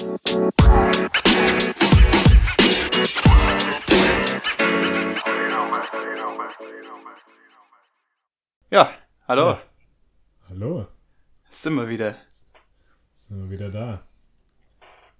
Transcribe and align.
Ja, 0.00 0.08
hallo. 9.28 9.48
Ja. 9.50 9.62
Hallo, 10.48 10.86
Sind 11.50 11.74
wir 11.74 11.86
wieder. 11.90 12.16
sind 13.12 13.42
wir 13.42 13.50
wieder 13.50 13.70
da. 13.70 14.06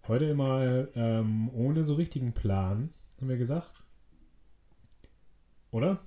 Heute 0.08 0.34
mal 0.34 0.90
ähm, 0.94 1.50
ohne 1.52 1.84
so 1.84 1.92
richtigen 1.94 2.32
Plan, 2.32 2.94
haben 3.18 3.28
wir 3.28 3.36
gesagt. 3.36 3.82
Oder? 5.72 5.98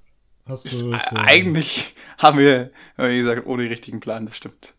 Hast 0.48 0.66
du 0.72 0.94
Äh, 0.94 0.98
so, 0.98 1.16
Eigentlich 1.16 1.94
haben 2.18 2.40
wir, 2.40 2.72
haben 2.98 3.10
wir 3.10 3.22
gesagt, 3.22 3.46
ohne 3.46 3.70
richtigen 3.70 4.00
Plan, 4.00 4.26
das 4.26 4.36
stimmt. 4.36 4.74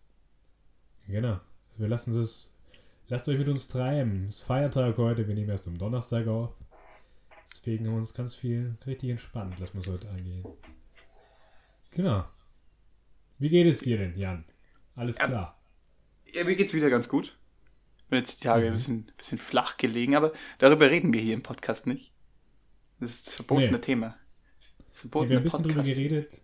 Genau. 1.06 1.38
Wir 1.76 1.86
lassen 1.86 2.18
es. 2.20 2.53
Lasst 3.14 3.28
euch 3.28 3.38
mit 3.38 3.48
uns 3.48 3.68
treiben. 3.68 4.26
Es 4.28 4.38
ist 4.38 4.42
Feiertag 4.42 4.96
heute, 4.98 5.28
wir 5.28 5.36
nehmen 5.36 5.48
erst 5.48 5.68
am 5.68 5.78
Donnerstag 5.78 6.26
auf. 6.26 6.50
Deswegen 7.48 7.86
haben 7.86 7.92
wir 7.92 7.98
uns 7.98 8.12
ganz 8.12 8.34
viel 8.34 8.76
richtig 8.88 9.08
entspannt, 9.08 9.56
lassen 9.60 9.74
wir 9.74 9.82
es 9.82 9.86
heute 9.86 10.08
angehen. 10.10 10.44
Genau. 11.92 12.24
Wie 13.38 13.48
geht 13.50 13.68
es 13.68 13.78
dir 13.78 13.98
denn, 13.98 14.16
Jan? 14.16 14.44
Alles 14.96 15.16
Ja. 15.18 15.28
klar. 15.28 15.62
Ja, 16.32 16.42
mir 16.42 16.56
geht's 16.56 16.74
wieder 16.74 16.90
ganz 16.90 17.08
gut. 17.08 17.38
Bin 18.10 18.18
jetzt 18.18 18.40
die 18.42 18.48
Tage 18.48 18.62
Mhm. 18.62 18.66
ein 18.66 18.72
bisschen, 18.74 19.12
bisschen 19.16 19.38
flach 19.38 19.76
gelegen, 19.76 20.16
aber 20.16 20.32
darüber 20.58 20.90
reden 20.90 21.12
wir 21.12 21.20
hier 21.20 21.34
im 21.34 21.44
Podcast 21.44 21.86
nicht. 21.86 22.12
Das 22.98 23.10
ist 23.10 23.28
das 23.28 23.34
verbotene 23.36 23.70
Nee. 23.70 23.78
Thema. 23.78 24.16
Das 24.88 24.96
Ja, 24.96 25.00
verbotene 25.02 25.30
wir 25.30 25.36
haben 25.36 25.40
ein 25.40 25.44
bisschen 25.44 25.62
drüber 25.62 25.74
Podcast. 25.82 25.96
geredet. 25.96 26.40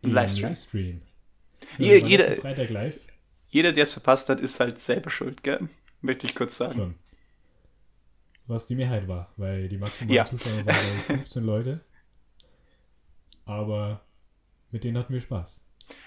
Im 0.00 0.12
Livestream. 0.14 0.48
Livestream. 0.48 1.02
Waren 1.76 2.06
jeder- 2.08 2.36
Freitag 2.36 2.70
live. 2.70 3.04
Jeder, 3.48 3.72
der 3.72 3.82
es 3.84 3.92
verpasst 3.92 4.30
hat, 4.30 4.40
ist 4.40 4.58
halt 4.60 4.78
selber 4.78 5.10
schuld, 5.10 5.42
gell? 5.42 5.68
Möchte 6.00 6.26
ich 6.26 6.34
kurz 6.34 6.56
sagen. 6.56 6.74
Schon. 6.78 6.94
Was 8.46 8.66
die 8.66 8.76
Mehrheit 8.76 9.08
war, 9.08 9.32
weil 9.36 9.68
die 9.68 9.78
maximalen 9.78 10.14
Ja. 10.14 10.24
Zuschauer 10.24 10.56
waren 10.56 10.64
glaube 10.66 10.78
ich, 10.98 11.02
15 11.04 11.42
Leute. 11.44 11.84
Aber 13.44 14.04
mit 14.70 14.84
denen 14.84 14.98
hatten 14.98 15.12
wir 15.12 15.20
Spaß. 15.20 15.62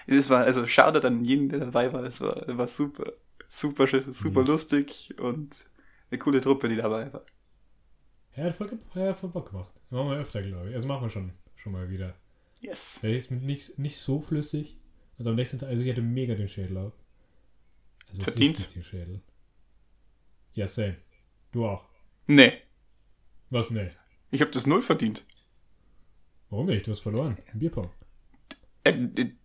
Das 0.06 0.30
war, 0.30 0.44
also 0.44 0.66
schade 0.66 1.02
an 1.06 1.24
jeden, 1.24 1.48
der 1.48 1.60
dabei 1.60 1.92
war. 1.92 2.02
Es 2.04 2.20
war, 2.20 2.46
war 2.56 2.68
super, 2.68 3.12
super, 3.48 3.86
super 4.12 4.40
Mhm. 4.42 4.46
lustig 4.46 5.14
und 5.18 5.56
eine 6.10 6.18
coole 6.18 6.40
Truppe, 6.40 6.68
die 6.68 6.76
dabei 6.76 7.12
war. 7.12 7.24
Er 8.32 8.44
hat 8.46 8.54
voll, 8.54 8.78
er 8.94 9.08
hat 9.10 9.16
voll 9.16 9.30
Bock 9.30 9.50
gemacht. 9.50 9.72
Machen 9.90 10.10
wir 10.10 10.16
öfter, 10.18 10.42
glaube 10.42 10.68
ich. 10.68 10.74
Also 10.74 10.86
machen 10.86 11.02
wir 11.02 11.08
schon, 11.10 11.32
schon 11.56 11.72
mal 11.72 11.88
wieder. 11.90 12.14
Yes. 12.60 13.00
Der 13.02 13.16
ist 13.16 13.30
nicht, 13.30 13.78
nicht 13.78 13.96
so 13.98 14.20
flüssig. 14.20 14.76
Also 15.18 15.30
am 15.30 15.36
nächsten 15.36 15.58
Tag, 15.58 15.68
also 15.70 15.82
ich 15.82 15.90
hatte 15.90 16.02
mega 16.02 16.34
den 16.34 16.48
Schädel 16.48 16.76
auf. 16.76 16.92
Also 18.08 18.22
Verdient. 18.22 18.74
den 18.74 18.82
Schädel. 18.84 19.20
Ja, 20.52 20.66
same. 20.66 20.96
Du 21.52 21.66
auch. 21.66 21.84
Nee, 22.26 22.52
Was, 23.50 23.70
ne? 23.70 23.92
ich 24.30 24.40
habe 24.40 24.50
das 24.50 24.66
null 24.66 24.82
verdient. 24.82 25.24
Warum 26.48 26.66
nicht? 26.66 26.86
Du 26.86 26.90
hast 26.90 27.00
verloren. 27.00 27.38
Im 27.52 27.58
Bierpong. 27.58 27.90
Äh, 28.84 28.94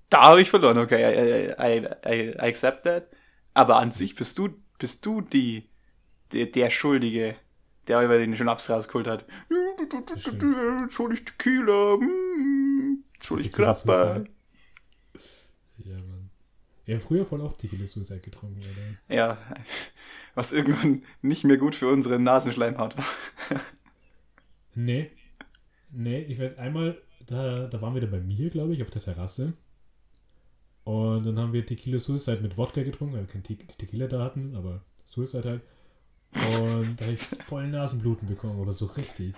da 0.10 0.22
habe 0.24 0.42
ich 0.42 0.50
verloren, 0.50 0.78
okay, 0.78 1.54
I, 1.58 1.78
I, 1.78 1.88
I, 2.06 2.40
accept 2.40 2.84
that. 2.84 3.08
Aber 3.54 3.78
an 3.78 3.92
sich 3.92 4.16
bist 4.16 4.38
du, 4.38 4.50
bist 4.80 5.06
du 5.06 5.22
die, 5.22 5.70
der, 6.32 6.48
der 6.48 6.70
Schuldige, 6.70 7.36
der 7.88 8.02
über 8.02 8.18
den 8.18 8.36
Schnaps 8.36 8.70
rausgeholt 8.70 9.08
hat. 9.08 9.26
Schuldig 10.90 11.26
Tequila, 11.26 11.98
schuldig 13.20 13.52
Grappa. 13.52 14.24
Wir 16.86 16.96
haben 16.96 17.02
früher 17.02 17.26
voll 17.26 17.42
oft 17.42 17.58
Tequila 17.58 17.88
Suicide 17.88 18.20
getrunken, 18.20 18.60
oder? 18.60 19.16
Ja, 19.16 19.38
was 20.36 20.54
irgendwann 20.54 21.04
nicht 21.22 21.44
mehr 21.44 21.58
gut 21.58 21.76
für 21.76 21.90
unsere 21.90 22.20
Nasenschleimhaut 22.20 22.98
war. 22.98 23.06
Nee. 24.76 25.10
Nee, 25.92 26.20
ich 26.24 26.38
weiß, 26.40 26.58
einmal, 26.58 27.02
da, 27.26 27.68
da 27.68 27.82
waren 27.82 27.94
wir 27.94 28.02
da 28.02 28.08
bei 28.08 28.20
mir, 28.20 28.50
glaube 28.50 28.74
ich, 28.74 28.84
auf 28.84 28.92
der 28.92 29.02
Terrasse. 29.02 29.54
Und 30.84 31.26
dann 31.26 31.40
haben 31.40 31.54
wir 31.54 31.66
Tequila 31.66 31.98
Suicide 31.98 32.42
mit 32.42 32.58
Wodka 32.58 32.84
getrunken, 32.84 33.16
weil 33.16 33.22
wir 33.22 33.28
kein 33.28 33.44
Te 33.44 33.56
Tequila 33.56 34.08
da 34.08 34.24
hatten, 34.24 34.56
aber 34.56 34.84
Suicide 35.06 35.50
halt. 35.50 35.68
Und 36.60 37.00
da 37.00 37.06
habe 37.06 37.14
ich 37.14 37.22
voll 37.22 37.68
Nasenbluten 37.68 38.28
bekommen, 38.28 38.60
aber 38.62 38.74
so 38.74 38.86
richtig. 38.86 39.34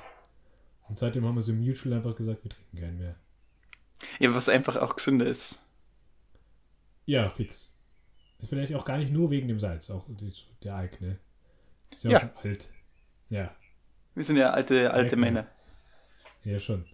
Und 0.90 0.98
seitdem 0.98 1.26
haben 1.26 1.36
wir 1.36 1.42
so 1.42 1.54
mutual 1.54 1.94
einfach 1.94 2.16
gesagt, 2.16 2.44
wir 2.44 2.50
trinken 2.50 2.78
keinen 2.78 2.98
mehr. 2.98 3.16
Ja, 4.20 4.34
was 4.34 4.50
einfach 4.50 4.76
auch 4.78 4.96
gesünder 4.96 5.28
ist. 5.28 5.62
Ja, 7.08 7.30
fix. 7.30 7.72
Ist 8.40 8.50
vielleicht 8.50 8.74
auch 8.76 8.86
gar 8.86 8.98
nicht 9.00 9.12
nur 9.12 9.32
wegen 9.32 9.48
dem 9.48 9.60
Salz, 9.60 9.90
auch 9.90 10.06
der 10.64 10.76
Alk, 10.76 11.02
ne? 11.02 11.18
Ist 11.92 12.04
ja, 12.04 12.12
Ja. 12.12 12.18
auch 12.18 12.22
schon 12.22 12.52
alt. 12.52 12.70
Ja, 13.30 13.56
Wir 14.14 14.24
sind 14.24 14.38
ja 14.38 14.52
alte, 14.52 14.92
alte 14.92 15.16
Merkt 15.16 15.34
man. 15.36 15.44
Männer. 15.46 15.48
ja 16.44 16.60
schon. 16.60 16.86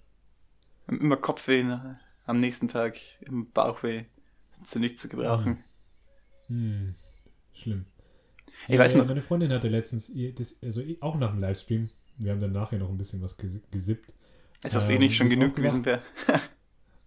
Haben 0.88 1.02
immer 1.02 1.18
Kopfweh 1.18 1.64
ne? 1.64 2.00
am 2.26 2.40
nächsten 2.40 2.68
Tag, 2.70 2.98
im 3.22 3.52
Bauchweh. 3.52 4.06
Sind 4.52 4.68
sie 4.68 4.80
nicht 4.80 4.98
zu 5.00 5.10
gebrauchen. 5.10 5.64
Hm, 6.48 6.96
schlimm. 7.54 7.86
Ich 8.68 8.78
weiß 8.78 8.96
noch- 8.96 9.08
Meine 9.08 9.22
Freundin 9.22 9.52
hatte 9.52 9.68
letztens, 9.68 10.12
das, 10.36 10.56
also 10.64 10.82
auch 11.02 11.18
nach 11.18 11.32
dem 11.32 11.40
Livestream, 11.42 11.90
wir 12.18 12.32
haben 12.32 12.40
dann 12.42 12.52
nachher 12.52 12.78
noch 12.80 12.90
ein 12.90 12.98
bisschen 12.98 13.22
was 13.22 13.38
ges- 13.38 13.62
gesippt. 13.72 14.14
Es 14.62 14.76
Ähm, 14.76 14.82
eh 14.96 15.00
nicht 15.00 15.16
schon 15.16 15.28
bist 15.28 15.40
genug 15.40 15.56
gewesen 15.56 15.84
wäre. 15.86 16.02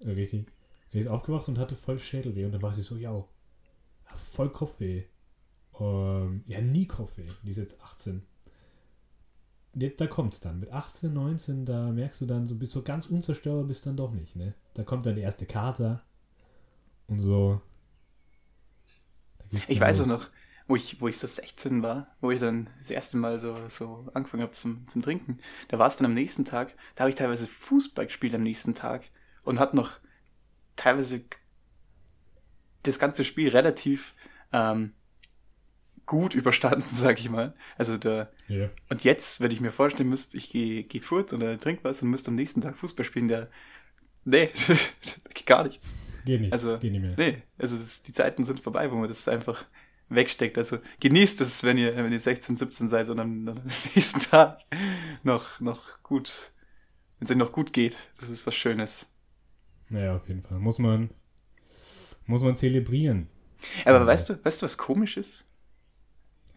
Richtig. 0.05 0.47
Sie 0.97 1.01
ist 1.01 1.09
aufgewacht 1.09 1.47
und 1.47 1.59
hatte 1.59 1.77
voll 1.77 1.99
Schädelweh. 1.99 2.47
Und 2.47 2.53
dann 2.53 2.63
war 2.63 2.73
sie 2.73 2.81
so, 2.81 2.97
ja, 2.97 3.23
voll 4.15 4.49
Kopfweh. 4.49 5.05
Ähm, 5.79 6.43
ja, 6.47 6.63
nie 6.63 6.87
Kopfweh. 6.87 7.29
Die 7.43 7.51
ist 7.51 7.59
jetzt 7.59 7.83
18. 7.83 8.23
Jetzt, 9.75 10.01
da 10.01 10.07
kommt's 10.07 10.41
dann. 10.41 10.59
Mit 10.59 10.73
18, 10.73 11.13
19, 11.13 11.67
da 11.67 11.91
merkst 11.93 12.23
du 12.23 12.25
dann, 12.25 12.47
so 12.47 12.55
bist 12.55 12.73
so 12.73 12.83
ganz 12.83 13.05
unzerstörbar 13.05 13.65
bist 13.65 13.85
dann 13.85 13.99
doch 13.99 14.13
nicht, 14.13 14.37
ne? 14.37 14.55
Da 14.73 14.85
kommt 14.85 15.05
dann 15.05 15.17
die 15.17 15.21
erste 15.21 15.45
Kater 15.45 16.03
und 17.09 17.19
so. 17.19 17.61
Ich 19.69 19.79
weiß 19.79 20.01
auch 20.01 20.07
los. 20.07 20.21
noch, 20.21 20.31
wo 20.67 20.77
ich, 20.77 20.99
wo 21.03 21.09
ich 21.09 21.19
so 21.19 21.27
16 21.27 21.83
war, 21.83 22.07
wo 22.23 22.31
ich 22.31 22.41
dann 22.41 22.71
das 22.79 22.89
erste 22.89 23.19
Mal 23.19 23.39
so, 23.39 23.69
so 23.69 24.09
angefangen 24.15 24.45
habe 24.45 24.53
zum, 24.53 24.89
zum 24.89 25.03
Trinken. 25.03 25.41
Da 25.69 25.79
war 25.79 25.89
es 25.89 25.99
dann 25.99 26.07
am 26.07 26.15
nächsten 26.15 26.47
Tag, 26.47 26.75
da 26.95 27.01
habe 27.01 27.11
ich 27.11 27.17
teilweise 27.17 27.47
Fußball 27.47 28.07
gespielt 28.07 28.35
am 28.35 28.45
nächsten 28.45 28.75
Tag 28.75 29.11
und 29.45 29.59
hat 29.59 29.75
noch 29.75 30.01
teilweise 30.77 31.25
das 32.83 32.99
ganze 32.99 33.25
Spiel 33.25 33.49
relativ 33.49 34.15
ähm, 34.53 34.93
gut 36.07 36.35
überstanden, 36.35 36.85
sag 36.93 37.19
ich 37.19 37.31
mal. 37.31 37.55
Also 37.77 37.97
da, 37.97 38.31
Ja. 38.49 38.71
und 38.89 39.05
jetzt, 39.05 39.41
wenn 39.41 39.51
ich 39.51 39.61
mir 39.61 39.73
vorstellen 39.73 40.09
müsste, 40.09 40.37
ich 40.37 40.51
gehe 40.51 40.85
geh 40.85 41.01
fort 41.01 41.33
oder 41.33 41.59
trink 41.59 41.81
was 41.83 42.03
und 42.03 42.11
müsste 42.11 42.29
am 42.31 42.37
nächsten 42.37 42.61
Tag 42.61 42.79
Fußball 42.79 43.05
spielen, 43.05 43.29
der, 43.29 43.51
nee, 44.25 44.51
gar 45.47 45.65
nichts. 45.65 45.89
Geht 46.25 46.41
nicht. 46.41 46.53
Also, 46.53 46.79
Geht 46.79 46.93
nicht 46.93 47.03
mehr. 47.03 47.15
Nee, 47.17 47.43
also 47.59 47.77
es, 47.77 48.03
die 48.03 48.13
Zeiten 48.13 48.45
sind 48.45 48.61
vorbei, 48.61 48.91
wo 48.91 48.97
man 48.97 49.09
das 49.09 49.29
einfach 49.29 49.65
wegsteckt. 50.09 50.59
Also 50.59 50.79
genießt 51.01 51.41
es, 51.41 51.65
wenn 51.65 51.79
ihr, 51.79 51.97
wenn 51.97 52.13
ihr 52.13 52.21
16, 52.21 52.57
17 52.57 52.89
seid 52.89 53.09
und 53.09 53.19
am, 53.21 53.49
am 53.49 53.63
nächsten 53.95 54.21
Tag 54.21 54.61
noch, 55.23 55.61
noch 55.61 56.03
gut, 56.03 56.53
wenn 57.19 57.27
es 57.27 57.31
euch 57.31 57.37
noch 57.37 57.53
gut 57.53 57.73
geht. 57.73 57.97
Das 58.21 58.29
ist 58.31 58.47
was 58.47 58.55
Schönes. 58.55 59.13
Naja, 59.89 60.17
auf 60.17 60.29
jeden 60.29 60.43
Fall. 60.43 60.59
Muss 60.59 60.79
man, 60.79 61.11
muss 62.27 62.43
man 62.43 62.57
zelebrieren. 62.57 63.29
Aber 63.85 64.01
Ja. 64.01 64.07
weißt 64.07 64.31
du, 64.31 64.45
weißt 64.45 64.63
du, 64.63 64.65
was 64.65 64.77
komisch 64.79 65.17
ist? 65.17 65.49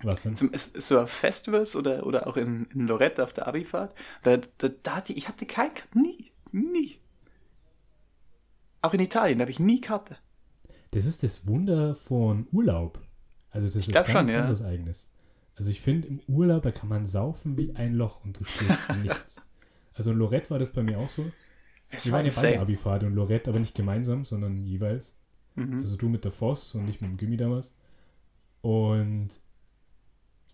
Was 0.01 0.21
denn? 0.23 0.35
Zum, 0.35 0.51
so 0.55 1.01
auf 1.01 1.11
Festivals 1.11 1.75
oder, 1.75 2.05
oder 2.05 2.27
auch 2.27 2.37
in, 2.37 2.65
in 2.73 2.87
Lorette 2.87 3.23
auf 3.23 3.33
der 3.33 3.47
Abifahrt, 3.47 3.93
da, 4.23 4.37
da, 4.57 4.69
da 4.81 4.95
hatte 4.95 5.13
ich 5.13 5.27
hatte 5.27 5.45
keine 5.45 5.73
Karte, 5.73 5.99
nie, 5.99 6.31
nie. 6.51 6.97
Auch 8.81 8.93
in 8.93 9.01
Italien, 9.01 9.41
habe 9.41 9.51
ich 9.51 9.59
nie 9.59 9.81
Karte. 9.81 10.17
Das 10.91 11.05
ist 11.05 11.21
das 11.21 11.45
Wunder 11.47 11.95
von 11.95 12.47
Urlaub. 12.51 12.99
Also 13.51 13.67
das 13.67 13.75
ist 13.75 13.91
glaub 13.91 14.05
ganz, 14.05 14.27
schon, 14.27 14.35
ganz 14.35 14.47
ja. 14.47 14.51
was 14.51 14.61
Eigenes. 14.61 15.09
Also 15.55 15.69
ich 15.69 15.81
finde, 15.81 16.07
im 16.07 16.21
Urlaub, 16.27 16.63
da 16.63 16.71
kann 16.71 16.87
man 16.87 17.05
saufen 17.05 17.57
wie 17.57 17.75
ein 17.75 17.93
Loch 17.93 18.23
und 18.23 18.39
du 18.39 18.45
spürst 18.45 18.89
nichts. 19.03 19.41
Also 19.93 20.11
in 20.11 20.17
Lorette 20.17 20.49
war 20.49 20.59
das 20.59 20.71
bei 20.71 20.81
mir 20.81 20.97
auch 20.97 21.09
so. 21.09 21.29
Es 21.89 22.05
Wir 22.05 22.11
war 22.13 22.19
waren 22.19 22.27
ja 22.29 22.33
beide. 22.41 22.59
Abifahrt 22.59 23.03
und 23.03 23.13
Lorette, 23.15 23.49
aber 23.49 23.59
nicht 23.59 23.75
gemeinsam, 23.75 24.25
sondern 24.25 24.57
jeweils. 24.57 25.15
Mhm. 25.55 25.79
Also 25.81 25.95
du 25.97 26.07
mit 26.09 26.23
der 26.23 26.31
Voss 26.31 26.75
und 26.75 26.85
nicht 26.85 27.01
mit 27.01 27.09
dem 27.09 27.17
Gimmi 27.17 27.37
damals. 27.37 27.73
Und 28.61 29.39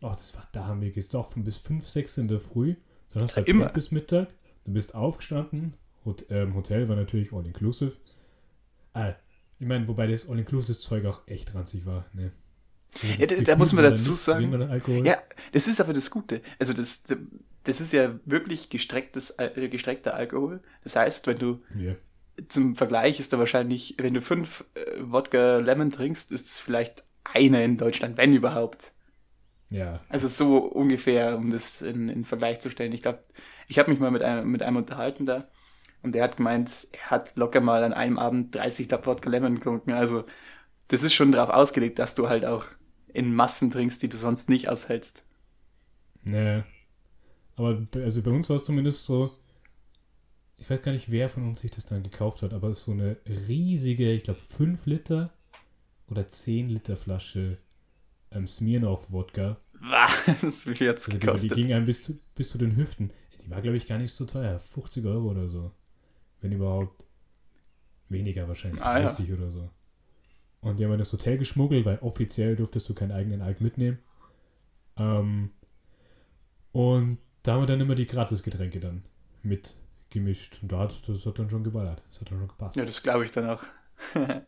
oh, 0.01 0.09
das 0.09 0.33
war, 0.35 0.47
da 0.51 0.65
haben 0.65 0.81
wir 0.81 0.91
gesoffen 0.91 1.43
bis 1.43 1.57
5, 1.57 1.87
6 1.87 2.17
in 2.19 2.27
der 2.27 2.39
Früh. 2.39 2.75
Dann 3.13 3.23
hast 3.23 3.31
du 3.33 3.35
halt 3.37 3.47
Immer. 3.47 3.69
bis 3.69 3.91
Mittag. 3.91 4.29
Du 4.63 4.71
bist 4.73 4.95
aufgestanden. 4.95 5.73
Hot, 6.05 6.25
ähm, 6.29 6.55
Hotel 6.55 6.87
war 6.87 6.95
natürlich 6.95 7.33
all 7.33 7.45
inclusive. 7.45 7.93
Ah, 8.93 9.13
ich 9.59 9.67
meine, 9.67 9.87
wobei 9.87 10.07
das 10.07 10.27
all 10.29 10.37
inclusive 10.39 10.77
Zeug 10.77 11.05
auch 11.05 11.21
echt 11.27 11.53
ranzig 11.55 11.85
war. 11.85 12.05
Ne? 12.13 12.31
Also 13.01 13.07
Ja, 13.21 13.27
da- 13.27 13.41
da 13.41 13.55
muss 13.57 13.73
man 13.73 13.83
dazu 13.83 14.15
sagen-. 14.15 15.03
Ja, 15.05 15.17
das 15.51 15.67
ist 15.67 15.81
aber 15.81 15.93
das 15.93 16.09
Gute. 16.09 16.41
Also 16.59 16.73
das, 16.73 17.03
das 17.65 17.81
ist 17.81 17.93
ja 17.93 18.19
wirklich 18.25 18.69
gestrecktes, 18.69 19.37
Al- 19.37 19.69
gestreckter 19.69 20.15
Alkohol. 20.15 20.61
Das 20.83 20.95
heißt, 20.95 21.27
wenn 21.27 21.37
du 21.37 21.61
Ja. 21.77 21.95
zum 22.47 22.75
Vergleich 22.75 23.19
ist 23.19 23.33
da 23.33 23.39
wahrscheinlich, 23.39 23.95
wenn 23.99 24.13
du 24.13 24.21
fünf 24.21 24.65
äh, 24.75 24.79
Wodka 25.01 25.57
Lemon 25.57 25.91
trinkst, 25.91 26.31
ist 26.31 26.47
es 26.47 26.59
vielleicht 26.59 27.03
einer 27.23 27.63
in 27.63 27.77
Deutschland, 27.77 28.17
wenn 28.17 28.33
überhaupt. 28.33 28.93
Ja. 29.71 29.99
Also 30.09 30.27
so 30.27 30.57
ungefähr, 30.59 31.37
um 31.37 31.49
das 31.49 31.81
in, 31.81 32.07
in 32.09 32.23
Vergleich 32.23 32.59
zu 32.59 32.69
stellen. 32.69 32.93
Ich 32.93 33.01
glaube, 33.01 33.23
ich 33.67 33.79
habe 33.79 33.89
mich 33.91 33.99
mal 33.99 34.11
mit 34.11 34.21
einem, 34.21 34.49
mit 34.49 34.61
einem 34.61 34.77
unterhalten 34.77 35.25
da 35.25 35.47
und 36.03 36.13
der 36.13 36.23
hat 36.23 36.37
gemeint, 36.37 36.87
er 36.91 37.09
hat 37.11 37.35
locker 37.37 37.61
mal 37.61 37.83
an 37.83 37.93
einem 37.93 38.19
Abend 38.19 38.53
30 38.53 38.87
Tab 38.87 39.07
Wodka 39.07 39.29
Lemon 39.29 39.55
getrunken. 39.55 39.91
Also 39.93 40.25
das 40.89 41.01
ist 41.01 41.15
schon 41.15 41.31
darauf 41.31 41.49
ausgelegt, 41.49 41.97
dass 41.97 42.13
du 42.13 42.29
halt 42.29 42.45
auch 42.45 42.65
in 43.11 43.33
Massen 43.33 43.71
trinkst, 43.71 44.03
die 44.03 44.09
du 44.09 44.17
sonst 44.17 44.49
nicht 44.49 44.69
aushältst. 44.69 45.23
Nee. 46.23 46.63
Aber 47.55 47.75
bei- 47.75 48.03
also 48.03 48.21
bei 48.21 48.31
uns 48.31 48.49
war 48.49 48.57
es 48.57 48.65
zumindest 48.65 49.03
so, 49.05 49.31
ich 50.57 50.69
weiß 50.69 50.81
gar 50.81 50.91
nicht, 50.91 51.11
wer 51.11 51.29
von 51.29 51.47
uns 51.47 51.59
sich 51.59 51.71
das 51.71 51.85
dann 51.85 52.03
gekauft 52.03 52.41
hat, 52.41 52.53
aber 52.53 52.69
es 52.69 52.79
ist 52.79 52.85
so 52.85 52.91
eine 52.91 53.17
riesige, 53.27 54.11
ich 54.11 54.23
glaube 54.23 54.39
5 54.39 54.85
Liter 54.85 55.33
oder 56.07 56.27
10 56.27 56.69
Liter 56.69 56.95
Flasche 56.97 57.57
ähm, 58.31 58.47
Smirnoff-Wodka. 58.47 59.57
Was 60.41 60.65
will 60.65 60.77
jetzt 60.79 61.07
Also 61.07 61.11
die, 61.11 61.19
die 61.19 61.25
gekostet? 61.25 61.53
ging 61.55 61.73
einem 61.73 61.85
bis 61.85 62.03
zu, 62.03 62.17
bis 62.35 62.49
zu 62.49 62.57
den 62.57 62.75
Hüften. 62.75 63.11
Die 63.43 63.49
war, 63.51 63.61
glaube 63.61 63.77
ich, 63.77 63.85
gar 63.87 63.97
nicht 63.99 64.11
so 64.13 64.25
teuer. 64.25 64.57
50 64.59 65.05
Euro 65.05 65.29
oder 65.31 65.47
so. 65.49 65.71
Wenn 66.41 66.51
überhaupt. 66.53 67.03
Weniger 68.09 68.47
wahrscheinlich. 68.47 68.81
Ah, 68.81 68.97
ja. 68.99 69.05
30 69.07 69.33
oder 69.33 69.51
so. 69.51 69.69
Und 70.61 70.79
die 70.79 70.85
haben 70.85 70.93
in 70.93 70.99
das 70.99 71.11
Hotel 71.13 71.37
geschmuggelt, 71.37 71.85
weil 71.85 71.99
offiziell 71.99 72.55
durftest 72.55 72.87
du 72.89 72.93
keinen 72.93 73.11
eigenen 73.11 73.41
Alk 73.41 73.61
mitnehmen. 73.61 73.99
Ähm, 74.97 75.51
und 76.71 77.17
da 77.47 77.53
haben 77.53 77.61
wir 77.61 77.67
dann 77.67 77.81
immer 77.81 77.95
die 77.95 78.07
Gratisgetränke 78.07 78.79
dann 78.79 79.03
mit 79.43 79.75
gemischt. 80.09 80.59
Und 80.61 80.71
da 80.71 80.79
hat 80.79 81.07
das 81.07 81.25
hat 81.25 81.39
dann 81.39 81.49
schon 81.49 81.63
geballert. 81.63 82.01
Das 82.09 82.21
hat 82.21 82.31
dann 82.31 82.39
schon 82.39 82.47
gepasst. 82.47 82.75
Ja, 82.77 82.85
das 82.85 83.03
glaube 83.03 83.25
ich 83.25 83.31
dann 83.31 83.49
auch. 83.49 83.63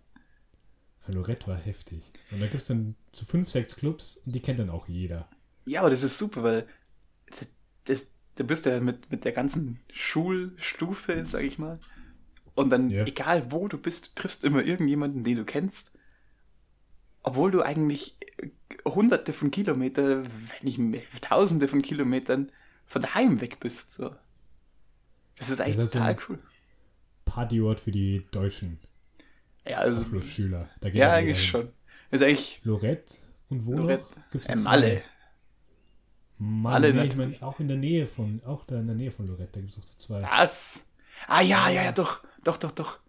Lorette 1.08 1.48
war 1.48 1.58
heftig. 1.58 2.04
Und 2.32 2.42
da 2.42 2.48
gibt 2.48 2.62
es 2.62 2.68
dann 2.68 2.96
zu 3.14 3.26
fünf, 3.26 3.50
sechs 3.50 3.76
Clubs 3.76 4.18
und 4.26 4.34
die 4.36 4.42
kennt 4.42 4.60
dann 4.60 4.70
auch 4.70 4.88
jeder. 4.88 5.30
Ja, 5.66 5.82
aber 5.82 5.90
das 5.90 6.04
ist 6.04 6.18
super, 6.18 6.44
weil 6.44 6.68
das, 7.30 7.48
das, 7.86 8.12
da 8.36 8.44
bist 8.44 8.66
du 8.66 8.72
ja 8.72 8.80
mit, 8.82 9.10
mit 9.10 9.24
der 9.24 9.32
ganzen 9.32 9.80
Schulstufe, 9.92 11.26
sag 11.26 11.44
ich 11.44 11.58
mal. 11.60 11.80
Und 12.56 12.70
dann, 12.72 12.90
Ja. 12.90 13.06
egal 13.06 13.52
wo 13.52 13.68
du 13.68 13.78
bist, 13.78 14.08
du 14.08 14.22
triffst 14.22 14.44
immer 14.44 14.64
irgendjemanden, 14.64 15.24
den 15.24 15.38
du 15.38 15.46
kennst. 15.46 15.94
Obwohl 17.24 17.52
du 17.52 17.62
eigentlich 17.62 18.18
hunderte 18.86 19.32
von 19.32 19.52
Kilometern, 19.52 20.26
wenn 20.26 20.64
nicht 20.64 20.78
mehr, 20.78 21.02
tausende 21.22 21.68
von 21.68 21.82
Kilometern 21.82 22.52
von 22.88 23.01
daheim 23.04 23.39
weg 23.42 23.60
bist. 23.60 23.94
So. 23.94 24.16
Das 25.38 25.50
ist 25.51 25.62
eigentlich 25.62 25.75
Das 25.75 25.86
ist 25.86 25.92
so 25.94 26.00
total 26.00 26.12
ein- 26.13 26.19
cool. 26.30 26.39
Partyort 27.25 27.80
für 27.80 27.92
die 27.92 28.25
deutschen 28.31 28.80
Ja, 29.68 29.78
also, 29.80 30.01
Abschlussschüler. 30.01 30.69
Da 30.80 30.89
geht 30.89 31.00
ja, 31.00 31.12
eigentlich 31.12 31.39
hin. 31.42 31.48
schon. 31.50 31.72
Das 32.10 32.22
ist 32.22 32.25
eigentlich 32.28 32.62
Lorette 32.63 33.18
und 33.50 33.66
wo 33.66 33.74
Lorette. 33.74 34.06
noch? 34.18 34.30
Gibt's 34.31 34.48
äh, 34.48 34.56
noch 34.56 34.63
Malle. 34.63 34.88
zwei? 35.01 35.04
Malle, 36.39 36.94
Malle 36.94 36.94
nee, 36.94 37.07
ich 37.07 37.16
meine 37.16 37.36
auch 37.42 37.60
in 37.60 37.68
der 37.68 37.78
Nähe 37.78 38.06
von, 38.06 38.42
auch 38.45 38.63
da 38.66 38.80
in 38.80 38.88
der 38.88 38.95
Nähe 38.95 39.10
von 39.12 39.28
Lorette, 39.28 39.54
da 39.54 39.60
gibt 39.60 39.72
es 39.72 39.78
auch 39.80 39.83
so 39.83 39.95
zwei. 39.98 40.22
Was? 40.22 40.81
Ah 41.28 41.42
ja, 41.42 41.68
ja, 41.69 41.83
ja, 41.83 41.92
doch, 41.92 42.24
doch, 42.44 42.57
doch, 42.57 42.72
doch. 42.72 43.00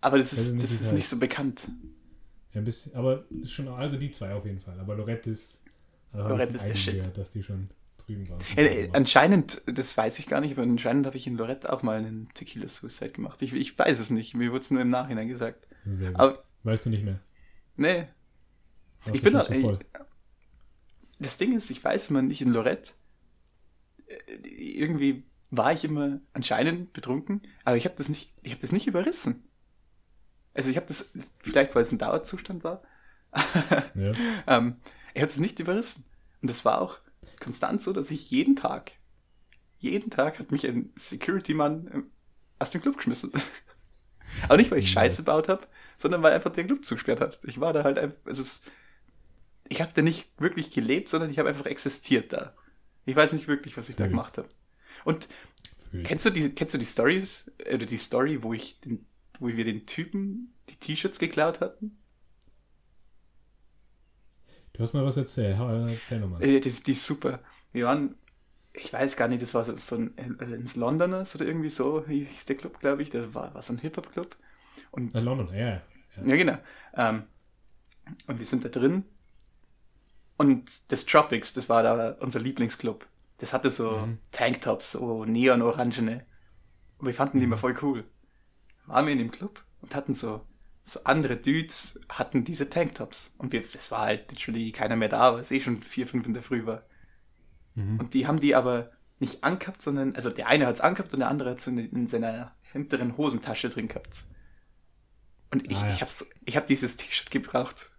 Aber 0.00 0.16
das 0.18 0.32
ist, 0.32 0.52
nicht, 0.52 0.62
das 0.64 0.70
ist 0.70 0.80
es 0.82 0.90
nicht 0.92 1.00
heißt. 1.02 1.10
so 1.10 1.18
bekannt. 1.18 1.68
Ja, 2.54 2.60
ein 2.62 2.64
bisschen, 2.64 2.94
aber 2.94 3.24
ist 3.30 3.52
schon, 3.52 3.68
also 3.68 3.98
die 3.98 4.10
zwei 4.10 4.32
auf 4.32 4.46
jeden 4.46 4.60
Fall. 4.60 4.80
Aber 4.80 4.94
Lorette 4.96 5.28
ist, 5.30 5.60
also 6.12 6.28
Lorette 6.30 6.56
ist 6.56 6.66
der 6.66 6.74
Shit. 6.74 6.94
gehört, 6.94 7.18
dass 7.18 7.28
die 7.30 7.42
schon 7.42 7.68
drüben 8.08 8.28
waren. 8.28 8.40
Äh, 8.56 8.84
äh, 8.86 8.90
anscheinend, 8.92 9.62
das 9.66 9.96
weiß 9.96 10.18
ich 10.18 10.26
gar 10.26 10.40
nicht, 10.40 10.52
aber 10.52 10.62
anscheinend 10.62 11.06
habe 11.06 11.16
ich 11.16 11.26
in 11.26 11.36
Lorette 11.36 11.72
auch 11.72 11.82
mal 11.82 11.98
einen 11.98 12.28
Tequila 12.34 12.68
Suicide 12.68 13.12
gemacht. 13.12 13.40
Ich, 13.42 13.52
ich 13.52 13.78
weiß 13.78 13.98
es 14.00 14.10
nicht, 14.10 14.34
mir 14.34 14.50
wurde 14.50 14.60
es 14.60 14.70
nur 14.70 14.80
im 14.82 14.88
Nachhinein 14.88 15.28
gesagt. 15.28 15.68
Sehr 15.84 16.12
gut. 16.12 16.20
Aber, 16.20 16.42
weißt 16.64 16.86
du 16.86 16.90
nicht 16.90 17.04
mehr? 17.04 17.20
nee, 17.76 18.08
Warst 19.04 19.16
ich 19.16 19.22
bin 19.22 19.32
da, 19.34 19.44
voll? 19.44 19.78
das 21.18 21.36
Ding 21.38 21.54
ist, 21.54 21.70
ich 21.70 21.82
weiß 21.84 22.10
immer 22.10 22.22
nicht 22.22 22.40
in 22.40 22.52
Lorette. 22.52 22.92
äh, 24.06 24.32
Irgendwie 24.48 25.24
war 25.50 25.72
ich 25.72 25.84
immer 25.84 26.20
anscheinend 26.34 26.92
betrunken, 26.92 27.42
aber 27.64 27.76
ich 27.76 27.84
habe 27.86 27.94
das 27.96 28.08
nicht, 28.08 28.34
ich 28.42 28.52
habe 28.52 28.60
das 28.60 28.72
nicht 28.72 28.86
überrissen. 28.86 29.44
Also 30.54 30.70
ich 30.70 30.76
habe 30.76 30.86
das, 30.86 31.10
vielleicht 31.40 31.74
weil 31.74 31.82
es 31.82 31.92
ein 31.92 31.98
Dauerzustand 31.98 32.64
war, 32.64 32.82
Ja. 33.94 34.12
ähm, 34.46 34.76
er 35.14 35.22
hat 35.22 35.30
es 35.30 35.40
nicht 35.40 35.60
überrissen. 35.60 36.04
Und 36.42 36.50
es 36.50 36.64
war 36.64 36.80
auch 36.80 37.00
konstant 37.40 37.82
so, 37.82 37.92
dass 37.92 38.10
ich 38.10 38.30
jeden 38.30 38.56
Tag, 38.56 38.92
jeden 39.78 40.10
Tag 40.10 40.38
hat 40.38 40.50
mich 40.50 40.66
ein 40.66 40.92
Security-Mann 40.96 41.90
ähm, 41.92 42.10
aus 42.58 42.70
dem 42.70 42.82
Club 42.82 42.96
geschmissen. 42.96 43.32
Aber 44.44 44.56
nicht, 44.56 44.70
weil 44.70 44.80
ich 44.80 44.90
Scheiße 44.90 45.22
gebaut 45.22 45.48
habe, 45.48 45.66
sondern 45.96 46.22
weil 46.22 46.32
einfach 46.32 46.52
der 46.52 46.64
Club 46.64 46.84
zugesperrt 46.84 47.20
hat. 47.20 47.40
Ich 47.44 47.60
war 47.60 47.72
da 47.72 47.84
halt 47.84 47.98
einfach, 47.98 48.18
es 48.26 48.38
ist, 48.38 48.64
ich 49.68 49.80
habe 49.80 49.92
da 49.94 50.02
nicht 50.02 50.30
wirklich 50.38 50.70
gelebt, 50.70 51.08
sondern 51.08 51.30
ich 51.30 51.38
habe 51.38 51.48
einfach 51.48 51.66
existiert 51.66 52.32
da. 52.32 52.54
Ich 53.04 53.16
weiß 53.16 53.32
nicht 53.32 53.48
wirklich, 53.48 53.76
was 53.76 53.88
ich 53.88 53.96
da 53.96 54.04
Sehr 54.04 54.08
gut. 54.08 54.12
gemacht 54.12 54.38
habe. 54.38 54.48
Und 55.04 55.28
Fühl 55.90 56.02
kennst 56.02 56.26
du 56.26 56.30
die, 56.30 56.54
kennst 56.54 56.74
du 56.74 56.78
die 56.78 56.86
Stories, 56.86 57.50
äh, 57.58 57.74
oder 57.74 57.86
die 57.86 57.96
Story, 57.96 58.42
wo 58.42 58.52
ich 58.52 58.80
den, 58.80 59.06
wo 59.38 59.48
wir 59.48 59.64
den 59.64 59.86
Typen 59.86 60.54
die 60.68 60.76
T-Shirts 60.76 61.18
geklaut 61.18 61.60
hatten? 61.60 61.98
Du 64.78 64.82
hast 64.84 64.94
mal 64.94 65.04
was 65.04 65.16
erzählt. 65.18 65.58
Erzähl 65.58 66.20
nochmal. 66.20 66.42
Äh, 66.42 66.60
die, 66.60 66.70
die 66.70 66.92
ist 66.92 67.04
super. 67.04 67.40
Wir 67.72 67.86
waren, 67.86 68.14
ich 68.72 68.92
weiß 68.92 69.16
gar 69.16 69.28
nicht, 69.28 69.42
das 69.42 69.54
war 69.54 69.64
so, 69.64 69.76
so 69.76 69.96
ein 69.96 70.16
äh, 70.18 70.54
ins 70.54 70.76
Londoners 70.76 71.34
oder 71.34 71.46
irgendwie 71.46 71.68
so 71.68 72.06
hieß 72.06 72.44
der 72.46 72.56
Club, 72.56 72.80
glaube 72.80 73.02
ich. 73.02 73.10
Das 73.10 73.34
war, 73.34 73.54
war 73.54 73.62
so 73.62 73.72
ein 73.74 73.78
Hip-Hop-Club. 73.78 74.36
Und 74.92 75.14
Äh, 75.14 75.20
London, 75.20 75.48
ja. 75.52 75.58
ja. 75.68 75.82
ja, 76.16 76.36
genau. 76.36 76.58
Ähm, 76.96 77.24
und 78.26 78.38
wir 78.38 78.46
sind 78.46 78.64
da 78.64 78.68
drin. 78.68 79.04
Und 80.36 80.92
das 80.92 81.04
Tropics, 81.04 81.52
das 81.52 81.68
war 81.68 81.82
da 81.82 82.16
unser 82.20 82.40
Lieblingsclub. 82.40 83.06
Das 83.38 83.52
hatte 83.52 83.70
so 83.70 84.06
Mhm. 84.06 84.18
Tanktops, 84.30 84.92
so 84.92 85.24
neon-orangene. 85.24 86.24
Und 86.98 87.06
wir 87.06 87.14
fanden 87.14 87.40
die 87.40 87.44
immer 87.46 87.56
voll 87.58 87.76
cool. 87.82 88.04
Waren 88.86 89.06
wir 89.06 89.12
in 89.12 89.18
dem 89.20 89.30
Club 89.32 89.64
und 89.82 89.94
hatten 89.94 90.14
so, 90.14 90.42
so 90.88 91.00
andere 91.04 91.36
Dudes 91.36 92.00
hatten 92.08 92.44
diese 92.44 92.70
Tanktops. 92.70 93.34
Und 93.38 93.52
wir, 93.52 93.62
das 93.62 93.90
war 93.90 94.00
halt 94.06 94.30
literally 94.30 94.72
keiner 94.72 94.96
mehr 94.96 95.08
da, 95.08 95.34
weil 95.34 95.40
es 95.40 95.50
eh 95.50 95.60
schon 95.60 95.82
vier, 95.82 96.06
fünf 96.06 96.26
in 96.26 96.34
der 96.34 96.42
Früh 96.42 96.64
war. 96.66 96.82
Mhm. 97.74 97.98
Und 98.00 98.14
die 98.14 98.26
haben 98.26 98.40
die 98.40 98.54
aber 98.54 98.90
nicht 99.18 99.44
angehabt, 99.44 99.82
sondern, 99.82 100.14
also 100.16 100.30
der 100.30 100.46
eine 100.46 100.66
hat 100.66 100.76
es 100.76 100.80
angehabt 100.80 101.12
und 101.12 101.20
der 101.20 101.28
andere 101.28 101.50
hat 101.50 101.58
es 101.58 101.66
in, 101.66 101.78
in 101.78 102.06
seiner 102.06 102.54
hinteren 102.72 103.16
Hosentasche 103.16 103.68
drin 103.68 103.88
gehabt. 103.88 104.24
Und 105.50 105.70
ich, 105.70 105.78
Ah, 105.78 105.86
ja. 105.88 105.92
ich, 105.92 106.00
hab's, 106.02 106.28
ich 106.44 106.56
hab 106.56 106.66
dieses 106.66 106.96
T-Shirt 106.96 107.30
gebraucht. 107.30 107.90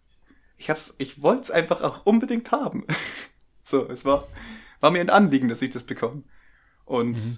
Ich, 0.58 0.70
hab's, 0.70 0.96
ich 0.98 1.22
wollte 1.22 1.42
es 1.44 1.52
einfach 1.52 1.82
auch 1.82 2.06
unbedingt 2.06 2.52
haben. 2.52 2.86
so, 3.64 3.88
es 3.90 4.06
war, 4.06 4.28
war 4.80 4.92
mir 4.92 5.02
ein 5.02 5.10
Anliegen, 5.10 5.48
dass 5.50 5.62
ich 5.62 5.70
das 5.72 5.84
bekomme. 5.84 6.24
Und 6.86 7.18
Mhm. 7.18 7.38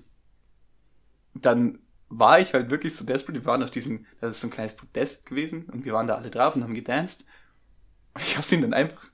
dann 1.34 1.80
war 2.12 2.40
ich 2.40 2.54
halt 2.54 2.70
wirklich 2.70 2.96
so 2.96 3.06
desperate. 3.06 3.40
Wir 3.40 3.46
waren 3.46 3.64
auf 3.64 3.72
diesem, 3.72 4.06
das 4.20 4.36
ist 4.36 4.42
so 4.42 4.48
ein 4.48 4.52
kleines 4.52 4.76
Podest 4.76 5.28
gewesen 5.28 5.66
und 5.66 5.86
wir 5.86 5.94
waren 5.94 6.08
da 6.08 6.16
alle 6.16 6.30
drauf 6.30 6.56
und 6.56 6.64
haben 6.64 6.74
gedanced. 6.74 7.26
Und 8.14 8.22
ich 8.22 8.38
hab's 8.38 8.52
ihm 8.52 8.62
dann 8.62 8.74
einfach 8.74 9.10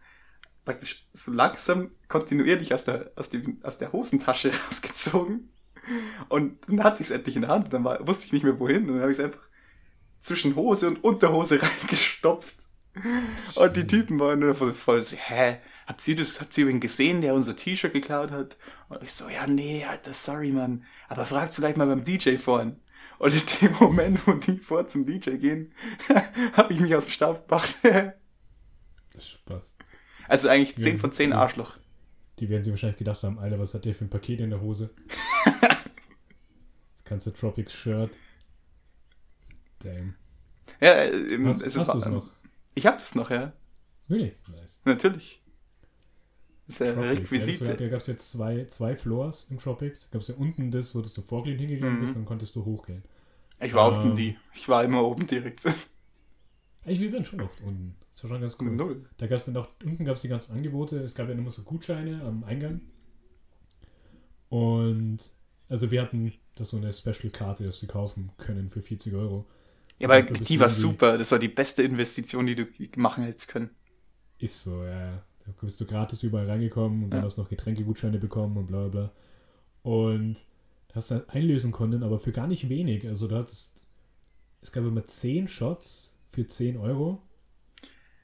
praktisch 0.65 1.07
so 1.13 1.31
langsam 1.31 1.91
kontinuierlich 2.09 2.73
aus 2.73 2.83
der, 2.83 3.11
aus 3.15 3.29
dem, 3.29 3.59
aus 3.63 3.77
der 3.77 3.93
Hosentasche 3.93 4.51
rausgezogen. 4.67 5.53
Und 6.27 6.67
dann 6.67 6.83
hatte 6.83 7.01
ich 7.01 7.09
es 7.09 7.11
endlich 7.11 7.35
in 7.35 7.43
der 7.43 7.51
Hand. 7.51 7.71
Dann 7.71 7.83
war, 7.83 8.05
wusste 8.05 8.25
ich 8.25 8.33
nicht 8.33 8.43
mehr 8.43 8.59
wohin. 8.59 8.81
Und 8.81 8.95
dann 8.95 9.01
habe 9.01 9.11
ich 9.11 9.19
es 9.19 9.23
einfach 9.23 9.47
zwischen 10.19 10.55
Hose 10.55 10.87
und 10.87 11.03
Unterhose 11.03 11.61
reingestopft. 11.81 12.55
Und 13.55 13.77
die 13.77 13.85
Typen 13.85 14.19
waren 14.19 14.39
nur 14.39 14.55
voll, 14.55 14.73
voll 14.73 15.03
so, 15.03 15.15
hä, 15.15 15.59
habt 15.85 16.05
ihr 16.07 16.15
das, 16.15 16.41
habt 16.41 16.57
ihr 16.57 16.67
wen 16.67 16.79
gesehen, 16.79 17.21
der 17.21 17.35
unser 17.35 17.55
T-Shirt 17.55 17.93
geklaut 17.93 18.31
hat? 18.31 18.57
Und 18.89 19.03
ich 19.03 19.13
so, 19.13 19.29
ja, 19.29 19.45
nee, 19.45 19.85
Alter, 19.85 20.13
sorry, 20.13 20.51
Mann. 20.51 20.83
Aber 21.07 21.25
fragt 21.25 21.53
vielleicht 21.53 21.77
mal 21.77 21.85
beim 21.85 22.03
DJ 22.03 22.37
vorhin. 22.37 22.77
Und 23.19 23.33
in 23.33 23.41
dem 23.69 23.77
Moment, 23.79 24.27
wo 24.27 24.33
die 24.33 24.57
vor 24.57 24.87
zum 24.87 25.05
DJ 25.05 25.31
gehen, 25.37 25.73
habe 26.53 26.73
ich 26.73 26.79
mich 26.79 26.93
aus 26.95 27.05
dem 27.05 27.11
Staub 27.11 27.47
gemacht. 27.47 27.75
Das 29.13 29.27
Spaß. 29.29 29.77
also 30.27 30.49
eigentlich 30.49 30.77
Ja, 30.77 30.83
10 30.83 30.99
von 30.99 31.11
10 31.11 31.29
das- 31.31 31.39
Arschloch. 31.39 31.77
Die 32.39 32.49
werden 32.49 32.63
sich 32.63 32.71
wahrscheinlich 32.71 32.97
gedacht 32.97 33.23
haben, 33.23 33.39
Alter, 33.39 33.57
was 33.57 33.73
hat 33.73 33.85
der 33.85 33.95
für 33.95 34.05
ein 34.05 34.11
Paket 34.11 34.41
in 34.41 34.51
der 34.51 34.61
Hose? 34.61 34.91
das 36.95 37.03
ganze 37.03 37.33
Tropics 37.33 37.73
Shirt. 37.73 38.11
Damn. 39.79 40.15
Ja, 40.79 40.91
äh, 40.93 41.09
im- 41.33 41.47
Hast, 41.47 41.63
also 41.63 41.79
hast 41.79 41.93
du 41.93 41.97
es 41.97 42.05
noch? 42.05 42.29
Ich 42.75 42.85
hab 42.85 42.99
das 42.99 43.15
noch, 43.15 43.31
ja. 43.31 43.53
Really? 44.09 44.35
Nice. 44.51 44.81
Natürlich. 44.85 45.41
Das 46.67 46.75
ist 46.81 46.87
ja 46.87 46.93
Tropics. 46.93 47.13
Ja, 47.31 47.37
Requisite. 47.39 47.73
da 47.75 47.87
gab 47.87 48.01
es 48.01 48.07
jetzt 48.07 48.29
zwei, 48.31 48.65
zwei 48.65 48.95
Floors 48.95 49.47
im 49.49 49.57
Tropics. 49.57 50.09
Gab 50.11 50.21
es 50.21 50.27
ja 50.27 50.35
unten 50.35 50.69
das, 50.71 50.93
wo 50.93 51.01
du 51.01 51.09
vorgelehnt 51.21 51.61
hingegangen 51.61 51.97
Mhm. 51.97 52.01
bist, 52.01 52.15
dann 52.15 52.25
konntest 52.25 52.55
du 52.55 52.65
hochgehen. 52.65 53.03
Ich 53.61 53.73
war 53.73 53.91
Ähm. 53.91 53.97
unten 54.01 54.15
die. 54.17 54.37
Ich 54.53 54.67
war 54.69 54.83
immer 54.83 55.03
oben 55.03 55.25
direkt. 55.27 55.65
Eigentlich, 56.83 56.99
wir 57.01 57.13
waren 57.13 57.25
schon 57.25 57.41
oft 57.41 57.61
unten. 57.61 57.95
Das 58.13 58.23
war 58.23 58.29
schon 58.31 58.41
ganz 58.41 58.57
cool. 58.61 58.69
Null. 58.71 59.05
Da 59.17 59.27
gab 59.27 59.37
es 59.37 59.45
dann 59.45 59.57
auch, 59.57 59.69
unten 59.83 60.05
gab 60.05 60.15
es 60.15 60.21
die 60.21 60.27
ganzen 60.27 60.51
Angebote. 60.53 60.97
Es 60.99 61.15
gab 61.15 61.27
ja 61.27 61.33
immer 61.33 61.51
so 61.51 61.61
Gutscheine 61.63 62.21
am 62.23 62.43
Eingang. 62.43 62.81
Und 64.49 65.33
also 65.69 65.91
wir 65.91 66.01
hatten 66.01 66.33
das 66.55 66.69
so 66.69 66.77
eine 66.77 66.91
Special-Karte, 66.93 67.63
das 67.65 67.81
wir 67.81 67.89
kaufen 67.89 68.31
können 68.37 68.69
für 68.69 68.81
40 68.81 69.13
Euro. 69.13 69.45
Ja, 69.99 70.07
aber 70.07 70.19
Ich 70.31 70.43
die 70.43 70.59
war 70.59 70.69
super. 70.69 71.17
Das 71.17 71.31
war 71.31 71.39
die 71.39 71.47
beste 71.47 71.83
Investition, 71.83 72.45
die 72.45 72.55
du 72.55 72.65
machen 72.95 73.23
hättest 73.23 73.49
können. 73.49 73.69
Ist 74.37 74.61
so, 74.61 74.83
ja. 74.83 75.05
ja. 75.11 75.23
Da 75.47 75.53
bist 75.61 75.81
du 75.81 75.85
gratis 75.87 76.23
überall 76.23 76.49
reingekommen 76.49 77.05
und 77.05 77.11
dann 77.11 77.21
Ja. 77.21 77.25
hast 77.25 77.37
du 77.37 77.41
noch 77.41 77.49
Getränkegutscheine 77.49 78.19
bekommen 78.19 78.57
und 78.57 78.67
bla 78.67 78.87
bla 78.87 78.89
bla. 78.89 79.11
Und 79.83 80.45
da 80.89 80.95
hast 80.97 81.11
du 81.11 81.15
dann 81.15 81.29
einlösen 81.29 81.71
können, 81.73 82.03
aber 82.03 82.19
für 82.19 82.31
gar 82.33 82.47
nicht 82.47 82.69
wenig. 82.69 83.07
Also 83.07 83.27
du 83.27 83.35
hattest, 83.37 83.85
es 84.61 84.71
gab 84.71 84.85
immer 84.85 85.05
10 85.05 85.47
Shots 85.47 86.13
für 86.27 86.47
10 86.47 86.77
Euro 86.77 87.21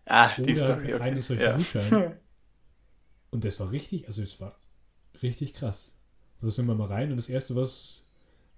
Ah, 0.06 0.32
die 0.38 0.56
Story, 0.56 0.94
okay. 0.94 1.44
ja. 1.44 1.58
Gutscheine. 1.58 2.18
und 3.32 3.46
das 3.46 3.60
war 3.60 3.72
richtig, 3.72 4.08
also 4.08 4.22
es 4.22 4.40
war 4.42 4.58
richtig 5.22 5.54
krass. 5.54 5.94
Und 6.42 6.48
da 6.48 6.52
sind 6.52 6.68
wir 6.68 6.76
mal 6.76 6.88
rein 6.88 7.12
und 7.12 7.18
das 7.18 7.30
erste, 7.30 7.56
was, 7.56 8.04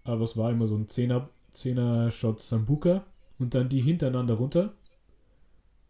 äh, 0.06 0.20
was 0.20 0.38
war 0.38 0.52
immer 0.52 0.68
so 0.68 0.76
ein 0.78 0.88
10er, 0.88 1.30
10er 1.54 2.12
Shot 2.12 2.42
Sambuca 2.42 3.06
und 3.40 3.54
dann 3.54 3.70
die 3.70 3.82
hintereinander 3.82 4.36
runter. 4.36 4.74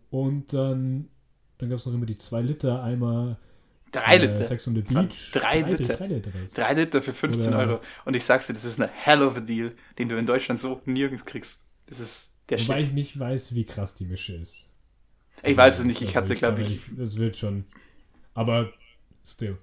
Und 0.10 0.54
dann, 0.54 1.10
dann 1.58 1.70
gab 1.70 1.80
es 1.80 1.86
noch 1.86 1.94
immer 1.94 2.06
die 2.06 2.18
2 2.18 2.42
Liter 2.42 2.84
Eimer 2.84 3.38
Drei 3.92 4.16
äh, 4.18 4.26
Liter. 4.26 4.44
Sex 4.44 4.68
on 4.68 4.76
the 4.76 4.82
Beach. 4.82 5.32
drei 5.32 5.62
Liter. 5.62 5.94
Drei 5.96 6.08
Liter 6.08 6.34
war's. 6.34 6.54
Drei 6.54 6.74
Liter 6.74 7.02
für 7.02 7.14
15 7.14 7.54
Oder- 7.54 7.60
Euro. 7.60 7.82
Und 8.04 8.14
ich 8.16 8.26
sag's 8.26 8.48
dir, 8.48 8.54
das 8.54 8.66
ist 8.66 8.82
eine 8.82 8.92
hell 8.92 9.22
of 9.24 9.38
a 9.38 9.40
deal, 9.40 9.74
den 9.98 10.10
du 10.10 10.18
in 10.18 10.26
Deutschland 10.26 10.60
so 10.60 10.82
nirgends 10.86 11.24
kriegst. 11.24 11.62
Das 11.86 12.00
ist 12.02 12.34
der 12.50 12.60
Wobei 12.60 12.80
Shit. 12.80 12.88
ich 12.88 12.94
nicht 12.94 13.18
weiß, 13.20 13.56
wie 13.56 13.64
krass 13.64 13.94
die 13.96 14.06
Mische 14.06 14.36
ist. 14.36 14.70
Ich 15.44 15.56
weiß 15.56 15.80
es 15.80 15.86
nicht, 15.86 16.02
ich 16.02 16.10
Also 16.10 16.22
hatte, 16.22 16.36
glaube 16.36 16.62
ich, 16.62 16.82
Das 16.98 17.16
wird 17.18 17.38
schon. 17.38 17.66
Aber 18.34 18.74
still. 19.24 19.58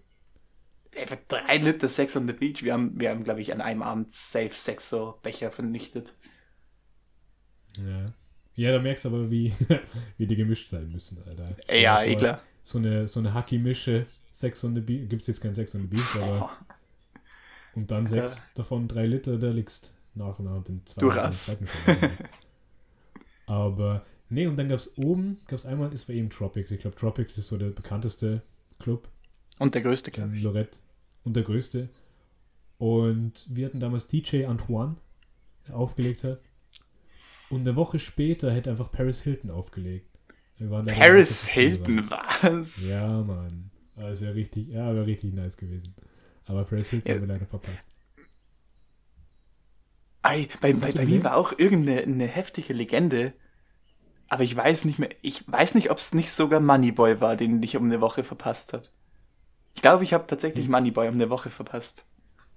ey, 0.92 1.06
für 1.06 1.18
drei 1.28 1.58
Liter 1.58 1.88
Sex 1.90 2.16
on 2.16 2.26
the 2.26 2.32
Beach. 2.32 2.62
Wir 2.62 2.72
haben, 2.72 2.98
wir 2.98 3.10
haben 3.10 3.24
glaube 3.24 3.42
ich, 3.42 3.52
an 3.52 3.60
einem 3.60 3.82
Abend 3.82 4.10
safe 4.10 4.50
sechs 4.54 4.88
so 4.88 5.18
Becher 5.22 5.50
vernichtet. 5.50 6.14
Ja. 7.76 8.12
Ja, 8.54 8.72
da 8.72 8.78
merkst 8.80 9.04
du 9.04 9.08
aber, 9.08 9.30
wie, 9.30 9.52
wie 10.18 10.26
die 10.26 10.36
gemischt 10.36 10.68
sein 10.68 10.90
müssen, 10.90 11.18
Alter. 11.26 11.56
Ja, 11.74 12.02
eh 12.02 12.16
klar. 12.16 12.42
So 12.62 12.78
eine, 12.78 13.08
so 13.08 13.20
eine 13.20 13.34
Hacky-Mische, 13.34 14.06
Sex 14.30 14.62
on 14.64 14.74
the 14.74 14.80
Beach, 14.80 15.08
gibt 15.08 15.22
es 15.22 15.28
jetzt 15.28 15.40
kein 15.40 15.54
Sex 15.54 15.74
on 15.74 15.82
the 15.82 15.86
Beach, 15.88 16.16
aber. 16.22 16.50
Und 17.74 17.90
dann 17.90 18.04
Alter. 18.06 18.28
sechs 18.28 18.42
davon 18.54 18.86
drei 18.88 19.06
Liter, 19.06 19.38
da 19.38 19.48
liegst 19.48 19.94
nach 20.14 20.38
und 20.38 20.44
nach 20.44 20.62
den 20.62 20.84
zweiten, 20.86 21.00
Durchaus. 21.00 21.56
aber, 23.46 24.04
nee, 24.28 24.46
und 24.46 24.56
dann 24.56 24.68
gab 24.68 24.78
es 24.78 24.96
oben, 24.98 25.38
gab 25.46 25.58
es 25.58 25.66
einmal, 25.66 25.92
es 25.92 26.06
war 26.08 26.14
eben 26.14 26.30
Tropics. 26.30 26.70
Ich 26.70 26.80
glaube, 26.80 26.96
Tropics 26.96 27.38
ist 27.38 27.48
so 27.48 27.56
der 27.56 27.70
bekannteste 27.70 28.42
Club 28.78 29.08
Und 29.58 29.74
der 29.74 29.82
größte, 29.82 30.10
glaube 30.10 30.30
in 30.30 30.36
ich. 30.36 30.42
Lorette 30.42 30.78
und 31.24 31.34
der 31.36 31.42
größte. 31.44 31.88
Und 32.78 33.46
wir 33.48 33.66
hatten 33.66 33.80
damals 33.80 34.06
DJ 34.08 34.44
Antoine, 34.44 34.96
der 35.66 35.76
aufgelegt 35.76 36.24
hat. 36.24 36.40
Und 37.52 37.60
eine 37.60 37.76
Woche 37.76 37.98
später 37.98 38.50
hätte 38.52 38.70
einfach 38.70 38.90
Paris 38.90 39.22
Hilton 39.22 39.50
aufgelegt. 39.50 40.08
Paris 40.86 41.46
Hilton, 41.46 42.08
was? 42.10 42.88
Ja, 42.88 43.22
Mann. 43.22 43.70
Das 43.96 44.20
wäre 44.22 44.34
richtig, 44.34 44.68
ja, 44.68 44.94
wäre 44.94 45.06
richtig 45.06 45.34
nice 45.34 45.56
gewesen. 45.56 45.94
Aber 46.46 46.64
Paris 46.64 46.90
Hilton 46.90 47.08
Ja. 47.08 47.14
haben 47.14 47.28
wir 47.28 47.34
leider 47.34 47.46
verpasst. 47.46 47.88
Ei, 50.22 50.48
bei, 50.60 50.72
bei, 50.72 50.92
bei 50.92 51.04
mir 51.04 51.24
war 51.24 51.36
auch 51.36 51.52
irgendeine 51.58 52.02
eine 52.02 52.26
heftige 52.26 52.72
Legende. 52.72 53.34
Aber 54.28 54.44
ich 54.44 54.56
weiß 54.56 54.86
nicht 54.86 54.98
mehr. 54.98 55.10
Ich 55.20 55.50
weiß 55.50 55.74
nicht, 55.74 55.90
ob 55.90 55.98
es 55.98 56.14
nicht 56.14 56.32
sogar 56.32 56.60
Moneyboy 56.60 57.20
war, 57.20 57.36
den 57.36 57.62
ich 57.62 57.76
um 57.76 57.84
eine 57.84 58.00
Woche 58.00 58.24
verpasst 58.24 58.72
habe. 58.72 58.84
Ich 59.74 59.82
glaube, 59.82 60.04
ich 60.04 60.14
habe 60.14 60.26
tatsächlich 60.26 60.68
Moneyboy 60.68 61.08
um 61.08 61.14
eine 61.14 61.28
Woche 61.30 61.50
verpasst. 61.50 62.06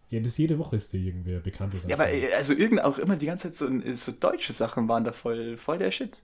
Ja, 0.09 0.19
das 0.19 0.38
jede 0.38 0.59
Woche 0.59 0.75
ist 0.75 0.93
dir 0.93 1.00
irgendwer 1.00 1.39
bekanntes. 1.39 1.83
Ja, 1.88 1.95
aber 1.95 2.09
äh, 2.12 2.33
also 2.33 2.53
irgend 2.53 2.81
auch 2.83 2.97
immer 3.00 3.15
die 3.15 3.25
ganze 3.25 3.51
Zeit 3.51 3.55
so, 3.55 3.95
so 3.95 4.12
deutsche 4.12 4.53
Sachen 4.53 4.88
waren 4.88 5.03
da 5.03 5.12
voll, 5.12 5.57
voll 5.57 5.77
der 5.79 5.91
Shit. 5.91 6.21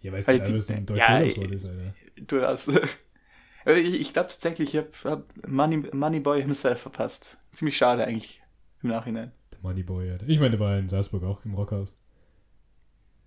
Ja, 0.00 0.12
weißt 0.12 0.28
weil 0.28 0.38
du, 0.38 0.44
die- 0.46 0.52
alles 0.52 0.70
ein 0.70 0.86
deutscher 0.86 1.08
ja, 1.08 1.20
Urlaubsort 1.20 1.50
ist, 1.52 1.64
Alter. 1.66 1.94
Durchaus. 2.16 2.68
Aber 3.64 3.76
ich, 3.76 4.00
ich 4.00 4.12
glaube 4.12 4.28
tatsächlich, 4.28 4.74
ich 4.74 4.76
habe 4.76 4.90
hab 5.04 5.46
Money, 5.48 5.78
Moneyboy 5.92 6.40
himself 6.42 6.80
verpasst. 6.80 7.38
Ziemlich 7.52 7.76
schade 7.76 8.06
eigentlich 8.06 8.40
im 8.82 8.90
Nachhinein. 8.90 9.32
Der 9.52 9.60
Moneyboy, 9.62 10.10
Alter. 10.12 10.28
Ich 10.28 10.38
meine, 10.38 10.50
der 10.52 10.60
war 10.60 10.78
in 10.78 10.88
Salzburg 10.88 11.24
auch 11.24 11.44
im 11.44 11.54
Rockhaus. 11.54 11.92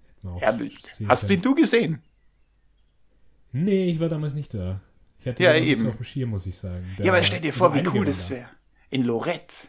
Hätten 0.08 0.28
wir 0.28 0.32
auch 0.34 0.42
Ja, 0.42 1.08
hast 1.10 1.28
können. 1.28 1.28
den 1.30 1.42
du 1.42 1.56
gesehen? 1.56 2.02
Nee, 3.52 3.86
ich 3.92 4.00
war 4.00 4.08
damals 4.10 4.34
nicht 4.34 4.54
da. 4.54 4.80
Ich 5.20 5.28
hatte 5.28 5.44
Ja, 5.44 5.54
eben. 5.56 5.88
auf 5.88 5.98
dem 5.98 6.04
Schirm, 6.06 6.30
muss 6.32 6.46
ich 6.46 6.58
sagen. 6.58 6.86
Ja, 7.00 7.12
aber 7.12 7.22
stell 7.24 7.42
dir 7.42 7.54
vor, 7.54 7.74
wie 7.76 7.86
cool 7.90 8.06
das 8.06 8.30
da. 8.30 8.36
wäre. 8.36 8.50
In 8.92 9.04
Lorette. 9.04 9.68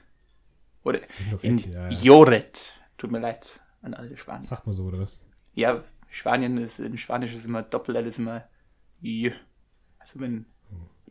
Oder 0.84 1.00
In 1.18 1.30
in 1.40 1.56
Lorette, 1.56 1.70
ja, 1.70 1.90
ja. 1.90 1.98
Joret. 1.98 2.72
Tut 2.98 3.10
mir 3.10 3.20
leid 3.20 3.60
an 3.80 3.94
alle 3.94 4.16
Spanier. 4.16 4.44
Sagt 4.44 4.66
man 4.66 4.74
so, 4.74 4.84
oder 4.84 4.98
was? 4.98 5.22
Ja, 5.54 5.82
Spanien 6.10 6.58
ist, 6.58 6.78
in 6.78 6.98
Spanisch 6.98 7.32
ist 7.32 7.46
immer 7.46 7.62
Doppel-L 7.62 8.06
ist 8.06 8.18
immer 8.18 8.44
J. 9.00 9.32
Also 9.98 10.20
wenn 10.20 10.44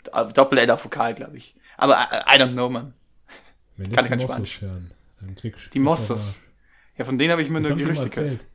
Doppel-L 0.03 0.69
auf 0.69 0.85
Vokal, 0.85 1.15
glaube 1.15 1.37
ich. 1.37 1.55
Aber 1.77 1.95
I, 1.95 2.35
I 2.35 2.39
don't 2.39 2.53
know, 2.53 2.69
man. 2.69 2.93
Wenn 3.77 3.91
Kann 3.91 4.03
nicht 4.03 4.09
kein 4.09 4.19
die 4.19 4.25
Mossos 4.25 4.61
hören, 4.61 4.91
dann 5.19 5.35
kriegst 5.35 5.65
Die 5.65 5.69
kriegst 5.69 5.75
du 5.75 5.79
Mossos. 5.79 6.41
Ja, 6.97 7.05
von 7.05 7.17
denen 7.17 7.31
habe 7.31 7.41
ich 7.41 7.49
mir 7.49 7.59
Das 7.59 7.69
nur 7.69 7.77
Gerüchte 7.77 8.09
gehört. 8.09 8.45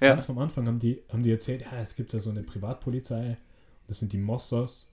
Ja. 0.00 0.08
Ganz 0.10 0.24
vom 0.24 0.38
Anfang 0.38 0.66
haben 0.66 0.78
die, 0.78 1.02
haben 1.10 1.22
die 1.22 1.30
erzählt, 1.30 1.62
ja, 1.62 1.78
es 1.80 1.94
gibt 1.94 2.12
da 2.12 2.18
so 2.18 2.30
eine 2.30 2.42
Privatpolizei, 2.42 3.36
das 3.86 3.98
sind 3.98 4.12
die 4.12 4.18
Mossos 4.18 4.89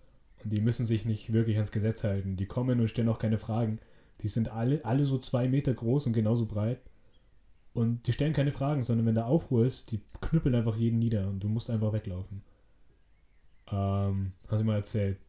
die 0.49 0.61
müssen 0.61 0.85
sich 0.85 1.05
nicht 1.05 1.33
wirklich 1.33 1.55
ans 1.57 1.71
Gesetz 1.71 2.03
halten. 2.03 2.37
Die 2.37 2.45
kommen 2.45 2.79
und 2.79 2.87
stellen 2.87 3.09
auch 3.09 3.19
keine 3.19 3.37
Fragen. 3.37 3.79
Die 4.21 4.27
sind 4.27 4.49
alle, 4.49 4.83
alle 4.85 5.05
so 5.05 5.17
zwei 5.17 5.47
Meter 5.47 5.73
groß 5.73 6.07
und 6.07 6.13
genauso 6.13 6.45
breit. 6.45 6.81
Und 7.73 8.07
die 8.07 8.13
stellen 8.13 8.33
keine 8.33 8.51
Fragen, 8.51 8.81
sondern 8.81 9.05
wenn 9.05 9.15
da 9.15 9.25
Aufruhr 9.25 9.65
ist, 9.65 9.91
die 9.91 10.01
knüppeln 10.21 10.55
einfach 10.55 10.75
jeden 10.75 10.97
nieder 10.97 11.27
und 11.27 11.43
du 11.43 11.47
musst 11.47 11.69
einfach 11.69 11.93
weglaufen. 11.93 12.41
Ähm, 13.69 14.33
haben 14.47 14.57
sie 14.57 14.63
mal 14.63 14.75
erzählt. 14.75 15.19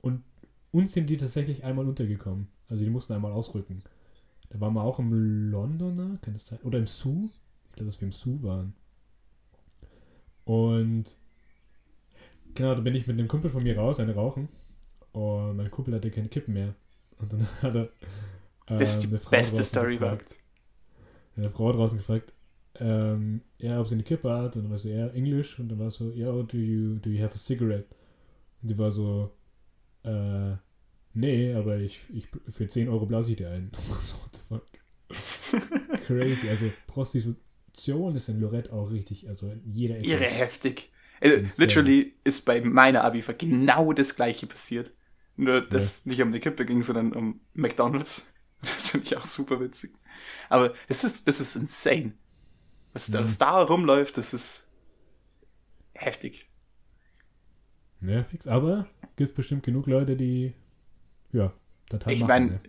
Und 0.00 0.22
uns 0.70 0.92
sind 0.92 1.10
die 1.10 1.16
tatsächlich 1.16 1.64
einmal 1.64 1.86
untergekommen. 1.86 2.48
Also 2.68 2.84
die 2.84 2.90
mussten 2.90 3.12
einmal 3.12 3.32
ausrücken. 3.32 3.82
Da 4.50 4.60
waren 4.60 4.72
wir 4.72 4.82
auch 4.82 4.98
im 4.98 5.12
Londoner, 5.50 6.16
kann 6.22 6.32
das 6.32 6.46
sein? 6.46 6.60
Oder 6.62 6.78
im 6.78 6.86
Sue? 6.86 7.28
Ich 7.66 7.72
glaube, 7.72 7.90
dass 7.90 8.00
wir 8.00 8.06
im 8.06 8.12
Sue 8.12 8.42
waren. 8.42 8.74
Und 10.44 11.18
genau, 12.54 12.74
da 12.74 12.80
bin 12.80 12.94
ich 12.94 13.06
mit 13.06 13.18
einem 13.18 13.28
Kumpel 13.28 13.50
von 13.50 13.62
mir 13.62 13.76
raus, 13.76 14.00
eine 14.00 14.14
rauchen. 14.14 14.48
Und 15.12 15.56
mein 15.56 15.70
Kumpel 15.70 15.94
hatte 15.94 16.10
keine 16.10 16.28
Kippen 16.28 16.54
mehr. 16.54 16.74
Und 17.18 17.32
dann 17.32 17.46
hat 17.62 17.74
er 17.74 17.90
äh, 18.66 18.78
Das 18.78 18.94
ist 18.94 19.02
die 19.02 19.08
eine 19.08 19.18
Frau 19.18 19.30
beste 19.30 19.56
draußen 19.56 19.70
Story 19.70 19.96
gefragt, 19.96 20.36
eine 21.36 21.50
Frau 21.50 21.72
draußen 21.72 21.98
gefragt, 21.98 22.32
ähm, 22.80 23.42
ja, 23.58 23.80
ob 23.80 23.88
sie 23.88 23.94
eine 23.94 24.04
Kippe 24.04 24.30
hat. 24.30 24.56
Und 24.56 24.64
dann 24.64 24.70
war 24.70 24.78
so, 24.78 24.88
ja, 24.88 25.08
Englisch. 25.08 25.58
Und 25.58 25.68
dann 25.68 25.78
war 25.78 25.90
so, 25.90 26.10
ja, 26.12 26.30
do 26.30 26.56
you, 26.56 26.96
do 26.96 27.10
you 27.10 27.22
have 27.22 27.34
a 27.34 27.38
cigarette? 27.38 27.86
Und 28.62 28.70
die 28.70 28.78
war 28.78 28.90
so, 28.90 29.32
äh, 30.04 30.54
nee, 31.14 31.54
aber 31.54 31.78
ich, 31.78 32.00
ich 32.12 32.28
für 32.48 32.68
10 32.68 32.88
Euro 32.88 33.06
blase 33.06 33.30
ich 33.30 33.36
dir 33.36 33.50
ein. 33.50 33.70
so, 33.98 34.16
what 34.16 34.36
the 34.36 34.42
fuck? 34.48 34.66
Crazy. 36.06 36.48
Also 36.48 36.70
Prostitution 36.86 38.14
ist 38.14 38.28
in 38.28 38.40
Lorette 38.40 38.72
auch 38.72 38.90
richtig, 38.90 39.26
also 39.28 39.48
in 39.48 39.62
jeder 39.64 39.98
Ecke. 39.98 40.08
Irre 40.08 40.26
heftig. 40.26 40.90
Also, 41.20 41.60
literally 41.60 42.14
ist 42.22 42.44
bei 42.44 42.60
meiner 42.60 43.02
Abifahrt 43.02 43.40
genau 43.40 43.92
das 43.92 44.14
gleiche 44.14 44.46
passiert. 44.46 44.92
Nur, 45.38 45.60
dass 45.62 45.84
es 45.84 46.06
nicht 46.06 46.20
um 46.20 46.32
die 46.32 46.40
Kippe 46.40 46.66
ging, 46.66 46.82
sondern 46.82 47.12
um 47.12 47.40
McDonalds. 47.54 48.32
Das 48.60 48.90
finde 48.90 49.06
ich 49.06 49.16
auch 49.16 49.24
super 49.24 49.60
witzig. 49.60 49.94
Aber 50.48 50.74
das 50.88 51.04
ist, 51.04 51.28
das 51.28 51.38
ist 51.38 51.54
insane. 51.54 52.14
Was 52.92 53.06
da, 53.06 53.20
Mhm. 53.20 53.36
da 53.38 53.62
rumläuft, 53.62 54.16
das 54.16 54.34
ist 54.34 54.68
heftig. 55.94 56.50
Ja, 58.00 58.24
fix. 58.24 58.48
Aber 58.48 58.88
gibt 59.14 59.32
bestimmt 59.36 59.62
genug 59.62 59.86
Leute, 59.86 60.16
die, 60.16 60.54
ja, 61.30 61.52
das 61.88 62.04
halt 62.04 62.16
Ich 62.16 62.24
meine, 62.26 62.46
ne? 62.46 62.60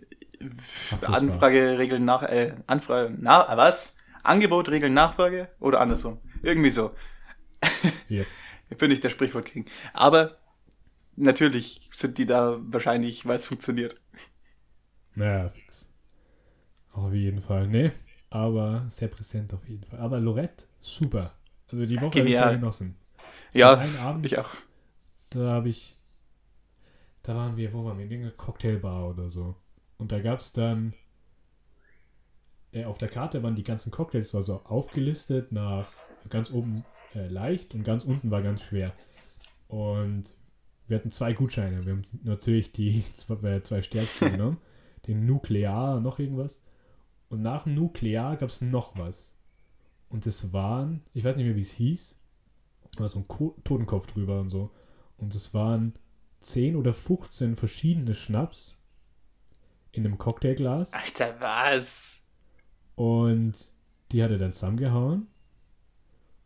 Anfrage, 1.02 1.76
Regeln 1.78 2.04
nach, 2.04 2.22
äh, 2.22 2.54
Anfrage, 2.68 3.12
na, 3.18 3.56
was? 3.56 3.96
Angebot, 4.22 4.68
Regeln, 4.68 4.94
Nachfrage 4.94 5.48
oder 5.58 5.80
andersrum. 5.80 6.20
Irgendwie 6.42 6.70
so. 6.70 6.94
Ja. 8.08 8.22
Ich 8.72 8.76
bin 8.76 8.90
nicht 8.92 9.02
der 9.02 9.10
Sprichwort 9.10 9.46
King. 9.46 9.64
Aber 9.92 10.38
natürlich 11.20 11.88
sind 11.94 12.18
die 12.18 12.26
da 12.26 12.58
wahrscheinlich, 12.60 13.26
weil 13.26 13.36
es 13.36 13.46
funktioniert. 13.46 13.96
Naja, 15.14 15.48
fix. 15.48 15.88
Auf 16.92 17.12
jeden 17.12 17.40
Fall. 17.40 17.68
Ne, 17.68 17.92
aber 18.30 18.86
sehr 18.88 19.08
präsent 19.08 19.52
auf 19.54 19.68
jeden 19.68 19.84
Fall. 19.84 20.00
Aber 20.00 20.20
Lorette, 20.20 20.66
super. 20.80 21.34
Also 21.70 21.86
die 21.86 22.00
Woche 22.00 22.20
habe 22.20 22.28
ich 22.28 22.36
sehr 22.36 22.52
genossen. 22.52 22.96
Es 23.52 23.58
Ja, 23.58 23.84
Abend, 24.00 24.26
Ich 24.26 24.38
auch. 24.38 24.50
da 25.30 25.40
habe 25.50 25.68
ich, 25.68 25.96
da 27.22 27.34
waren 27.34 27.56
wir, 27.56 27.72
wo 27.72 27.84
waren 27.84 27.98
wir? 27.98 28.04
In 28.04 28.10
irgendeiner 28.10 28.36
Cocktailbar 28.36 29.08
oder 29.08 29.30
so. 29.30 29.56
Und 29.98 30.12
da 30.12 30.20
gab 30.20 30.40
es 30.40 30.52
dann, 30.52 30.94
äh, 32.72 32.84
auf 32.84 32.98
der 32.98 33.08
Karte 33.08 33.42
waren 33.42 33.54
die 33.54 33.64
ganzen 33.64 33.90
Cocktails 33.90 34.32
war 34.34 34.42
so 34.42 34.60
aufgelistet 34.60 35.52
nach 35.52 35.90
ganz 36.28 36.50
oben 36.50 36.84
äh, 37.14 37.28
leicht 37.28 37.74
und 37.74 37.84
ganz 37.84 38.04
unten 38.04 38.30
war 38.30 38.42
ganz 38.42 38.62
schwer. 38.62 38.92
Und 39.68 40.34
wir 40.90 40.98
hatten 40.98 41.12
zwei 41.12 41.32
Gutscheine. 41.32 41.86
Wir 41.86 41.92
haben 41.92 42.04
natürlich 42.24 42.72
die 42.72 43.04
zwei, 43.14 43.34
äh, 43.48 43.62
zwei 43.62 43.80
stärksten 43.80 44.32
genommen. 44.32 44.58
Den 45.06 45.24
Nuklear, 45.24 46.00
noch 46.00 46.18
irgendwas. 46.18 46.62
Und 47.28 47.42
nach 47.42 47.62
dem 47.62 47.74
Nuklear 47.74 48.36
gab 48.36 48.50
es 48.50 48.60
noch 48.60 48.98
was. 48.98 49.36
Und 50.08 50.26
es 50.26 50.52
waren, 50.52 51.02
ich 51.14 51.22
weiß 51.22 51.36
nicht 51.36 51.46
mehr, 51.46 51.54
wie 51.54 51.62
es 51.62 51.70
hieß, 51.70 52.16
war 52.98 53.08
so 53.08 53.20
ein 53.20 53.28
Ko 53.28 53.56
Totenkopf 53.62 54.08
drüber 54.08 54.40
und 54.40 54.50
so. 54.50 54.72
Und 55.16 55.34
es 55.34 55.54
waren 55.54 55.94
10 56.40 56.74
oder 56.74 56.92
15 56.92 57.54
verschiedene 57.54 58.14
Schnaps 58.14 58.76
in 59.92 60.04
einem 60.04 60.18
Cocktailglas. 60.18 60.92
Alter, 60.92 61.36
was? 61.40 62.20
Und 62.96 63.72
die 64.10 64.22
hat 64.24 64.32
er 64.32 64.38
dann 64.38 64.52
zusammengehauen 64.52 65.28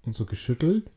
und 0.03 0.15
so 0.15 0.27
geschüttelt. 0.27 0.91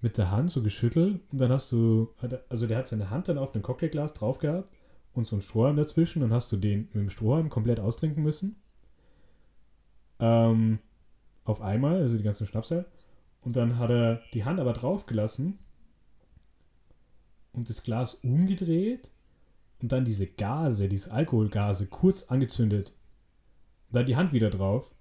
Mit 0.00 0.16
der 0.16 0.30
Hand 0.30 0.50
so 0.50 0.62
geschüttelt. 0.62 1.20
Und 1.32 1.40
dann 1.40 1.50
hast 1.50 1.72
du, 1.72 2.14
also 2.48 2.66
der 2.66 2.78
hat 2.78 2.88
seine 2.88 3.10
Hand 3.10 3.28
dann 3.28 3.38
auf 3.38 3.54
ein 3.54 3.62
Cocktailglas 3.62 4.14
drauf 4.14 4.38
gehabt 4.38 4.72
und 5.12 5.26
so 5.26 5.36
einen 5.36 5.42
Strohhalm 5.42 5.76
dazwischen. 5.76 6.20
Dann 6.20 6.32
hast 6.32 6.52
du 6.52 6.56
den 6.56 6.82
mit 6.92 6.94
dem 6.94 7.10
Strohhalm 7.10 7.48
komplett 7.48 7.80
austrinken 7.80 8.22
müssen. 8.22 8.56
Ähm, 10.20 10.78
auf 11.44 11.60
einmal, 11.60 12.02
also 12.02 12.16
die 12.16 12.22
ganzen 12.22 12.46
Schnapsel. 12.46 12.86
Und 13.40 13.56
dann 13.56 13.78
hat 13.78 13.90
er 13.90 14.20
die 14.34 14.44
Hand 14.44 14.60
aber 14.60 14.72
drauf 14.72 15.06
gelassen 15.06 15.58
und 17.52 17.68
das 17.68 17.82
Glas 17.82 18.14
umgedreht 18.14 19.10
und 19.80 19.92
dann 19.92 20.04
diese 20.04 20.26
Gase, 20.26 20.88
diese 20.88 21.10
Alkoholgase 21.12 21.86
kurz 21.86 22.24
angezündet. 22.24 22.92
Und 23.88 23.96
dann 23.96 24.06
die 24.06 24.16
Hand 24.16 24.32
wieder 24.32 24.50
drauf. 24.50 24.94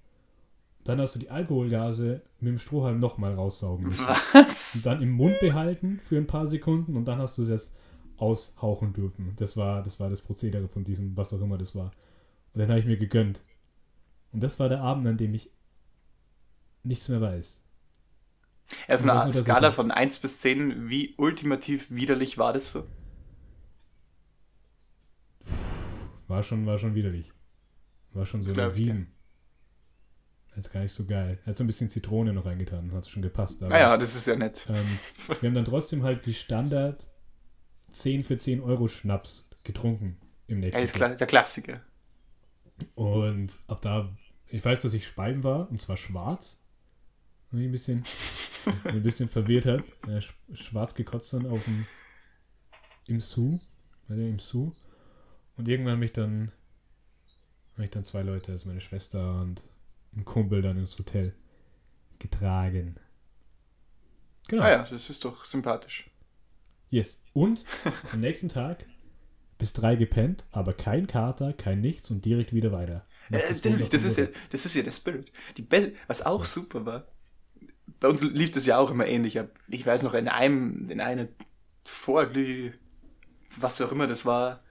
Dann 0.88 1.02
hast 1.02 1.16
du 1.16 1.20
die 1.20 1.30
Alkoholgase 1.30 2.22
mit 2.40 2.54
dem 2.54 2.60
Strohhalm 2.60 3.02
nochmal 3.02 3.34
raussaugen 3.34 3.88
müssen. 3.88 4.08
Was? 4.08 4.76
Und 4.76 4.86
dann 4.86 5.02
im 5.02 5.12
Mund 5.12 5.38
behalten 5.42 6.00
für 6.00 6.16
ein 6.16 6.28
paar 6.28 6.48
Sekunden 6.48 6.96
und 6.96 7.10
dann 7.10 7.20
hast 7.20 7.38
du 7.38 7.42
es 7.42 7.74
aushauchen 8.16 8.94
dürfen. 8.94 9.34
Das 9.36 9.58
war, 9.58 9.84
das 9.84 10.00
war 10.00 10.10
das 10.10 10.22
Prozedere 10.22 10.70
von 10.70 10.86
diesem, 10.86 11.18
was 11.18 11.34
auch 11.34 11.42
immer 11.42 11.58
das 11.58 11.76
war. 11.76 11.92
Und 12.54 12.62
dann 12.62 12.70
habe 12.70 12.80
ich 12.80 12.86
mir 12.86 12.96
gegönnt. 12.96 13.44
Und 14.32 14.42
das 14.42 14.60
war 14.60 14.70
der 14.70 14.80
Abend, 14.80 15.06
an 15.08 15.18
dem 15.18 15.34
ich 15.34 15.52
nichts 16.84 17.10
mehr 17.10 17.20
weiß. 17.20 17.60
Auf 18.88 19.04
einer 19.04 19.34
Skala 19.34 19.74
von 19.74 19.92
1 19.92 20.20
bis 20.20 20.40
10, 20.40 20.88
wie 20.88 21.16
ultimativ 21.18 21.92
widerlich 21.92 22.38
war 22.38 22.54
das 22.54 22.72
so? 22.72 22.88
War 26.30 26.44
schon, 26.44 26.66
war 26.66 26.78
schon 26.78 26.96
widerlich. 26.96 27.34
War 28.14 28.26
schon 28.26 28.42
so 28.42 28.54
eine 28.54 28.56
glaub 28.56 28.70
ich 28.70 28.76
dir. 28.76 28.94
7. 28.94 29.17
Ist 30.58 30.72
gar 30.72 30.82
nicht 30.82 30.92
so 30.94 31.06
geil. 31.06 31.38
Er 31.44 31.48
hat 31.52 31.58
so 31.58 31.64
ein 31.64 31.68
bisschen 31.68 31.88
Zitrone 31.90 32.34
noch 32.34 32.46
reingetan, 32.46 32.92
hat 32.92 33.04
es 33.04 33.10
schon 33.10 33.22
gepasst. 33.22 33.62
Aber, 33.62 33.72
Naja, 33.74 33.96
das 33.96 34.16
ist 34.16 34.26
ja 34.26 34.36
nett. 34.36 34.66
ähm, 34.70 35.00
wir 35.42 35.50
haben 35.50 35.56
dann 35.56 35.66
trotzdem 35.66 36.02
halt 36.04 36.26
die 36.26 36.34
Standard 36.34 37.08
10 37.92 38.24
für 38.24 38.38
10 38.38 38.62
Euro 38.62 38.88
Schnaps 38.88 39.48
getrunken 39.64 40.18
im 40.48 40.60
nächsten 40.60 40.78
Alles 40.80 40.94
klar, 40.94 41.10
der 41.16 41.28
Klassiker. 41.28 41.82
Und 42.96 43.58
ab 43.68 43.82
da, 43.82 44.10
ich 44.48 44.64
weiß, 44.64 44.82
dass 44.82 44.94
ich 44.94 45.08
Speim 45.08 45.44
war, 45.44 45.70
und 45.70 45.80
zwar 45.80 45.98
schwarz. 45.98 46.60
Und 47.52 47.60
mich 47.60 47.68
ein 47.68 47.72
bisschen, 47.72 48.06
ein 48.86 49.04
bisschen 49.04 49.30
verwirrt 49.30 49.66
hat. 49.68 49.84
Sch- 50.08 50.34
schwarz 50.54 50.96
gekotzt 50.96 51.34
dann 51.34 51.46
auf 51.46 51.64
dem, 51.66 51.86
im 53.06 53.22
Su. 53.22 53.60
Also 54.10 54.22
im 54.22 54.40
Su. 54.40 54.72
Und 55.56 55.68
irgendwann 55.68 56.00
mich 56.00 56.14
dann, 56.14 56.52
habe 57.74 57.86
ich 57.86 57.92
dann 57.92 58.04
zwei 58.06 58.22
Leute, 58.24 58.52
also 58.54 58.68
meine 58.68 58.82
Schwester 58.82 59.42
und 59.42 59.62
ein 60.18 60.26
Kumpel 60.26 60.62
dann 60.62 60.78
ins 60.78 60.98
Hotel 60.98 61.34
getragen. 62.20 62.96
Genau. 64.48 64.64
Ah 64.64 64.70
ja, 64.70 64.84
das 64.84 65.10
ist 65.10 65.24
doch 65.24 65.46
sympathisch. 65.46 66.10
Yes. 66.90 67.22
Und 67.34 67.66
am 68.12 68.20
nächsten 68.20 68.50
Tag 68.50 68.86
bis 69.58 69.74
drei 69.74 69.96
gepennt, 69.96 70.46
aber 70.52 70.74
kein 70.74 71.08
Kater, 71.08 71.54
kein 71.54 71.82
nichts 71.82 72.12
und 72.12 72.26
direkt 72.26 72.54
wieder 72.54 72.72
weiter. 72.72 73.06
Äh, 73.30 73.40
das 73.40 73.64
natürlich, 73.64 73.80
noch 73.82 73.90
das 73.90 74.04
ist, 74.04 74.18
ja, 74.18 74.28
das 74.52 74.66
ist 74.66 74.76
ja 74.76 74.84
der 74.84 74.92
Spirit. 74.92 75.32
Die 75.58 75.64
Be 75.64 75.94
was 76.08 76.26
auch 76.26 76.46
super 76.46 76.86
war, 76.86 77.08
bei 78.00 78.08
uns 78.08 78.22
lief 78.22 78.52
das 78.52 78.66
ja 78.66 78.78
auch 78.78 78.92
immer 78.92 79.08
ähnlich. 79.08 79.40
Ich 79.68 79.86
weiß 79.86 80.04
noch, 80.04 80.14
in 80.14 80.28
einem, 80.28 80.90
in 80.90 81.02
einer 81.02 81.28
Vorglüh, 81.84 82.74
was 83.58 83.82
auch 83.82 83.92
immer 83.92 84.08
das 84.08 84.26
war, 84.26 84.64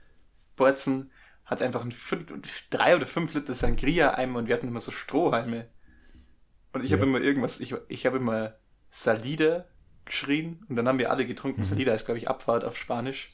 Borzen, 0.54 1.10
hat 1.46 1.62
einfach 1.62 1.82
ein 1.84 1.92
fünf, 1.92 2.26
drei 2.70 2.94
oder 2.96 3.06
fünf 3.06 3.32
Liter 3.34 3.54
Sangria-Eimer 3.54 4.38
und 4.40 4.48
wir 4.48 4.54
hatten 4.54 4.68
immer 4.68 4.80
so 4.80 4.90
Strohhalme. 4.92 5.68
Und 6.72 6.84
ich 6.84 6.90
Ja. 6.90 6.96
habe 6.98 7.06
immer 7.06 7.20
irgendwas, 7.20 7.60
ich, 7.60 7.74
ich 7.88 8.04
habe 8.04 8.18
immer 8.18 8.56
Salida 8.90 9.64
geschrien 10.04 10.64
und 10.68 10.76
dann 10.76 10.86
haben 10.86 10.98
wir 10.98 11.10
alle 11.10 11.26
getrunken. 11.26 11.60
Mhm. 11.60 11.64
Salida 11.64 11.94
ist, 11.94 12.04
glaube 12.04 12.18
ich, 12.18 12.28
Abfahrt 12.28 12.64
auf 12.64 12.76
Spanisch. 12.76 13.30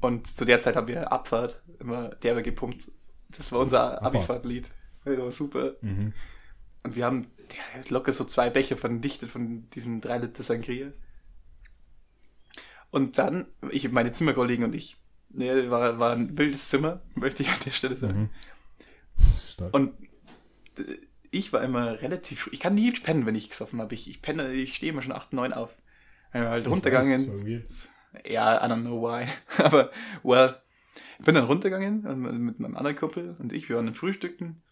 Und 0.00 0.26
zu 0.26 0.44
der 0.44 0.60
Zeit 0.60 0.76
haben 0.76 0.88
wir 0.88 1.12
Abfahrt 1.12 1.62
immer 1.78 2.10
derbe 2.16 2.42
gepumpt. 2.42 2.90
Das 3.30 3.52
war 3.52 3.60
unser. 3.60 4.02
Abifahrtlied. 4.02 4.70
Das 5.04 5.18
war 5.18 5.30
super. 5.30 5.74
Mhm. 5.82 6.12
Und 6.82 6.96
wir 6.96 7.04
haben 7.04 7.26
locker 7.88 8.12
so 8.12 8.24
zwei 8.24 8.48
Becher 8.50 8.76
verdichtet 8.76 9.28
von 9.28 9.68
diesem 9.70 10.00
3 10.00 10.18
Liter 10.18 10.42
Sangria. 10.42 10.92
Und 12.90 13.18
dann, 13.18 13.46
ich, 13.70 13.90
meine 13.92 14.12
Zimmerkollegen 14.12 14.64
und 14.64 14.74
ich, 14.74 14.96
ne, 15.30 15.70
war, 15.70 15.98
war 15.98 16.12
ein 16.12 16.36
wildes 16.36 16.68
Zimmer, 16.68 17.02
möchte 17.14 17.42
ich 17.42 17.48
an 17.50 17.60
der 17.64 17.72
Stelle 17.72 17.96
sagen. 17.96 18.30
Mhm. 19.58 19.66
Und 19.72 19.92
äh, 20.78 20.96
ich 21.30 21.52
war 21.52 21.62
immer 21.62 22.00
relativ, 22.02 22.48
ich 22.52 22.60
kann 22.60 22.74
nie 22.74 22.90
pennen, 22.92 23.26
wenn 23.26 23.34
ich 23.34 23.50
gesoffen 23.50 23.80
habe. 23.80 23.94
Ich, 23.94 24.08
ich 24.08 24.20
penne, 24.22 24.52
ich 24.52 24.74
stehe 24.74 24.92
immer 24.92 25.02
schon 25.02 25.12
8, 25.12 25.32
9 25.32 25.52
auf. 25.52 25.76
Bin 26.32 26.42
halt 26.42 26.66
Ich 26.66 26.72
runtergegangen. 26.72 27.28
weiß. 27.32 27.88
Ja, 28.28 28.64
I 28.64 28.68
don't 28.68 28.80
know 28.80 29.00
why. 29.02 29.26
Aber, 29.62 29.90
well, 30.22 30.54
ich 31.18 31.24
bin 31.24 31.34
dann 31.34 31.44
runtergegangen 31.44 32.06
und 32.06 32.20
mit 32.20 32.58
meinem 32.58 32.76
anderen 32.76 32.96
Kumpel 32.96 33.36
und 33.38 33.52
ich, 33.52 33.68
wir 33.68 33.76
waren 33.76 33.86
im 33.88 33.94
Frühstücken. 33.94 34.62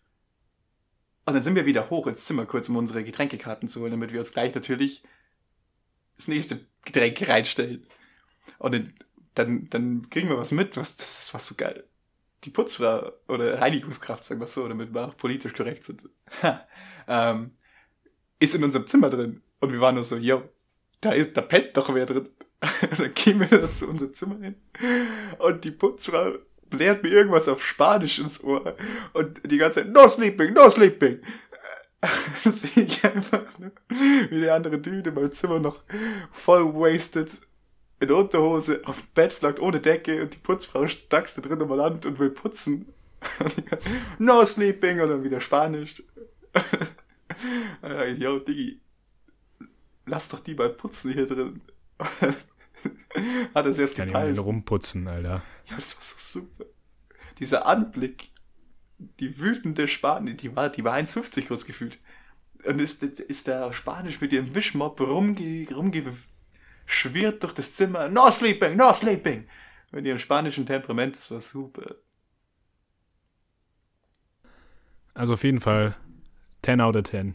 Und 1.26 1.34
dann 1.34 1.42
sind 1.42 1.54
wir 1.54 1.66
wieder 1.66 1.90
hoch 1.90 2.06
ins 2.06 2.24
Zimmer, 2.24 2.46
kurz 2.46 2.68
um 2.68 2.76
unsere 2.76 3.04
Getränkekarten 3.04 3.68
zu 3.68 3.80
holen, 3.80 3.90
damit 3.90 4.12
wir 4.12 4.20
uns 4.20 4.32
gleich 4.32 4.54
natürlich 4.54 5.02
das 6.16 6.26
nächste 6.26 6.60
Getränk 6.84 7.20
reinstellen. 7.28 7.86
Und 8.58 8.72
dann, 8.72 8.94
dann, 9.38 9.68
dann 9.70 10.10
kriegen 10.10 10.28
wir 10.28 10.36
was 10.36 10.52
mit, 10.52 10.76
was, 10.76 10.96
das 10.96 11.32
war 11.32 11.40
so 11.40 11.54
geil. 11.54 11.84
Die 12.44 12.50
Putzfrau 12.50 13.12
oder 13.28 13.60
Reinigungskraft, 13.60 14.24
sagen 14.24 14.40
wir 14.40 14.46
so, 14.46 14.66
damit 14.68 14.92
wir 14.94 15.08
auch 15.08 15.16
politisch 15.16 15.54
korrekt 15.54 15.84
sind, 15.84 16.08
ähm, 17.08 17.52
ist 18.38 18.54
in 18.54 18.64
unserem 18.64 18.86
Zimmer 18.86 19.10
drin. 19.10 19.42
Und 19.60 19.72
wir 19.72 19.80
waren 19.80 19.96
nur 19.96 20.04
so, 20.04 20.16
yo, 20.16 20.42
da, 21.00 21.12
ist, 21.12 21.36
da 21.36 21.42
pennt 21.42 21.76
doch 21.76 21.92
wer 21.94 22.06
drin. 22.06 22.28
Dann 22.98 23.14
gehen 23.14 23.40
wir 23.40 23.46
da 23.46 23.70
zu 23.70 23.88
unserem 23.88 24.14
Zimmer 24.14 24.38
hin. 24.40 24.56
Und 25.38 25.64
die 25.64 25.70
Putzfrau 25.70 26.34
blärt 26.70 27.02
mir 27.02 27.10
irgendwas 27.10 27.48
auf 27.48 27.64
Spanisch 27.64 28.18
ins 28.18 28.42
Ohr. 28.42 28.76
Und 29.12 29.40
die 29.50 29.58
ganze 29.58 29.80
Zeit, 29.82 29.92
no 29.92 30.06
sleeping, 30.06 30.52
no 30.52 30.68
sleeping. 30.68 31.20
Sehe 32.44 32.84
ich 32.84 33.04
einfach 33.04 33.58
nur, 33.58 33.72
wie 34.30 34.40
der 34.40 34.54
andere 34.54 34.78
Dude 34.78 35.08
in 35.08 35.14
meinem 35.14 35.32
Zimmer 35.32 35.58
noch 35.58 35.82
voll 36.30 36.72
wasted 36.72 37.32
in 38.00 38.08
der 38.08 38.16
Unterhose 38.16 38.80
auf 38.84 38.98
dem 38.98 39.06
Bett 39.14 39.32
flackt 39.32 39.60
ohne 39.60 39.80
Decke 39.80 40.22
und 40.22 40.34
die 40.34 40.38
Putzfrau 40.38 40.86
stackst 40.86 41.36
da 41.38 41.42
drin 41.42 41.60
am 41.60 41.70
Land 41.70 42.06
und 42.06 42.18
will 42.18 42.30
putzen. 42.30 42.92
No 44.18 44.44
sleeping 44.44 45.00
und 45.00 45.08
dann 45.08 45.24
wieder 45.24 45.40
Spanisch. 45.40 46.02
Und 47.82 47.90
dann, 47.90 48.20
Yo, 48.20 48.40
Diggi, 48.40 48.80
lass 50.06 50.28
doch 50.28 50.40
die 50.40 50.54
mal 50.54 50.70
putzen 50.70 51.12
hier 51.12 51.26
drin. 51.26 51.60
Hat 51.98 53.64
er 53.64 53.66
es 53.66 53.78
erst 53.78 53.96
Kann 53.96 54.08
ich 54.08 54.12
gepeilt. 54.12 54.38
rumputzen, 54.38 55.06
Alter. 55.06 55.42
Ja, 55.68 55.76
das 55.76 55.94
war 55.96 56.02
so 56.02 56.40
super. 56.40 56.64
Dieser 57.38 57.66
Anblick, 57.66 58.30
die 58.98 59.38
wütende 59.38 59.86
Spanin, 59.86 60.36
die 60.36 60.54
war, 60.56 60.70
die 60.70 60.84
war 60.84 60.96
1,50 60.96 61.46
groß 61.46 61.64
gefühlt. 61.64 61.98
Und 62.64 62.80
ist, 62.80 63.02
ist 63.02 63.48
auf 63.50 63.76
Spanisch 63.76 64.20
mit 64.20 64.32
ihrem 64.32 64.54
Wischmopp 64.54 65.00
rumge, 65.00 65.66
rumgeschwirrt 66.88 67.42
durch 67.42 67.52
das 67.54 67.74
Zimmer. 67.74 68.08
No 68.08 68.30
sleeping, 68.30 68.76
no 68.76 68.92
sleeping! 68.92 69.46
Mit 69.90 70.06
ihrem 70.06 70.18
spanischen 70.18 70.66
Temperament, 70.66 71.16
das 71.16 71.30
war 71.30 71.40
super. 71.40 71.96
Also 75.14 75.34
auf 75.34 75.44
jeden 75.44 75.60
Fall 75.60 75.96
10 76.62 76.80
out 76.80 76.96
of 76.96 77.04
10. 77.04 77.34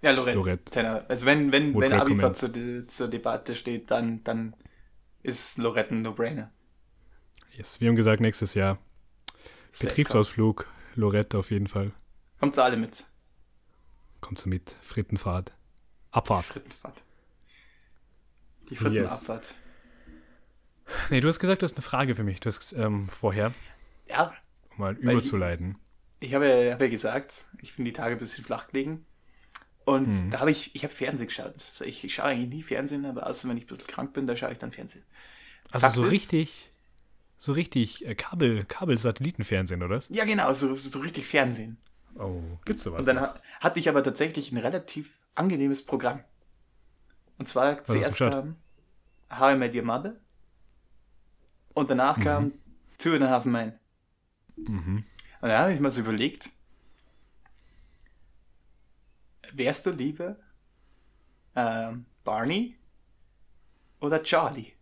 Ja, 0.00 0.12
Lorenz, 0.12 0.44
Lorette. 0.44 0.64
Tenor. 0.70 1.04
Also 1.08 1.26
wenn, 1.26 1.52
wenn, 1.52 1.74
Would 1.74 1.84
wenn 1.84 1.92
recommend. 1.92 2.36
zur, 2.36 2.48
De- 2.48 2.86
zur 2.86 3.08
Debatte 3.08 3.54
steht, 3.54 3.90
dann, 3.90 4.22
dann 4.24 4.54
ist 5.22 5.58
Lorette 5.58 5.94
ein 5.94 6.02
No-Brainer. 6.02 6.50
Yes. 7.52 7.80
Wir 7.80 7.88
haben 7.88 7.96
gesagt, 7.96 8.20
nächstes 8.20 8.54
Jahr 8.54 8.78
Safe 9.70 9.88
Betriebsausflug, 9.88 10.66
Lorette 10.94 11.38
auf 11.38 11.50
jeden 11.50 11.66
Fall. 11.68 11.92
Kommt 12.40 12.58
alle 12.58 12.76
mit. 12.76 13.04
Kommt 14.20 14.38
so 14.38 14.48
mit. 14.48 14.76
Frittenfahrt. 14.80 15.52
Abfahrt. 16.10 16.46
Frittenfahrt. 16.46 17.02
Die 18.72 18.76
Frittenabfahrt. 18.76 19.54
Nee, 21.10 21.20
du 21.20 21.28
hast 21.28 21.38
gesagt, 21.38 21.62
du 21.62 21.64
hast 21.64 21.74
eine 21.74 21.82
Frage 21.82 22.14
für 22.14 22.24
mich. 22.24 22.40
Du 22.40 22.48
hast 22.48 22.72
ähm, 22.72 23.08
vorher, 23.08 23.52
Ja, 24.08 24.34
um 24.70 24.78
mal 24.78 24.94
überzuleiten. 24.96 25.76
ich 26.20 26.34
habe, 26.34 26.46
ja- 26.48 26.72
habe 26.74 26.84
ja 26.84 26.90
gesagt, 26.90 27.46
ich 27.62 27.72
finde 27.72 27.90
die 27.90 27.96
Tage 27.96 28.14
ein 28.16 28.18
bisschen 28.18 28.44
flach 28.44 28.68
gelegen. 28.68 29.06
Und 29.84 30.08
Mhm. 30.08 30.30
da 30.30 30.40
habe 30.40 30.50
ich, 30.50 30.74
ich 30.76 30.84
habe 30.84 30.94
Fernsehen 30.94 31.26
geschaut. 31.28 31.54
Also 31.54 31.84
ich, 31.84 32.04
ich 32.04 32.14
schaue 32.14 32.26
eigentlich 32.26 32.48
nie 32.50 32.62
Fernsehen, 32.62 33.04
aber 33.04 33.26
außer 33.26 33.48
wenn 33.48 33.56
ich 33.56 33.64
ein 33.64 33.68
bisschen 33.68 33.86
krank 33.86 34.12
bin, 34.12 34.26
da 34.26 34.36
schaue 34.36 34.52
ich 34.52 34.58
dann 34.58 34.70
Fernsehen. 34.72 35.04
Also 35.70 35.86
Fakt 35.86 35.96
so 35.96 36.04
ist- 36.04 36.10
richtig, 36.10 36.70
so 37.38 37.52
richtig 37.52 38.06
äh, 38.06 38.14
Kabel, 38.14 38.64
Kabel-Satellitenfernsehen, 38.64 39.82
oder? 39.82 40.00
Ja, 40.08 40.24
genau, 40.24 40.52
so, 40.52 40.76
so 40.76 41.00
richtig 41.00 41.26
Fernsehen. 41.26 41.78
Oh, 42.16 42.42
gibt's 42.64 42.82
sowas? 42.84 43.00
Und 43.00 43.06
dann 43.06 43.16
noch? 43.16 43.22
ha- 43.22 43.40
hatte 43.60 43.80
ich 43.80 43.88
aber 43.88 44.02
tatsächlich 44.04 44.52
ein 44.52 44.58
relativ 44.58 45.18
angenehmes 45.34 45.84
Programm. 45.84 46.22
Und 47.38 47.48
zwar 47.48 47.74
du 47.76 47.82
zuerst 47.84 48.18
geschaut? 48.18 48.54
How 49.38 49.54
I 49.54 49.56
Met 49.56 49.74
Your 49.74 49.84
Mother. 49.84 50.16
Und 51.74 51.90
danach 51.90 52.20
kam 52.20 52.52
Two 52.98 53.14
and 53.14 53.24
a 53.24 53.30
Half 53.30 53.44
Men. 53.44 53.72
Mhm. 54.56 55.04
Und 55.40 55.48
da 55.48 55.58
habe 55.58 55.72
ich 55.72 55.80
mal 55.80 55.90
so 55.90 56.00
überlegt, 56.00 56.50
wärst 59.52 59.86
du 59.86 59.90
lieber 59.90 60.36
ähm, 61.56 62.06
Barney 62.24 62.76
oder 64.00 64.22
Charlie? 64.22 64.72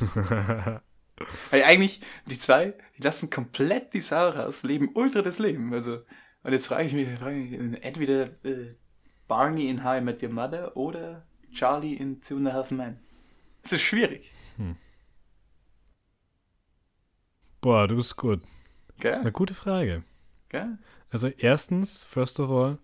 Weil 1.50 1.62
eigentlich, 1.62 2.00
die 2.26 2.38
zwei, 2.38 2.74
die 2.96 3.02
lassen 3.02 3.30
komplett 3.30 3.92
die 3.92 4.00
Sau 4.00 4.30
raus, 4.30 4.62
leben 4.62 4.90
ultra 4.94 5.22
das 5.22 5.38
Leben. 5.38 5.72
Also, 5.72 6.00
und 6.42 6.52
jetzt 6.52 6.66
frage 6.66 6.84
ich 6.84 6.94
mich, 6.94 7.18
frage 7.18 7.40
ich 7.40 7.50
mich 7.58 7.82
entweder 7.82 8.30
äh, 8.44 8.74
Barney 9.28 9.68
in 9.68 9.84
How 9.84 9.98
I 9.98 10.00
Met 10.00 10.22
Your 10.22 10.30
Mother 10.30 10.76
oder 10.76 11.26
Charlie 11.52 11.94
in 11.94 12.20
Two 12.20 12.36
and 12.36 12.48
a 12.48 12.52
Half 12.52 12.70
Men. 12.70 12.98
Das 13.62 13.72
ist 13.72 13.82
schwierig, 13.82 14.30
Boah, 17.60 17.86
du 17.86 17.96
bist 17.96 18.16
gut. 18.16 18.40
Das 18.98 19.12
ist 19.12 19.16
eine 19.18 19.30
gell? 19.30 19.32
gute 19.32 19.54
Frage. 19.54 20.02
gell? 20.48 20.78
Also 21.10 21.28
erstens, 21.28 22.02
first 22.02 22.40
of 22.40 22.50
all, 22.50 22.78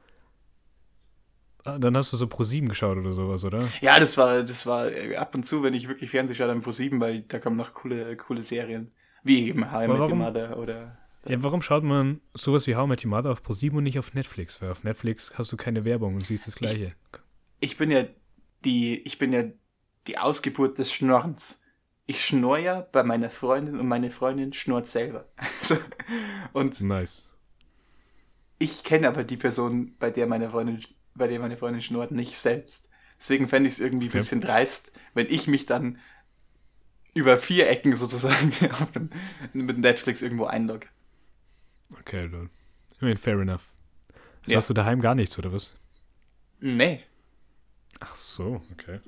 ah, 1.65 1.79
dann 1.79 1.97
hast 1.97 2.13
du 2.13 2.17
so 2.17 2.29
Pro 2.29 2.45
7 2.45 2.69
geschaut 2.69 2.97
oder 2.97 3.13
sowas, 3.13 3.45
oder? 3.45 3.69
Ja, 3.81 3.99
das 3.99 4.17
war, 4.17 4.45
das 4.45 4.67
war 4.67 4.91
äh, 4.91 5.17
ab 5.17 5.35
und 5.35 5.45
zu, 5.45 5.63
wenn 5.63 5.75
ich 5.75 5.89
wirklich 5.89 6.11
Fernseh 6.11 6.35
schaue, 6.35 6.47
dann 6.47 6.61
pro 6.61 6.71
7, 6.71 7.01
weil 7.01 7.23
da 7.23 7.41
kommen 7.41 7.57
noch 7.57 7.75
coole, 7.75 8.17
coole 8.17 8.43
Serien. 8.43 8.93
Wie 9.25 9.49
eben 9.49 9.73
How 9.73 9.85
I 9.85 9.89
Met 9.89 9.99
Your 9.99 10.15
Mother 10.15 10.59
oder. 10.59 10.99
Ja, 11.27 11.43
warum 11.43 11.61
schaut 11.61 11.83
man 11.83 12.21
sowas 12.35 12.67
wie 12.69 12.77
How 12.77 12.87
I 12.87 12.89
Met 12.89 13.05
Your 13.05 13.11
Mother 13.11 13.33
auf 13.33 13.43
Pro 13.43 13.55
7 13.55 13.77
und 13.77 13.83
nicht 13.83 13.99
auf 13.99 14.15
Netflix? 14.15 14.63
Weil 14.63 14.71
auf 14.71 14.85
Netflix 14.85 15.33
hast 15.35 15.51
du 15.51 15.57
keine 15.57 15.85
Werbung 15.85 16.15
und 16.15 16.25
siehst 16.25 16.47
das 16.47 16.55
Gleiche. 16.55 16.95
Ich 17.59 17.77
bin 17.77 17.91
ja 17.91 18.05
die, 18.65 19.01
ich 19.01 19.19
bin 19.19 19.33
ja 19.33 19.45
die 20.09 20.19
Ausgeburt 20.19 20.79
des 20.79 20.93
Schnorrens. 20.93 21.63
Ich 22.07 22.25
schnurr 22.25 22.59
ja 22.59 22.81
bei 22.93 23.03
meiner 23.05 23.31
Freundin 23.31 23.79
und 23.79 23.89
meine 23.89 24.11
Freundin 24.11 24.53
schnurrt 24.53 24.87
selber. 24.87 25.29
Also, 25.39 25.77
und 26.53 26.81
Nice. 26.81 27.29
ich 28.59 28.83
kenne 28.85 29.09
aber 29.09 29.25
die 29.25 29.37
Person, 29.37 29.97
bei 29.99 30.11
der 30.11 30.27
meine 30.27 30.51
Freundin, 30.51 30.83
bei 31.15 31.27
der 31.27 31.41
meine 31.41 31.57
Freundin 31.57 31.83
schnurrt, 31.83 32.11
nicht 32.13 32.37
selbst. 32.39 32.89
Deswegen 33.19 33.49
fände 33.49 33.69
ich 33.69 33.75
es 33.75 33.81
irgendwie 33.81 34.07
ein 34.07 34.11
Okay. 34.11 34.19
bisschen 34.19 34.41
dreist, 34.41 34.93
wenn 35.15 35.27
ich 35.29 35.47
mich 35.49 35.67
dann 35.67 35.99
über 37.15 37.39
vier 37.39 37.69
Ecken 37.69 37.97
sozusagen 37.97 38.53
dem, 38.95 39.11
mit 39.53 39.79
Netflix 39.79 40.23
irgendwo 40.23 40.45
einlogge. 40.47 40.89
Okay, 42.01 42.27
lol. 42.27 42.51
I 43.01 43.05
mean, 43.05 43.17
fair 43.17 43.41
enough. 43.41 43.73
Das 44.45 44.53
Ja. 44.53 44.59
hast 44.59 44.71
du 44.71 44.75
daheim 44.75 45.01
gar 45.01 45.15
nichts, 45.15 45.39
oder 45.39 45.53
was? 45.53 45.73
Nee, 46.61 47.05
Ach 48.01 48.15
so, 48.17 48.61
okay. 48.73 49.01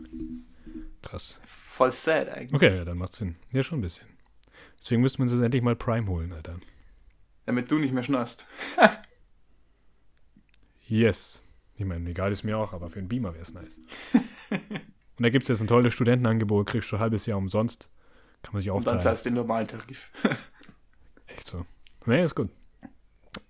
Krass. 1.02 1.38
voll 1.42 1.90
sad 1.92 2.28
eigentlich. 2.28 2.54
Okay, 2.54 2.76
ja, 2.76 2.84
dann 2.84 2.98
macht's 2.98 3.16
Sinn. 3.16 3.36
Ja, 3.52 3.62
schon 3.62 3.78
ein 3.78 3.82
bisschen. 3.82 4.06
Deswegen 4.78 5.00
müsste 5.02 5.18
man 5.20 5.28
sich 5.28 5.40
endlich 5.40 5.62
mal 5.62 5.76
Prime 5.76 6.06
holen, 6.08 6.32
Alter. 6.32 6.54
Damit 7.46 7.70
du 7.70 7.78
nicht 7.78 7.92
mehr 7.92 8.02
schnurrst. 8.02 8.46
Yes. 10.86 11.42
Ich 11.76 11.84
meine, 11.84 12.10
egal 12.10 12.32
ist 12.32 12.42
mir 12.42 12.58
auch, 12.58 12.72
aber 12.72 12.90
für 12.90 12.98
einen 12.98 13.08
Beamer 13.08 13.32
wäre 13.32 13.42
es 13.42 13.54
nice. 13.54 13.76
Und 14.50 15.22
da 15.24 15.30
gibt 15.30 15.44
es 15.44 15.48
jetzt 15.48 15.60
ein 15.60 15.66
tolles 15.66 15.94
Studentenangebot, 15.94 16.66
kriegst 16.66 16.90
du 16.90 16.96
ein 16.96 17.00
halbes 17.00 17.26
Jahr 17.26 17.38
umsonst. 17.38 17.88
Kann 18.42 18.54
man 18.54 18.62
sich 18.62 18.70
Und 18.70 18.78
dann 18.86 18.96
aufteilen. 18.96 19.00
zahlst 19.00 19.24
du 19.26 19.30
den 19.30 19.36
normalen 19.36 19.68
Tarif. 19.68 20.10
Echt 21.26 21.46
so. 21.46 21.64
Nee, 22.06 22.24
ist 22.24 22.34
gut. 22.34 22.50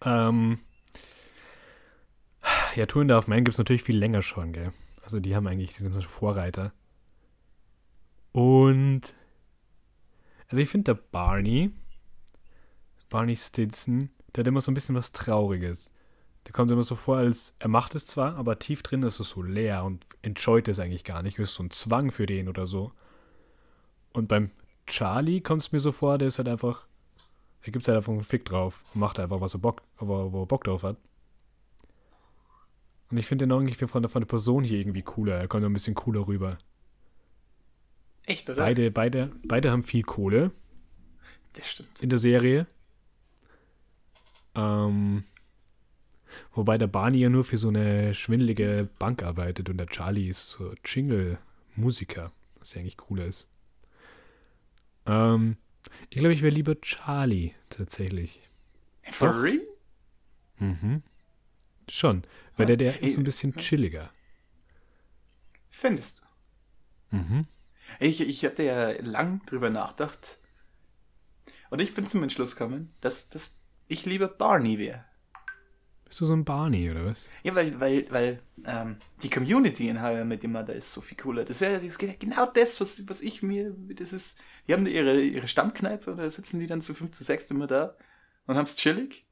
Ähm, 0.05 0.59
ja, 2.77 2.87
Two 2.87 3.01
and 3.01 3.11
a 3.11 3.15
Half 3.15 3.27
Men 3.29 3.45
gibt 3.45 3.55
es 3.55 3.59
natürlich 3.59 3.83
viel 3.83 3.97
länger 3.97 4.23
schon, 4.23 4.53
gell? 4.53 4.73
Also 5.03 5.19
die 5.21 5.35
haben 5.35 5.47
eigentlich, 5.47 5.75
die 5.77 5.83
sind 5.83 5.93
so 5.93 6.01
Vorreiter. 6.03 6.73
Und 8.33 9.15
also 10.49 10.61
ich 10.61 10.69
finde 10.69 10.95
der 10.95 11.03
Barney, 11.11 11.73
Barney 13.09 13.37
Stinson, 13.37 14.11
der 14.35 14.43
hat 14.43 14.49
immer 14.49 14.61
so 14.61 14.71
ein 14.71 14.75
bisschen 14.75 14.95
was 14.95 15.13
Trauriges. 15.13 15.93
Der 16.47 16.53
kommt 16.53 16.71
immer 16.71 16.83
so 16.83 16.95
vor, 16.95 17.19
als 17.19 17.55
er 17.59 17.69
macht 17.69 17.95
es 17.95 18.07
zwar, 18.07 18.37
aber 18.37 18.59
tief 18.59 18.83
drin 18.83 19.03
ist 19.03 19.21
es 19.21 19.31
so 19.31 19.43
leer 19.43 19.85
und 19.85 20.07
enjoyt 20.23 20.69
es 20.69 20.81
eigentlich 20.81 21.05
gar 21.05 21.23
nicht. 21.23 21.39
Ist 21.39 21.55
so 21.55 21.63
ein 21.63 21.71
Zwang 21.71 22.11
für 22.11 22.27
den 22.27 22.49
oder 22.49 22.67
so. 22.67 22.93
Und 24.13 24.29
beim 24.29 24.51
Charlie 24.87 25.41
kommt 25.41 25.63
es 25.63 25.73
mir 25.73 25.81
so 25.81 25.93
vor, 25.93 26.19
der 26.19 26.29
ist 26.29 26.39
halt 26.39 26.49
einfach 26.49 26.87
er 27.63 27.73
gibt 27.73 27.87
halt 27.87 27.97
einfach 27.97 28.13
einen 28.13 28.25
Fick 28.25 28.45
drauf 28.45 28.85
und 28.95 29.01
macht 29.01 29.19
einfach, 29.19 29.41
was 29.41 29.55
er 29.55 29.61
Bock, 29.61 29.83
wo, 29.99 30.33
wo 30.33 30.43
er 30.43 30.47
Bock 30.47 30.65
drauf 30.65 30.83
hat. 30.83 30.97
Und 33.11 33.17
ich 33.17 33.27
finde 33.27 33.47
den 33.47 33.51
irgendwie 33.51 33.75
von 33.87 34.09
von 34.09 34.23
der 34.23 34.27
Person 34.27 34.65
hier 34.65 34.79
irgendwie 34.79 35.03
cooler. 35.03 35.37
Er 35.37 35.49
kommt 35.49 35.65
ein 35.65 35.73
bisschen 35.73 35.95
cooler 35.95 36.27
rüber. 36.27 36.59
Echt, 38.27 38.49
oder? 38.49 38.63
Beide, 38.63 38.91
beide, 38.91 39.33
beide 39.45 39.71
haben 39.71 39.83
viel 39.83 40.03
Kohle 40.03 40.51
Das 41.55 41.69
stimmt. 41.71 42.03
in 42.03 42.11
der 42.11 42.19
Serie. 42.19 42.67
Ähm, 44.55 45.25
wobei 46.53 46.79
der 46.79 46.87
Barney 46.87 47.19
ja 47.19 47.29
nur 47.29 47.45
für 47.45 47.59
so 47.59 47.69
eine 47.69 48.15
schwindelige 48.15 48.89
Bank 48.99 49.23
arbeitet 49.23 49.69
und 49.69 49.79
der 49.79 49.87
Charlie 49.87 50.29
ist 50.29 50.51
so 50.51 50.75
Jingle-Musiker, 50.85 52.33
was 52.59 52.75
ja 52.75 52.81
eigentlich 52.81 52.97
cooler 52.97 53.27
ist. 53.27 53.49
Ähm, 55.07 55.57
ich 56.11 56.19
glaube, 56.19 56.35
ich 56.35 56.43
wäre 56.43 56.55
lieber 56.55 56.81
Charlie 56.81 57.53
tatsächlich. 57.71 58.41
For 59.11 59.43
real? 59.43 59.61
Mhm. 60.59 61.03
Schon. 61.89 62.23
Weil 62.57 62.67
der, 62.67 62.77
der 62.77 63.01
ist 63.03 63.15
so 63.15 63.21
ein 63.21 63.23
Ey, 63.23 63.25
bisschen 63.25 63.57
chilliger. 63.57 64.11
Findest 65.71 66.23
du? 67.11 67.17
Mhm. 67.17 67.47
Ich, 67.99 68.21
ich 68.21 68.45
hatte 68.45 68.63
ja 68.63 68.91
lang 69.03 69.45
drüber 69.47 69.71
nachgedacht. 69.71 70.39
Und 71.71 71.81
ich 71.81 71.95
bin 71.95 72.07
zum 72.07 72.23
Entschluss 72.23 72.57
gekommen, 72.57 72.95
dass, 73.01 73.29
dass 73.29 73.59
ich 73.89 74.07
lieber 74.07 74.29
Barney 74.29 74.79
wäre. 74.79 75.05
Bist 76.05 76.21
du 76.21 76.25
so 76.25 76.35
ein 76.35 76.45
Barney, 76.45 76.91
oder 76.91 77.07
was? 77.07 77.29
Ja, 77.45 77.55
weil, 77.55 77.79
weil, 77.79 78.05
weil 78.11 78.43
ähm, 78.65 78.97
die 79.23 79.31
Community 79.31 79.89
in 79.89 80.03
How 80.03 80.23
I 80.23 80.25
Met 80.25 80.43
Your 80.43 80.51
Mother 80.51 80.75
ist 80.75 80.93
so 80.93 81.01
viel 81.01 81.17
cooler. 81.17 81.45
Das 81.45 81.63
ist 81.63 82.03
ja 82.03 82.13
genau 82.19 82.47
das, 82.47 82.81
was, 82.81 83.09
was 83.09 83.21
ich 83.21 83.45
mir, 83.45 83.73
das 83.95 84.13
ist, 84.13 84.41
die 84.67 84.73
haben 84.73 84.87
ihre, 84.87 85.21
ihre 85.21 85.47
Stammkneipe 85.47 86.11
und 86.11 86.17
da 86.17 86.29
sitzen 86.29 86.59
die 86.59 86.67
dann 86.67 86.81
zu 86.81 86.95
fünf, 86.95 87.13
zu 87.13 87.23
sechs 87.23 87.49
immer 87.53 87.69
da 87.69 87.97
und 88.47 88.57
haben's 88.57 88.75
chillig. 88.75 89.25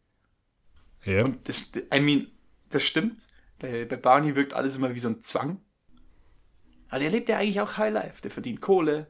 Ja. 1.05 1.25
Und 1.25 1.49
das, 1.49 1.73
I 1.93 1.99
mean, 1.99 2.29
das 2.69 2.85
stimmt. 2.85 3.19
Bei, 3.59 3.85
bei 3.85 3.97
Barney 3.97 4.37
wirkt 4.37 4.55
alles 4.55 4.77
immer 4.77 4.95
wie 4.95 5.01
so 5.01 5.09
ein 5.09 5.21
Zwang. 5.21 5.61
Aber 6.89 7.01
der 7.01 7.11
lebt 7.11 7.29
ja 7.29 7.39
eigentlich 7.39 7.61
auch 7.61 7.77
High 7.77 7.93
Life. 7.93 8.23
Der 8.23 8.31
verdient 8.31 8.61
Kohle. 8.61 9.09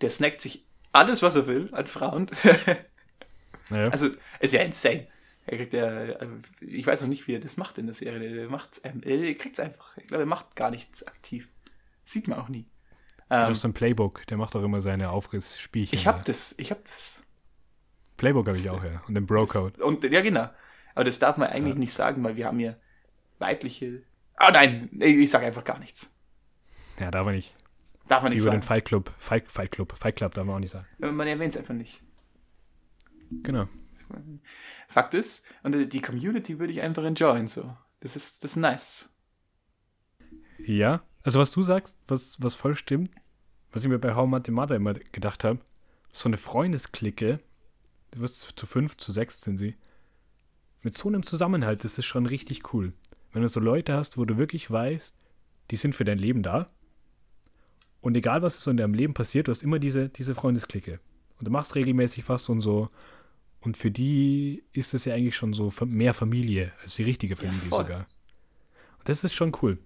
Der 0.00 0.10
snackt 0.10 0.40
sich 0.40 0.66
alles, 0.92 1.22
was 1.22 1.36
er 1.36 1.46
will 1.46 1.68
an 1.72 1.86
Frauen. 1.86 2.30
ja. 3.70 3.88
also, 3.88 4.08
ist 4.40 4.54
ja 4.54 4.62
insane. 4.62 5.06
Er 5.46 5.56
kriegt 5.56 5.72
ja, 5.72 5.88
äh, 5.88 6.28
ich 6.60 6.86
weiß 6.86 7.02
noch 7.02 7.08
nicht, 7.08 7.26
wie 7.26 7.34
er 7.34 7.40
das 7.40 7.56
macht 7.56 7.78
in 7.78 7.86
der 7.86 7.94
Serie. 7.94 8.34
Der 8.34 8.48
macht, 8.50 8.80
ähm, 8.84 9.00
er 9.02 9.34
kriegt's 9.34 9.58
einfach. 9.60 9.96
Ich 9.96 10.08
glaube, 10.08 10.24
er 10.24 10.26
macht 10.26 10.56
gar 10.56 10.70
nichts 10.70 11.06
aktiv. 11.06 11.48
Sieht 12.04 12.28
man 12.28 12.38
auch 12.38 12.48
nie. 12.48 12.66
das 13.28 13.48
Ähm, 13.48 13.52
ist 13.52 13.64
ein 13.64 13.72
Playbook. 13.72 14.26
Der 14.26 14.36
macht 14.36 14.54
auch 14.56 14.62
immer 14.62 14.82
seine 14.82 15.10
Aufrissspielchen. 15.10 15.98
ich 15.98 16.06
hab 16.06 16.24
das, 16.24 16.54
ich 16.58 16.70
hab 16.70 16.84
das. 16.84 17.22
Playbook 18.18 18.46
habe 18.46 18.58
ich 18.58 18.68
auch, 18.68 18.84
ja. 18.84 19.02
Und 19.08 19.14
den 19.14 19.26
Bro-Code. 19.26 19.82
Und 19.82 20.04
ja, 20.04 20.20
genau. 20.20 20.50
Aber 20.94 21.04
das 21.04 21.18
darf 21.18 21.36
man 21.38 21.48
eigentlich 21.48 21.76
nicht 21.76 21.92
sagen, 21.92 22.22
weil 22.24 22.36
wir 22.36 22.46
haben 22.46 22.60
ja 22.60 22.74
weibliche. 23.38 24.02
Ah 24.36 24.50
nein, 24.50 24.88
nee, 24.92 25.06
ich 25.06 25.30
sage 25.30 25.46
einfach 25.46 25.64
gar 25.64 25.78
nichts. 25.78 26.17
Ja, 26.98 27.10
darf 27.10 27.24
man 27.24 27.34
nicht. 27.34 27.54
Darf 28.08 28.22
man 28.22 28.32
nicht 28.32 28.40
über 28.40 28.50
sagen. 28.50 28.60
den 28.60 28.66
Fight 28.66 28.84
Club. 28.84 29.12
Fight, 29.18 29.46
Fight 29.46 29.70
Club. 29.70 29.94
Fight 29.96 30.16
Club 30.16 30.34
darf 30.34 30.44
man 30.46 30.56
auch 30.56 30.60
nicht 30.60 30.70
sagen. 30.70 30.86
Man 30.98 31.26
erwähnt 31.26 31.52
es 31.52 31.58
einfach 31.58 31.74
nicht. 31.74 32.02
Genau. 33.42 33.68
Fakt 34.88 35.14
ist, 35.14 35.46
und 35.62 35.74
äh, 35.74 35.86
die 35.86 36.00
Community 36.00 36.58
würde 36.58 36.72
ich 36.72 36.80
einfach 36.80 37.04
enjoyen 37.04 37.48
so. 37.48 37.76
Das 38.00 38.16
ist, 38.16 38.42
das 38.42 38.52
ist 38.52 38.56
nice. 38.56 39.14
Ja, 40.64 41.02
also 41.22 41.38
was 41.38 41.50
du 41.50 41.62
sagst, 41.62 41.96
was, 42.06 42.36
was 42.40 42.54
voll 42.54 42.74
stimmt, 42.74 43.10
was 43.72 43.82
ich 43.82 43.90
mir 43.90 43.98
bei 43.98 44.14
How 44.14 44.30
Your 44.30 44.54
Mother 44.54 44.76
immer 44.76 44.94
gedacht 44.94 45.44
habe, 45.44 45.60
so 46.12 46.28
eine 46.28 46.36
Freundesklicke, 46.36 47.40
du 48.12 48.20
wirst 48.20 48.58
zu 48.58 48.66
fünf, 48.66 48.96
zu 48.96 49.12
sechs 49.12 49.40
sind 49.40 49.58
sie, 49.58 49.76
mit 50.82 50.96
so 50.96 51.08
einem 51.08 51.22
Zusammenhalt, 51.22 51.84
das 51.84 51.98
ist 51.98 52.06
schon 52.06 52.26
richtig 52.26 52.72
cool. 52.72 52.92
Wenn 53.32 53.42
du 53.42 53.48
so 53.48 53.60
Leute 53.60 53.94
hast, 53.94 54.16
wo 54.16 54.24
du 54.24 54.38
wirklich 54.38 54.70
weißt, 54.70 55.14
die 55.70 55.76
sind 55.76 55.94
für 55.94 56.04
dein 56.04 56.18
Leben 56.18 56.42
da 56.42 56.68
und 58.00 58.16
egal 58.16 58.42
was 58.42 58.60
so 58.60 58.70
in 58.70 58.76
deinem 58.76 58.94
Leben 58.94 59.14
passiert, 59.14 59.48
du 59.48 59.52
hast 59.52 59.62
immer 59.62 59.78
diese, 59.78 60.08
diese 60.08 60.34
Freundesklicke 60.34 61.00
und 61.38 61.46
du 61.46 61.50
machst 61.50 61.74
regelmäßig 61.74 62.28
was 62.28 62.48
und 62.48 62.60
so 62.60 62.88
und 63.60 63.76
für 63.76 63.90
die 63.90 64.64
ist 64.72 64.94
es 64.94 65.04
ja 65.04 65.14
eigentlich 65.14 65.36
schon 65.36 65.52
so 65.52 65.72
mehr 65.84 66.14
Familie 66.14 66.72
als 66.82 66.94
die 66.94 67.02
richtige 67.02 67.36
Familie 67.36 67.58
voll. 67.58 67.84
sogar. 67.84 68.06
Und 68.98 69.08
das 69.08 69.24
ist 69.24 69.34
schon 69.34 69.52
cool. 69.62 69.78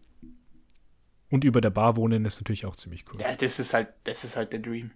Und 1.31 1.45
über 1.45 1.63
der 1.63 1.71
Bar 1.71 1.97
wohnen 1.97 2.25
ist 2.27 2.39
natürlich 2.39 2.67
auch 2.67 2.77
ziemlich 2.77 3.05
cool. 3.13 3.21
Ja, 3.21 3.35
das 3.35 3.59
ist 3.59 3.73
halt, 3.73 3.89
das 4.05 4.25
ist 4.25 4.37
halt 4.37 4.53
der 4.53 4.61
Dream. 4.61 4.91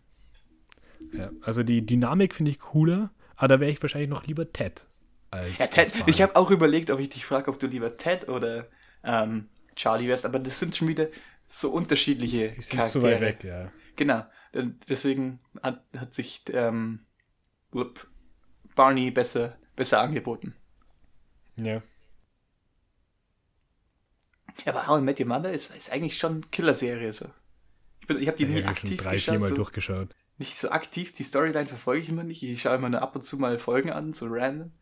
Ja, 1.12 1.31
also 1.40 1.62
die 1.62 1.85
Dynamik 1.87 2.35
finde 2.35 2.50
ich 2.50 2.59
cooler, 2.59 3.11
aber 3.37 3.48
da 3.48 3.61
wäre 3.61 3.70
ich 3.70 3.81
wahrscheinlich 3.81 4.11
noch 4.11 4.26
lieber 4.26 4.52
Ted. 4.52 4.87
Als, 5.31 5.59
Ja, 5.59 5.66
Ted, 5.66 5.94
als 5.94 6.02
ich 6.07 6.20
habe 6.20 6.37
auch 6.37 6.50
überlegt, 6.50 6.90
ob 6.90 7.00
ich 7.00 7.09
dich 7.09 7.24
frage, 7.24 7.50
ob 7.50 7.59
du 7.59 7.66
lieber 7.66 7.96
Ted 7.96 8.29
oder 8.29 8.68
ähm, 9.02 9.48
Charlie 9.74 10.09
wärst, 10.09 10.26
aber 10.26 10.38
das 10.38 10.59
sind 10.61 10.76
schon 10.76 10.88
wieder 10.88 11.09
so 11.48 11.70
unterschiedliche 11.70 12.52
Die 12.52 12.62
sind 12.62 12.88
zu 12.88 13.02
weit 13.02 13.20
weg, 13.20 13.44
ja. 13.44 13.70
Genau. 13.96 14.24
Und 14.52 14.88
deswegen 14.88 15.40
hat, 15.62 15.85
hat 15.96 16.14
sich 16.14 16.42
ähm, 16.52 17.06
Barney 18.74 19.11
besser, 19.11 19.59
besser 19.74 20.00
angeboten. 20.00 20.54
Ja. 21.56 21.82
Ja, 24.64 24.72
aber 24.74 24.87
How 24.87 25.00
I 25.00 25.02
Met 25.02 25.20
Your 25.20 25.26
Mother 25.26 25.52
ist, 25.52 25.74
ist 25.76 25.92
eigentlich 25.92 26.18
schon 26.18 26.32
eine 26.32 26.40
Killerserie. 26.50 27.12
So. 27.12 27.26
Ich, 28.00 28.06
bin- 28.06 28.18
ich 28.18 28.26
habe 28.28 28.37
die 28.37 28.44
Ich 28.44 28.54
nie 28.54 28.64
aktiv 28.64 29.02
drei, 29.02 29.12
geschaut. 29.12 29.35
viermal 29.35 29.48
So, 29.50 29.56
durchgeschaut. 29.56 30.14
nicht 30.38 30.56
so 30.59 30.70
aktiv, 30.70 31.12
die 31.12 31.24
Storyline 31.24 31.66
verfolge 31.66 32.02
ich 32.02 32.09
immer 32.09 32.24
nicht. 32.24 32.42
Ich 32.42 32.62
schaue 32.62 32.76
immer 32.76 32.88
nur 32.88 33.02
ab 33.02 33.14
und 33.14 33.22
zu 33.22 33.37
mal 33.38 33.59
Folgen 33.59 33.90
an, 33.90 34.12
so 34.12 34.26
random. 34.28 34.72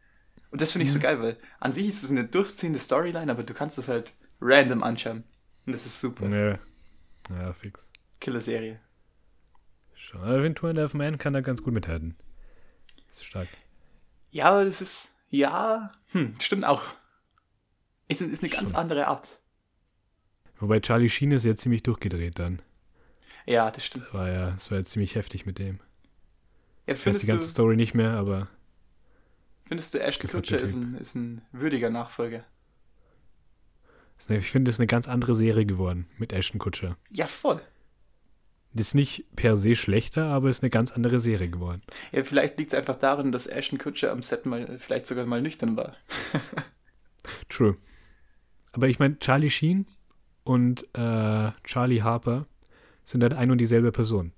Und 0.50 0.60
das 0.60 0.72
finde 0.72 0.84
ich 0.84 0.92
so 0.92 1.00
geil, 1.00 1.20
weil 1.20 1.38
an 1.58 1.72
sich 1.72 1.88
ist 1.88 2.04
es 2.04 2.10
eine 2.10 2.24
durchziehende 2.24 2.78
Storyline, 2.78 3.30
aber 3.32 3.42
du 3.42 3.54
kannst 3.54 3.76
es 3.78 3.88
halt 3.88 4.12
random 4.40 4.84
anschauen. 4.84 5.24
Und 5.66 5.72
das 5.72 5.86
ist 5.86 6.00
super. 6.00 6.28
Ja. 6.28 6.58
Ja, 7.30 7.52
fix. 7.52 7.88
Killer-Serie. 8.20 8.80
Schon. 9.94 10.20
Aber 10.20 10.42
wenn 10.42 10.54
Two 10.54 10.66
and 10.66 10.78
a 10.78 10.82
Half 10.82 10.94
Man 10.94 11.18
kann 11.18 11.32
da 11.32 11.40
ganz 11.40 11.62
gut 11.62 11.72
mithalten. 11.72 12.16
Ist 13.10 13.24
stark. 13.24 13.48
Ja, 14.30 14.50
aber 14.50 14.64
das 14.64 14.80
ist, 14.80 15.14
ja, 15.30 15.90
hm, 16.12 16.34
stimmt 16.40 16.64
auch. 16.64 16.82
Ist, 18.08 18.20
ist 18.20 18.42
eine 18.42 18.50
ganz 18.52 18.74
andere 18.74 19.06
Art. 19.06 19.26
Wobei 20.58 20.80
Charlie 20.80 21.08
Sheen 21.08 21.32
ist 21.32 21.44
ja 21.44 21.54
ziemlich 21.56 21.82
durchgedreht 21.82 22.38
dann. 22.38 22.60
Ja, 23.46 23.70
das 23.70 23.84
stimmt. 23.86 24.12
War 24.12 24.28
ja, 24.30 24.50
das 24.52 24.70
war 24.70 24.78
ja 24.78 24.84
ziemlich 24.84 25.14
heftig 25.14 25.46
mit 25.46 25.58
dem. 25.58 25.80
Ja, 26.86 26.94
Ich 26.94 27.06
weiß 27.06 27.18
die 27.18 27.26
ganze 27.26 27.46
du, 27.46 27.50
Story 27.50 27.76
nicht 27.76 27.94
mehr, 27.94 28.10
aber 28.10 28.48
findest 29.66 29.94
du 29.94 30.00
Ashton 30.00 30.30
Kutcher 30.30 30.58
ist 30.58 30.74
ein, 30.74 30.94
ist 30.96 31.14
ein 31.14 31.42
würdiger 31.52 31.90
Nachfolger? 31.90 32.44
Ich 34.28 34.50
finde, 34.50 34.68
es 34.70 34.76
ist 34.76 34.80
eine 34.80 34.86
ganz 34.86 35.08
andere 35.08 35.34
Serie 35.34 35.66
geworden 35.66 36.06
mit 36.18 36.32
Ashton 36.32 36.58
Kutcher. 36.58 36.96
Ja, 37.10 37.26
voll. 37.26 37.60
Das 38.72 38.88
ist 38.88 38.94
nicht 38.94 39.24
per 39.36 39.56
se 39.56 39.76
schlechter, 39.76 40.26
aber 40.26 40.48
es 40.48 40.56
ist 40.58 40.62
eine 40.64 40.70
ganz 40.70 40.90
andere 40.90 41.20
Serie 41.20 41.48
geworden. 41.48 41.82
Ja, 42.10 42.24
vielleicht 42.24 42.58
liegt 42.58 42.72
es 42.72 42.78
einfach 42.78 42.96
daran, 42.96 43.30
dass 43.30 43.46
Ashton 43.46 43.78
Kutcher 43.78 44.10
am 44.10 44.22
Set 44.22 44.46
mal, 44.46 44.78
vielleicht 44.78 45.06
sogar 45.06 45.26
mal 45.26 45.40
nüchtern 45.40 45.76
war. 45.76 45.94
True. 47.48 47.76
Aber 48.72 48.88
ich 48.88 48.98
meine, 48.98 49.18
Charlie 49.20 49.50
Sheen 49.50 49.86
und 50.42 50.82
äh, 50.94 51.52
Charlie 51.62 52.02
Harper 52.02 52.46
sind 53.04 53.22
halt 53.22 53.34
ein 53.34 53.50
und 53.50 53.58
dieselbe 53.58 53.92
Person. 53.92 54.32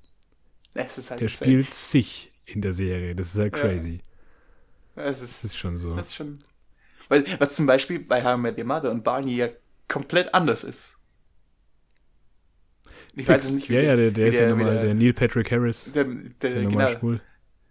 Ist 0.74 1.10
halt 1.10 1.20
Der 1.22 1.28
spielt 1.28 1.70
sich 1.70 2.30
in 2.44 2.60
der 2.60 2.74
Serie. 2.74 3.14
Das 3.14 3.28
ist 3.28 3.38
halt 3.38 3.56
Ja. 3.56 3.62
crazy. 3.62 4.00
Es 4.96 5.20
Das 5.20 5.30
ist, 5.30 5.44
ist 5.44 5.56
schon 5.56 5.78
so. 5.78 5.94
ist 5.96 6.14
schon. 6.14 6.42
Weil, 7.08 7.24
was 7.38 7.56
zum 7.56 7.66
Beispiel 7.66 8.00
bei 8.00 8.22
How 8.22 8.36
I 8.36 8.40
Met 8.40 8.58
Your 8.58 8.64
Mother 8.64 8.90
und 8.90 9.02
Barney 9.04 9.36
ja 9.36 9.48
komplett 9.88 10.34
anders 10.34 10.64
ist. 10.64 10.96
Ich 13.14 13.26
weiß 13.26 13.44
es 13.44 13.52
nicht, 13.52 13.70
wie 13.70 13.74
ja, 13.74 13.80
ja, 13.80 13.96
der, 13.96 14.10
der 14.10 14.26
ist 14.26 14.38
ja 14.38 14.46
wie 14.46 14.62
normal, 14.62 14.78
der, 14.78 14.94
Neil 14.94 15.14
Patrick 15.14 15.50
Harris. 15.50 15.90
der, 15.92 16.06
ist 16.06 16.42
der, 16.42 16.50
ja 16.50 16.62
normal 16.62 16.86
genau. 16.88 16.98
schwul. 16.98 17.20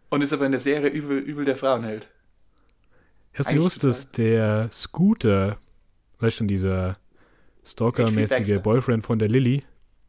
Und 0.10 0.22
ist 0.22 0.34
aber 0.34 0.46
in 0.46 0.52
der 0.52 0.62
Serie 0.62 0.90
übel, 0.90 1.20
übel 1.20 1.46
der 1.46 1.58
Frauenheld. 1.58 2.10
Hast 3.34 3.52
du 3.52 3.56
gewusst, 3.56 3.84
dass 3.84 4.12
der 4.12 4.70
Scooter, 4.72 5.60
weißt 6.20 6.36
du 6.36 6.38
schon, 6.38 6.48
dieser 6.48 6.98
Stalker-mäßige. 7.66 8.60
Boyfriend 8.60 9.04
von 9.06 9.20
der 9.20 9.28
Lilly, 9.28 9.64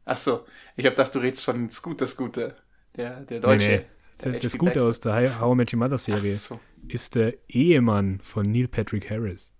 Ach 0.09 0.17
so, 0.17 0.45
ich 0.77 0.87
hab 0.87 0.95
gedacht, 0.95 1.15
du 1.15 1.19
redest 1.19 1.45
von 1.45 1.69
Scooter 1.69 2.07
Scooter. 2.07 2.55
Der, 2.97 3.21
der 3.23 3.41
Deutsche. 3.41 3.69
Nee, 3.69 3.77
nee. 3.79 3.85
der, 4.23 4.33
Der 4.33 4.41
der 4.41 4.51
Scooter 4.51 4.75
Baxter. 4.75 4.89
aus 4.89 5.01
der 5.01 5.41
How 5.41 5.53
I 5.53 5.57
Met 5.57 5.73
Your 5.73 5.81
Mother 5.81 5.99
Serie 5.99 6.37
so. 6.37 6.61
ist 6.89 7.17
der 7.17 7.35
Ehemann 7.49 8.21
von 8.23 8.51
Neil 8.51 8.69
Patrick 8.69 9.11
Harris. 9.11 9.53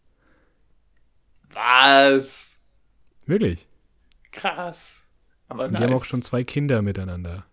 Was? 1.57 2.59
Wirklich. 3.25 3.67
Krass. 4.31 5.07
Aber 5.49 5.69
nice. 5.69 5.79
die 5.81 5.85
haben 5.87 5.95
auch 5.95 6.05
schon 6.05 6.21
zwei 6.23 6.45
Kinder 6.45 6.83
miteinander. 6.83 7.47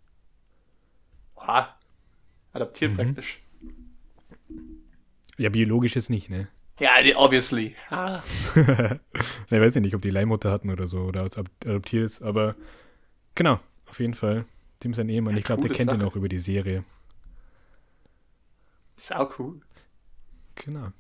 Oha. 1.36 1.78
Adaptiert 2.52 2.92
Mhm. 2.92 2.96
praktisch. 2.98 3.40
Ja, 5.38 5.50
biologisch 5.50 5.96
jetzt 5.96 6.10
nicht, 6.10 6.30
ne? 6.30 6.50
Ja, 6.80 6.92
obviously. 7.16 7.76
Ah. 7.90 8.22
Ich 9.50 9.60
weiß 9.60 9.76
ja 9.76 9.82
nicht, 9.82 9.96
ob 9.96 10.02
die 10.02 10.10
Leihmutter 10.10 10.52
hatten 10.52 10.70
oder 10.70 10.88
so 10.88 11.02
oder 11.04 11.22
als 11.22 11.38
Ad- 11.38 11.50
adoptiert 11.66 12.06
ist, 12.06 12.22
aber 12.22 12.56
genau, 13.36 13.60
auf 13.88 14.00
jeden 14.00 14.16
Fall. 14.16 14.46
Dem 14.84 14.92
ist 14.92 15.00
ein 15.00 15.08
Ehemann. 15.10 15.34
Ja, 15.34 15.40
ich 15.40 15.46
glaube, 15.46 15.62
der 15.62 15.72
kennt 15.72 15.92
ihn 15.92 16.00
Sache. 16.00 16.08
auch 16.08 16.16
über 16.16 16.28
die 16.28 16.40
Serie. 16.40 16.84
Sau 18.98 19.32
cool. 19.40 19.62
Genau. 20.56 20.92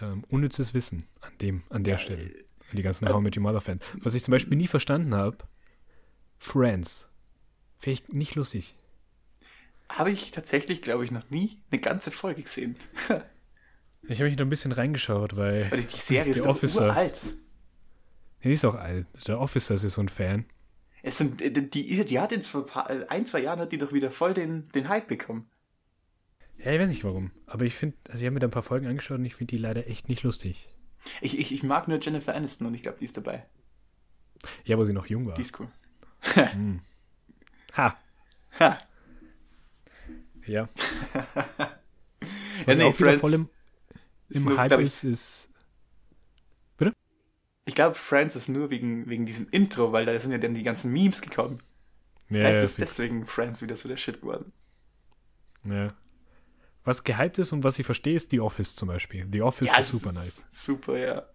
Ähm, 0.00 0.24
unnützes 0.28 0.74
Wissen 0.74 1.04
an 1.20 1.32
dem, 1.40 1.62
an 1.70 1.82
der 1.84 1.98
Stelle. 1.98 2.22
äh, 2.22 2.44
An 2.70 2.76
die 2.76 2.82
ganzen 2.82 3.08
How 3.08 3.18
I 3.18 3.22
Met 3.22 3.36
Your 3.36 3.42
Mother 3.42 3.60
Fans. 3.60 3.82
Was 4.02 4.14
ich 4.14 4.22
zum 4.22 4.32
Beispiel 4.32 4.56
nie 4.56 4.66
verstanden 4.68 5.14
habe, 5.14 5.38
Friends. 6.38 7.08
Finde 7.78 8.00
ich 8.02 8.08
nicht 8.14 8.34
lustig. 8.34 8.76
Habe 9.88 10.10
ich 10.10 10.30
tatsächlich, 10.30 10.82
glaube 10.82 11.04
ich, 11.04 11.10
noch 11.10 11.28
nie 11.30 11.60
eine 11.70 11.80
ganze 11.80 12.10
Folge 12.10 12.42
gesehen. 12.42 12.76
Ich 14.10 14.20
habe 14.20 14.28
mich 14.30 14.36
da 14.38 14.44
ein 14.44 14.48
bisschen 14.48 14.72
reingeschaut, 14.72 15.36
weil 15.36 15.70
Weil 15.70 15.82
die 15.82 15.96
Serie 15.96 16.32
ist 16.32 16.46
Officer. 16.46 16.86
uralt. 16.86 17.18
die 18.44 18.52
ist 18.52 18.64
auch 18.64 18.76
alt. 18.76 19.06
Der 19.26 19.38
Officer 19.38 19.74
ist 19.74 19.82
so 19.82 20.00
ein 20.00 20.08
Fan. 20.08 20.46
Es 21.02 21.18
sind, 21.18 21.42
äh, 21.42 21.50
die, 21.50 22.04
die 22.04 22.18
hat 22.20 22.32
in 22.32 22.40
zwei, 22.40 22.60
äh, 22.88 23.04
ein, 23.08 23.26
zwei 23.26 23.40
Jahren 23.40 23.58
hat 23.58 23.72
die 23.72 23.76
doch 23.76 23.92
wieder 23.92 24.10
voll 24.10 24.32
den, 24.34 24.68
den 24.70 24.88
Hype 24.88 25.08
bekommen. 25.08 25.50
Ja, 26.58 26.72
ich 26.72 26.80
weiß 26.80 26.88
nicht 26.88 27.04
warum. 27.04 27.30
Aber 27.46 27.64
ich 27.64 27.74
finde, 27.74 27.96
also 28.08 28.18
ich 28.20 28.26
habe 28.26 28.34
mir 28.34 28.40
da 28.40 28.48
ein 28.48 28.52
paar 28.52 28.62
Folgen 28.62 28.86
angeschaut 28.86 29.18
und 29.18 29.24
ich 29.24 29.34
finde 29.34 29.56
die 29.56 29.62
leider 29.62 29.86
echt 29.86 30.08
nicht 30.08 30.22
lustig. 30.22 30.68
Ich, 31.20 31.38
ich, 31.38 31.52
ich 31.52 31.62
mag 31.62 31.86
nur 31.88 32.00
Jennifer 32.00 32.34
Aniston 32.34 32.66
und 32.66 32.74
ich 32.74 32.82
glaube, 32.82 32.98
die 32.98 33.04
ist 33.04 33.16
dabei. 33.16 33.46
Ja, 34.64 34.76
wo 34.78 34.84
sie 34.84 34.92
noch 34.92 35.06
jung 35.06 35.26
war. 35.26 35.34
Die 35.34 35.42
ist 35.42 35.58
cool. 35.60 35.68
Hm. 36.34 36.80
Ha. 37.76 37.96
Ha. 38.58 38.78
Ja. 40.46 40.68
Ja, 42.66 42.66
Was 42.66 42.76
nee, 42.76 42.82
auch 42.82 42.94
Friends 42.96 43.20
voll 43.20 43.34
im, 43.34 43.48
im 44.30 44.42
nur, 44.44 44.58
Hype 44.58 44.80
ist, 44.80 45.04
ist. 45.04 45.48
Ich 47.66 47.74
glaube, 47.74 47.94
Friends 47.94 48.34
ist 48.34 48.48
nur 48.48 48.70
wegen, 48.70 49.08
wegen 49.08 49.26
diesem 49.26 49.46
Intro, 49.50 49.92
weil 49.92 50.06
da 50.06 50.18
sind 50.18 50.32
ja 50.32 50.38
dann 50.38 50.54
die 50.54 50.62
ganzen 50.62 50.90
Memes 50.90 51.20
gekommen. 51.22 51.62
Ja, 52.30 52.38
Vielleicht 52.38 52.58
ja, 52.60 52.64
ist 52.64 52.76
fix. 52.76 52.96
deswegen 52.96 53.26
Friends 53.26 53.62
wieder 53.62 53.76
so 53.76 53.88
der 53.88 53.98
Shit 53.98 54.20
geworden. 54.22 54.52
ja. 55.64 55.94
Was 56.88 57.04
gehypt 57.04 57.36
ist 57.36 57.52
und 57.52 57.64
was 57.64 57.78
ich 57.78 57.84
verstehe, 57.84 58.14
ist 58.14 58.30
The 58.30 58.40
Office 58.40 58.74
zum 58.74 58.88
Beispiel. 58.88 59.28
The 59.30 59.42
Office 59.42 59.68
ja, 59.68 59.76
ist 59.76 59.90
super 59.90 60.10
nice. 60.10 60.46
Super, 60.48 60.96
ja. 60.96 61.28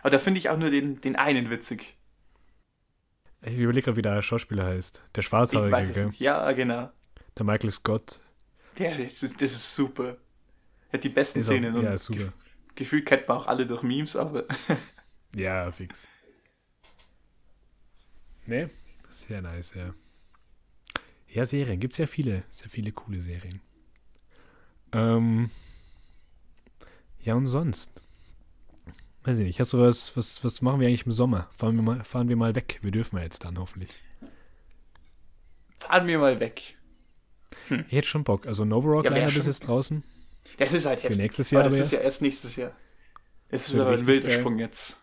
Aber 0.00 0.10
da 0.10 0.18
finde 0.18 0.40
ich 0.40 0.50
auch 0.50 0.58
nur 0.58 0.68
den, 0.68 1.00
den 1.00 1.14
einen 1.14 1.48
witzig. 1.48 1.96
Ich 3.42 3.56
überlege 3.56 3.84
gerade, 3.84 3.96
wie 3.96 4.02
der 4.02 4.20
Schauspieler 4.22 4.64
heißt. 4.66 5.04
Der 5.14 5.22
Schwarzhaarige, 5.22 5.92
gell? 5.92 6.10
Ja, 6.18 6.50
genau. 6.50 6.90
Der 7.38 7.44
Michael 7.46 7.70
Scott. 7.70 8.20
Der, 8.76 8.98
das, 8.98 9.22
ist, 9.22 9.40
das 9.40 9.52
ist 9.52 9.76
super. 9.76 10.16
Er 10.88 10.94
hat 10.94 11.04
die 11.04 11.08
besten 11.08 11.38
Ist 11.38 11.46
auch- 11.46 11.52
Szenen 11.52 11.76
ja, 11.76 11.88
und 11.90 11.94
ist 11.94 12.06
super. 12.06 12.18
gef 12.18 12.32
gefühlt 12.74 13.06
kennt 13.06 13.28
man 13.28 13.36
auch 13.38 13.46
alle 13.46 13.64
durch 13.64 13.84
Memes, 13.84 14.16
aber 14.16 14.44
Ja, 15.36 15.70
fix. 15.70 16.08
Nee, 18.44 18.70
sehr 19.08 19.40
nice, 19.40 19.74
ja. 19.74 19.94
Ja, 21.28 21.46
Serien. 21.46 21.78
Gibt 21.78 21.92
es 21.94 21.98
ja 21.98 22.08
viele, 22.08 22.42
sehr 22.50 22.68
viele 22.68 22.90
coole 22.90 23.20
Serien. 23.20 23.60
Ähm, 24.92 25.50
ja, 27.20 27.34
und 27.34 27.46
sonst? 27.46 27.90
Weiß 29.24 29.38
ich 29.38 29.44
nicht. 29.44 29.58
Hast 29.60 29.72
du 29.72 29.78
was, 29.80 30.16
was, 30.16 30.44
was 30.44 30.62
machen 30.62 30.80
wir 30.80 30.86
eigentlich 30.88 31.06
im 31.06 31.12
Sommer? 31.12 31.48
Fahren 31.56 31.74
wir 31.76 31.82
mal, 31.82 32.04
fahren 32.04 32.28
wir 32.28 32.36
mal 32.36 32.54
weg. 32.54 32.78
Wir 32.82 32.92
dürfen 32.92 33.16
ja 33.16 33.24
jetzt 33.24 33.44
dann 33.44 33.58
hoffentlich. 33.58 33.90
fahren 35.78 36.06
wir 36.06 36.18
mal 36.18 36.38
weg. 36.40 36.76
Ich 37.68 37.92
hätte 37.92 38.06
schon 38.06 38.22
Bock. 38.24 38.46
Also 38.46 38.64
Nova 38.64 38.88
Rock 38.88 39.04
Ja, 39.06 39.28
schon- 39.28 39.40
ist 39.40 39.46
jetzt 39.46 39.66
draußen. 39.66 40.02
Das 40.58 40.72
ist 40.72 40.86
halt 40.86 41.02
heftig. 41.02 41.18
nächstes 41.18 41.50
Jahr 41.50 41.62
aber 41.64 41.70
das 41.70 41.78
aber 41.78 41.84
ist 41.86 41.92
ja 41.92 41.98
erst. 41.98 42.06
erst 42.06 42.22
nächstes 42.22 42.56
Jahr. 42.56 42.72
Es 43.48 43.68
ist 43.68 43.78
aber 43.78 43.90
ein 43.92 44.06
wilder 44.06 44.28
geil. 44.28 44.38
Sprung 44.38 44.58
jetzt. 44.58 45.00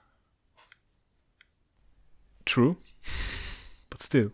True. 2.46 2.78
But 3.89 4.02
still. 4.02 4.32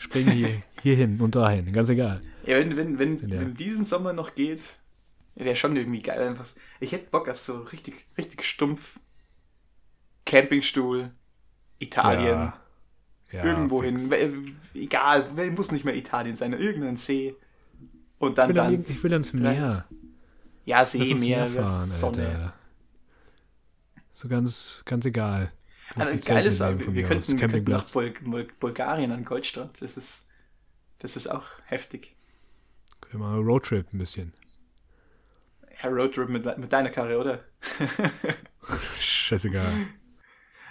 Springen 0.00 0.32
hier, 0.32 0.62
hier 0.82 0.96
hin 0.96 1.20
und 1.20 1.36
dahin. 1.36 1.72
Ganz 1.72 1.88
egal. 1.90 2.20
Ja, 2.46 2.56
wenn, 2.56 2.74
wenn, 2.76 2.98
wenn, 2.98 3.16
Sind 3.18 3.32
ja- 3.32 3.40
wenn 3.40 3.54
diesen 3.54 3.84
Sommer 3.84 4.12
noch 4.14 4.34
geht, 4.34 4.62
wäre 5.34 5.54
schon 5.54 5.76
irgendwie 5.76 6.00
geil. 6.02 6.20
Einfach, 6.26 6.46
ich 6.80 6.92
hätte 6.92 7.10
Bock 7.10 7.28
auf 7.28 7.38
so 7.38 7.58
richtig, 7.60 8.06
richtig 8.18 8.42
stumpf 8.44 8.98
Campingstuhl, 10.26 11.10
Italien, 11.78 12.52
Ja. 13.32 13.44
Irgendwo 13.44 13.82
hin. 13.82 13.96
Egal, 14.74 15.30
muss 15.52 15.70
nicht 15.70 15.84
mehr 15.84 15.94
Italien 15.94 16.34
sein, 16.34 16.52
irgendein 16.52 16.96
See. 16.96 17.36
Und 18.18 18.38
dann 18.38 18.50
Ich 18.50 18.56
will, 18.56 18.62
dann. 18.62 18.72
dann, 18.74 18.82
ich 18.90 19.04
will 19.04 19.12
ans 19.12 19.32
Meer. 19.32 19.84
Ja, 20.64 20.84
See, 20.84 21.14
Meer, 21.14 21.46
Meer 21.46 21.46
fahren, 21.46 21.86
Sonne. 21.86 22.26
Alter. 22.26 22.54
So 24.12 24.28
ganz, 24.28 24.82
ganz 24.84 25.04
egal. 25.06 25.52
Also, 25.96 26.10
kannst 26.12 26.26
geil 26.26 26.36
Zelt 26.44 26.46
ist, 26.46 26.60
mitnehmen 26.60 26.80
wir, 26.80 26.94
wir 27.02 27.08
könnten, 27.08 27.38
wir 27.40 27.48
könnten 27.48 27.70
nach. 27.72 27.90
Bul 27.90 28.10
Bul 28.22 28.48
Bulgarien 28.60 29.12
an 29.12 29.24
Goldstrand. 29.24 29.80
Das 29.82 29.96
ist, 29.96 30.28
das 30.98 31.16
ist 31.16 31.26
auch 31.28 31.44
heftig. 31.66 32.14
Können 33.00 33.22
wir 33.24 33.28
mal 33.30 33.40
Roadtrip 33.40 33.92
ein 33.92 33.98
bisschen. 33.98 34.32
Herr 35.68 35.90
Roadtrip 35.90 36.28
mit, 36.28 36.44
mit 36.58 36.72
deiner 36.72 36.90
Karre, 36.90 37.18
oder? 37.18 37.44
Scheißegal. 38.98 39.66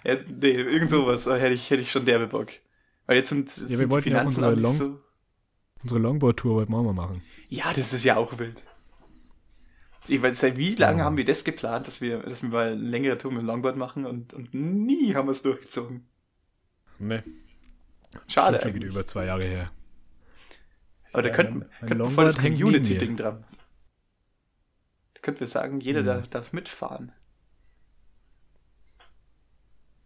Ja, 0.05 0.15
nee, 0.29 0.51
irgend 0.51 0.89
sowas 0.89 1.25
hätte 1.25 1.49
ich, 1.53 1.69
hätte 1.69 1.81
ich 1.81 1.91
schon 1.91 2.05
derbe 2.05 2.27
Bock. 2.27 2.47
Weil 3.05 3.17
jetzt 3.17 3.27
sind, 3.27 3.49
sind 3.49 3.69
Ja, 3.69 3.79
wir 3.79 3.85
die 3.87 3.91
wollten 3.91 4.09
ja 4.11 4.19
Finanzen 4.19 4.45
unsere 4.45 4.47
auch 4.47 4.55
nicht 4.55 4.63
Long- 4.63 4.77
so. 4.95 5.01
Unsere 5.83 5.99
Longboard-Tour 5.99 6.55
wollten 6.55 6.71
wir 6.71 6.77
auch 6.77 6.83
mal 6.83 6.93
machen. 6.93 7.21
Ja, 7.49 7.73
das 7.73 7.91
ist 7.91 8.05
ja 8.05 8.15
auch 8.15 8.39
wild. 8.39 8.63
Ich 10.09 10.21
weiß, 10.21 10.39
seit 10.39 10.57
wie 10.57 10.75
lange 10.75 11.03
haben 11.03 11.17
wir 11.17 11.25
das 11.25 11.43
geplant, 11.43 11.87
dass 11.87 12.01
wir, 12.01 12.19
dass 12.19 12.41
wir 12.43 12.49
mal 12.49 12.67
eine 12.67 12.75
längere 12.75 13.17
Tour 13.17 13.31
mit 13.31 13.41
dem 13.41 13.45
Longboard 13.47 13.77
machen 13.77 14.05
und, 14.05 14.33
und 14.33 14.53
nie 14.53 15.13
haben 15.15 15.27
wir 15.27 15.31
es 15.33 15.41
durchgezogen. 15.41 16.07
Ne, 16.97 17.23
Schade 18.27 18.59
schon 18.59 18.73
wieder 18.73 18.87
über 18.87 19.05
zwei 19.05 19.25
Jahre 19.25 19.43
her. 19.45 19.71
Aber 21.13 21.21
da 21.23 21.29
Ja, 21.29 21.35
könnten, 21.35 21.65
könnten 21.79 21.99
wir 21.99 22.09
voll 22.09 22.25
das 22.25 22.37
Community-Ding 22.37 23.15
dran. 23.17 23.45
Da 25.13 25.21
könnten 25.21 25.39
wir 25.41 25.47
sagen, 25.47 25.79
jeder 25.79 25.99
Hm. 25.99 26.05
darf, 26.05 26.27
darf 26.27 26.53
mitfahren. 26.53 27.11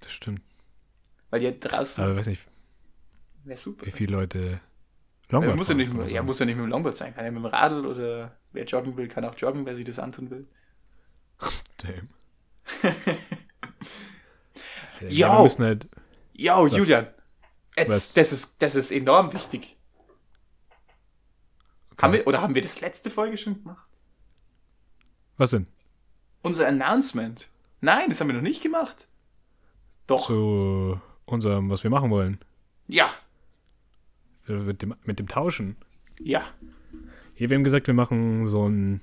Das 0.02 0.12
stimmt. 0.12 0.42
Weil 1.30 1.42
ja 1.44 1.52
draußen 1.52 2.04
Aber 2.04 2.16
weiß 2.16 2.28
nicht, 2.28 2.42
wäre 3.44 3.58
super. 3.58 3.86
wie 3.86 3.92
viele 3.92 4.12
Leute 4.14 4.60
Longboard 5.30 5.58
muss, 5.58 5.70
ja 5.70 5.76
nicht, 5.76 5.92
mit- 5.94 6.24
muss 6.24 6.40
ja 6.40 6.46
nicht 6.46 6.56
mit 6.56 6.66
dem 6.66 6.70
Longboard 6.70 6.96
sein. 6.98 7.16
Kann 7.16 7.26
ja 7.26 7.32
mit 7.32 7.42
dem 7.42 7.46
Radl 7.46 7.86
oder 7.86 8.38
wer 8.54 8.66
joggen 8.66 8.98
will, 8.98 9.08
kann 9.08 9.26
auch 9.26 9.38
joggen, 9.38 9.66
wer 9.66 9.76
sich 9.76 9.86
das 9.86 10.00
antun 10.00 10.30
will. 10.30 10.48
Damn. 11.78 12.10
Yo! 15.10 15.50
Halt, 15.60 15.88
Yo, 16.34 16.66
Was? 16.66 16.78
Julian. 16.78 17.08
Jetzt, 17.78 18.18
das, 18.18 18.32
ist, 18.32 18.62
das 18.62 18.76
ist 18.76 18.92
enorm 18.92 19.34
wichtig. 19.34 19.76
Haben 22.02 22.14
wir, 22.14 22.28
oder 22.28 22.42
haben 22.42 22.56
wir 22.56 22.62
das 22.62 22.82
letzte 22.82 23.10
Folge 23.10 23.38
schon 23.38 23.56
gemacht? 23.56 23.88
was 25.38 25.52
denn? 25.52 25.68
Unser 26.42 26.68
Announcement. 26.68 27.50
Nein, 27.82 28.10
das 28.10 28.20
haben 28.20 28.28
wir 28.28 28.36
noch 28.36 28.42
nicht 28.42 28.62
gemacht. 28.62 29.08
Doch. 30.08 30.28
Zu 30.28 31.02
unserem, 31.26 31.70
was 31.70 31.84
wir 31.84 31.90
machen 31.90 32.12
wollen. 32.12 32.40
Ja. 32.88 33.10
Mit 34.48 34.82
dem, 34.82 34.96
mit 35.04 35.20
dem 35.20 35.28
Tauschen. 35.28 35.78
Ja. 36.20 36.44
Hier, 37.44 37.50
wir 37.50 37.58
haben 37.58 37.66
gesagt, 37.66 37.88
wir 37.88 37.94
machen 37.94 38.46
so 38.46 38.70
ein 38.70 39.02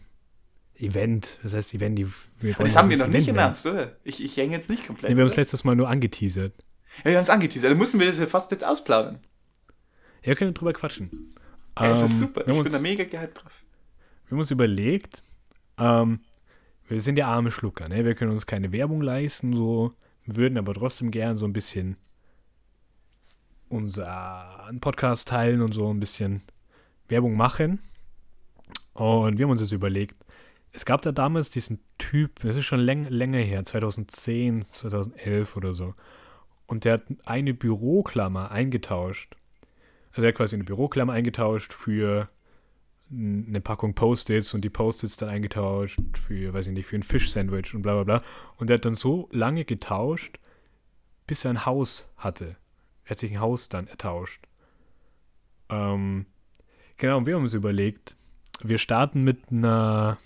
Event. 0.78 1.38
Das 1.42 1.52
heißt, 1.52 1.74
Event, 1.74 1.98
die 1.98 2.06
wir 2.38 2.54
das 2.54 2.74
haben 2.74 2.88
wir 2.88 2.96
noch 2.96 3.04
ein 3.04 3.10
nicht 3.10 3.28
Event 3.28 3.38
announced, 3.38 3.66
oder? 3.66 3.96
Ich, 4.02 4.24
ich 4.24 4.34
hänge 4.38 4.52
jetzt 4.52 4.70
nicht 4.70 4.86
komplett. 4.86 5.10
Nee, 5.10 5.16
wir 5.18 5.24
haben 5.24 5.30
es 5.30 5.36
letztes 5.36 5.62
Mal 5.62 5.76
nur 5.76 5.90
angeteasert. 5.90 6.54
ja, 7.00 7.04
wir 7.04 7.16
haben 7.16 7.22
es 7.22 7.28
angeteasert. 7.28 7.70
Dann 7.72 7.76
müssen 7.76 8.00
wir 8.00 8.06
das 8.06 8.18
ja 8.18 8.24
fast 8.24 8.50
jetzt 8.50 8.64
ausplaudern. 8.64 9.18
Ja, 10.22 10.28
wir 10.28 10.36
können 10.36 10.54
drüber 10.54 10.72
quatschen. 10.72 11.34
Ja, 11.78 11.90
es 11.90 12.00
ist 12.00 12.12
Ähm, 12.12 12.16
super. 12.28 12.40
Wir 12.46 12.52
Ich 12.54 12.56
haben, 12.56 12.64
bin 12.64 12.72
da 12.72 12.78
uns, 12.78 12.82
mega 12.82 13.04
gehypt 13.04 13.42
drauf. 13.42 13.62
wir 14.24 14.30
haben 14.30 14.38
uns 14.38 14.50
überlegt, 14.50 15.22
ähm, 15.76 16.20
wir 16.88 17.00
sind 17.02 17.18
ja 17.18 17.26
arme 17.28 17.50
Schlucker, 17.50 17.90
ne? 17.90 18.06
Wir 18.06 18.14
können 18.14 18.32
uns 18.32 18.46
keine 18.46 18.72
Werbung 18.72 19.02
leisten, 19.02 19.52
so, 19.54 19.90
würden 20.24 20.56
aber 20.56 20.72
trotzdem 20.72 21.10
gern 21.10 21.36
so 21.36 21.44
ein 21.44 21.52
bisschen 21.52 21.98
unseren 23.68 24.80
Podcast 24.80 25.28
teilen 25.28 25.60
und 25.60 25.74
so 25.74 25.92
ein 25.92 26.00
bisschen 26.00 26.40
Werbung 27.08 27.36
machen. 27.36 27.80
Und 29.00 29.38
wir 29.38 29.46
haben 29.46 29.50
uns 29.50 29.62
jetzt 29.62 29.72
überlegt, 29.72 30.14
es 30.72 30.84
gab 30.84 31.00
da 31.00 31.10
damals 31.10 31.48
diesen 31.48 31.80
Typ, 31.96 32.40
das 32.40 32.56
ist 32.56 32.66
schon 32.66 32.80
läng 32.80 33.06
länger 33.06 33.38
her, 33.38 33.64
2010, 33.64 34.62
2011 34.62 35.56
oder 35.56 35.72
so. 35.72 35.94
Und 36.66 36.84
der 36.84 36.94
hat 36.94 37.04
eine 37.24 37.54
Büroklammer 37.54 38.50
eingetauscht. 38.50 39.36
Also 40.12 40.26
er 40.26 40.28
hat 40.28 40.34
quasi 40.34 40.56
eine 40.56 40.64
Büroklammer 40.64 41.14
eingetauscht 41.14 41.72
für 41.72 42.28
eine 43.10 43.62
Packung 43.62 43.94
Post-its 43.94 44.52
und 44.52 44.60
die 44.60 44.68
Post-its 44.68 45.16
dann 45.16 45.30
eingetauscht 45.30 45.98
für, 46.18 46.52
weiß 46.52 46.66
ich 46.66 46.74
nicht, 46.74 46.86
für 46.86 46.96
ein 46.96 47.02
Fisch-Sandwich 47.02 47.74
und 47.74 47.80
bla 47.80 47.94
bla 47.94 48.18
bla. 48.18 48.22
Und 48.58 48.68
er 48.68 48.74
hat 48.74 48.84
dann 48.84 48.96
so 48.96 49.30
lange 49.32 49.64
getauscht, 49.64 50.38
bis 51.26 51.46
er 51.46 51.52
ein 51.52 51.64
Haus 51.64 52.06
hatte. 52.18 52.56
Er 53.04 53.12
hat 53.12 53.18
sich 53.20 53.32
ein 53.32 53.40
Haus 53.40 53.70
dann 53.70 53.86
ertauscht. 53.86 54.46
Ähm, 55.70 56.26
genau, 56.98 57.16
und 57.16 57.26
wir 57.26 57.36
haben 57.36 57.44
uns 57.44 57.54
überlegt, 57.54 58.14
wir 58.62 58.78
starten 58.78 59.22
mit 59.22 59.50
einer 59.50 60.18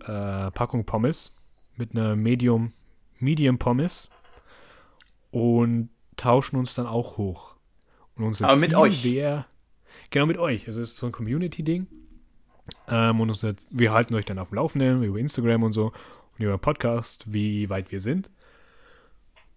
äh, 0.00 0.50
Packung 0.50 0.84
Pommes, 0.84 1.32
mit 1.76 1.92
einer 1.92 2.16
Medium, 2.16 2.72
Medium 3.18 3.58
Pommes 3.58 4.08
und 5.30 5.88
tauschen 6.16 6.56
uns 6.56 6.74
dann 6.74 6.86
auch 6.86 7.16
hoch. 7.16 7.54
Und 8.16 8.24
unser 8.24 8.48
Aber 8.48 8.56
mit 8.58 8.70
Ziel 8.70 8.78
euch. 8.78 9.04
wär- 9.04 9.46
genau 10.10 10.26
mit 10.26 10.38
euch. 10.38 10.68
Es 10.68 10.76
ist 10.76 10.96
so 10.96 11.06
ein 11.06 11.12
Community-Ding. 11.12 11.86
Ähm, 12.88 13.20
und 13.20 13.28
unser, 13.30 13.54
wir 13.70 13.92
halten 13.92 14.14
euch 14.14 14.24
dann 14.24 14.38
auf 14.38 14.48
dem 14.50 14.56
Laufenden 14.56 15.02
über 15.02 15.18
Instagram 15.18 15.64
und 15.64 15.72
so 15.72 15.86
und 16.38 16.44
über 16.44 16.56
Podcast, 16.58 17.32
wie 17.32 17.68
weit 17.68 17.90
wir 17.92 18.00
sind. 18.00 18.30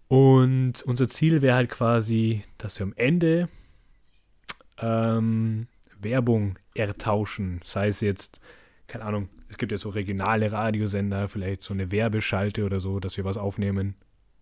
Und 0.08 0.82
unser 0.82 1.08
Ziel 1.08 1.40
wäre 1.42 1.56
halt 1.56 1.70
quasi, 1.70 2.44
dass 2.58 2.78
wir 2.78 2.84
am 2.84 2.94
Ende 2.96 3.48
ähm, 4.78 5.68
Werbung 6.00 6.58
ertauschen. 6.74 7.60
Sei 7.64 7.88
es 7.88 8.00
jetzt, 8.00 8.40
keine 8.86 9.04
Ahnung, 9.04 9.28
es 9.48 9.58
gibt 9.58 9.72
ja 9.72 9.78
so 9.78 9.88
regionale 9.88 10.52
Radiosender, 10.52 11.28
vielleicht 11.28 11.62
so 11.62 11.72
eine 11.74 11.90
Werbeschalte 11.90 12.64
oder 12.64 12.80
so, 12.80 13.00
dass 13.00 13.16
wir 13.16 13.24
was 13.24 13.36
aufnehmen. 13.36 13.94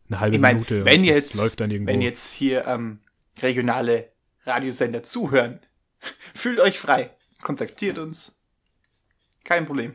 Eine 0.09 0.21
halbe 0.21 0.37
Ich 0.37 0.40
meine, 0.42 0.55
Minute. 0.55 0.85
wenn 0.85 1.05
jetzt, 1.05 1.35
läuft 1.37 1.61
dann 1.61 1.71
irgendwo. 1.71 1.92
wenn 1.92 2.03
jetzt 2.03 2.33
hier 2.33 2.66
ähm, 2.66 3.01
regionale 3.40 4.12
Radiosender 4.45 5.03
zuhören, 5.03 5.61
fühlt 6.35 6.61
euch 6.61 6.79
frei. 6.79 7.11
Kontaktiert 7.42 7.99
uns. 7.99 8.40
Kein 9.45 9.66
Problem. 9.66 9.95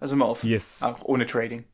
Also 0.00 0.16
mal 0.16 0.26
offen. 0.26 0.48
yes. 0.50 0.82
Auch 0.82 1.02
ohne 1.04 1.24
Trading. 1.26 1.64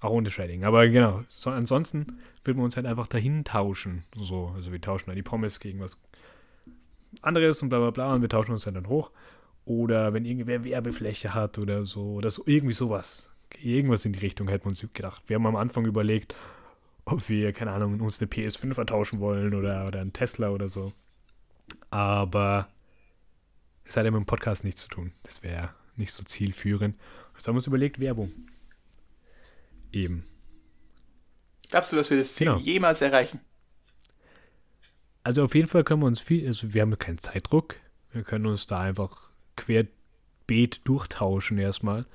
Auch 0.00 0.10
ohne 0.10 0.30
Trading. 0.30 0.64
Aber 0.64 0.88
genau. 0.88 1.22
So, 1.28 1.50
ansonsten 1.50 2.20
würden 2.44 2.58
wir 2.58 2.64
uns 2.64 2.76
halt 2.76 2.86
einfach 2.86 3.06
dahin 3.06 3.44
tauschen. 3.44 4.04
So, 4.16 4.52
also 4.54 4.72
wir 4.72 4.80
tauschen 4.80 5.06
dann 5.08 5.16
die 5.16 5.22
Pommes 5.22 5.60
gegen 5.60 5.80
was 5.80 6.00
anderes 7.22 7.62
und 7.62 7.68
bla 7.68 7.78
bla 7.78 7.90
bla 7.90 8.14
und 8.14 8.22
wir 8.22 8.28
tauschen 8.28 8.52
uns 8.52 8.64
dann, 8.64 8.74
dann 8.74 8.88
hoch. 8.88 9.10
Oder 9.64 10.12
wenn 10.14 10.24
irgendwer 10.24 10.64
Werbefläche 10.64 11.34
hat 11.34 11.58
oder 11.58 11.84
so, 11.86 12.14
oder 12.14 12.30
so, 12.30 12.42
irgendwie 12.46 12.74
sowas. 12.74 13.30
Irgendwas 13.62 14.04
in 14.04 14.12
die 14.12 14.20
Richtung 14.20 14.48
hätten 14.48 14.64
wir 14.64 14.70
uns 14.70 14.80
gedacht. 14.80 15.22
Wir 15.26 15.36
haben 15.36 15.46
am 15.46 15.56
Anfang 15.56 15.84
überlegt, 15.84 16.34
ob 17.04 17.28
wir, 17.28 17.52
keine 17.52 17.72
Ahnung, 17.72 18.00
uns 18.00 18.20
eine 18.20 18.30
PS5 18.30 18.74
vertauschen 18.74 19.20
wollen 19.20 19.54
oder, 19.54 19.86
oder 19.86 20.00
einen 20.00 20.12
Tesla 20.12 20.50
oder 20.50 20.68
so. 20.68 20.92
Aber 21.90 22.68
es 23.84 23.96
hat 23.96 24.04
ja 24.04 24.10
mit 24.10 24.20
dem 24.20 24.26
Podcast 24.26 24.64
nichts 24.64 24.82
zu 24.82 24.88
tun. 24.88 25.12
Das 25.24 25.42
wäre 25.42 25.70
nicht 25.96 26.12
so 26.12 26.22
zielführend. 26.22 26.96
Jetzt 27.34 27.48
haben 27.48 27.54
wir 27.54 27.58
uns 27.58 27.66
überlegt, 27.66 27.98
Werbung. 28.00 28.32
Eben. 29.92 30.24
Glaubst 31.70 31.92
du, 31.92 31.96
dass 31.96 32.10
wir 32.10 32.18
das 32.18 32.34
Ziel 32.34 32.46
Genau. 32.46 32.58
jemals 32.58 33.02
erreichen? 33.02 33.40
Also 35.22 35.44
auf 35.44 35.54
jeden 35.54 35.68
Fall 35.68 35.84
können 35.84 36.02
wir 36.02 36.06
uns 36.06 36.20
viel, 36.20 36.46
also 36.46 36.72
wir 36.72 36.82
haben 36.82 36.98
keinen 36.98 37.18
Zeitdruck. 37.18 37.76
Wir 38.10 38.22
können 38.22 38.46
uns 38.46 38.66
da 38.66 38.80
einfach 38.80 39.30
querbeet 39.56 40.80
durchtauschen 40.84 41.58
erstmal. 41.58 42.06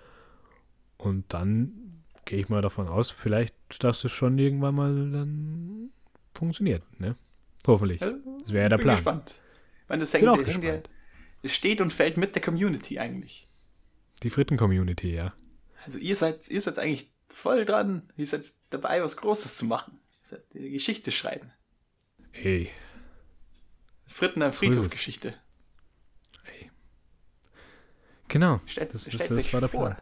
Und 0.98 1.34
dann 1.34 2.04
gehe 2.26 2.39
ich 2.39 2.50
mal 2.50 2.62
davon 2.62 2.88
aus, 2.88 3.12
vielleicht, 3.12 3.56
dass 3.84 4.04
es 4.04 4.12
schon 4.12 4.38
irgendwann 4.39 4.76
mal 4.76 5.12
dann 5.12 5.91
funktioniert, 6.34 6.84
ne? 7.00 7.15
Hoffentlich. 7.68 8.00
Das 8.00 8.12
wäre 8.48 8.63
ja 8.63 8.70
der 8.70 8.78
bin 8.78 8.84
Plan. 8.86 8.96
gespannt. 8.96 9.39
Ich 9.84 9.89
meine, 9.89 10.02
das 10.02 10.12
Bin 10.12 10.22
hängt, 10.22 10.48
hängt 10.48 10.62
gespannt. 10.62 10.89
es 11.44 11.54
steht 11.54 11.82
und 11.82 11.94
fällt 11.94 12.18
mit 12.18 12.36
der 12.36 12.41
Community 12.41 13.00
eigentlich. 13.00 13.48
Die 14.24 14.30
Fritten-Community, 14.30 15.13
ja. 15.13 15.34
Also 15.86 16.00
ihr 16.00 16.15
seid, 16.15 16.50
ihr 16.50 16.62
seid 16.62 16.80
eigentlich 16.80 17.12
voll 17.30 17.65
dran. 17.65 18.04
Ihr 18.18 18.26
seid 18.28 18.44
dabei, 18.70 19.02
was 19.04 19.18
Großes 19.18 19.58
zu 19.58 19.65
machen. 19.65 20.00
Ihr 20.22 20.28
seid 20.28 20.54
die 20.54 20.72
Geschichte 20.72 21.12
schreiben. 21.12 21.52
Ey, 22.34 22.70
Fritten 24.17 24.41
am 24.43 24.54
So 24.54 24.62
ist 24.63 24.69
Friedhof 24.69 24.86
es. 24.86 24.91
Geschichte. 24.93 25.34
ey. 26.45 26.71
Genau. 28.30 28.62
Stellt, 28.65 28.93
Das- 28.93 29.04
das- 29.04 29.13
stellt 29.13 29.30
das 29.32 29.38
euch 29.39 29.54
war 29.54 29.60
der 29.60 29.67
vor. 29.69 29.86
Plan. 29.89 30.01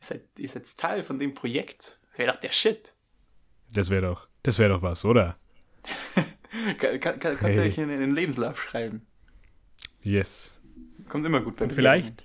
Ihr 0.00 0.06
seid, 0.06 0.22
ihr 0.38 0.48
seid 0.48 0.76
Teil 0.76 1.02
von 1.04 1.20
dem 1.20 1.34
Projekt. 1.34 2.00
Das 2.10 2.18
wäre 2.18 2.32
doch 2.32 2.40
der 2.40 2.50
Shit. 2.50 2.92
Das 3.72 3.90
wäre 3.90 4.02
doch, 4.08 4.26
das 4.42 4.58
wäre 4.58 4.70
doch 4.70 4.82
was, 4.82 5.04
oder? 5.04 5.36
Kann, 6.78 6.98
kann, 7.00 7.20
kann, 7.20 7.36
Hey. 7.38 7.54
ihr 7.56 7.62
euch 7.62 7.78
in, 7.78 7.88
den 7.88 8.14
Lebenslauf 8.14 8.60
schreiben. 8.60 9.06
Yes. 10.02 10.52
Kommt 11.08 11.24
immer 11.26 11.40
gut 11.40 11.54
beim 11.56 11.68
Und 11.68 11.74
vielleicht 11.74 12.24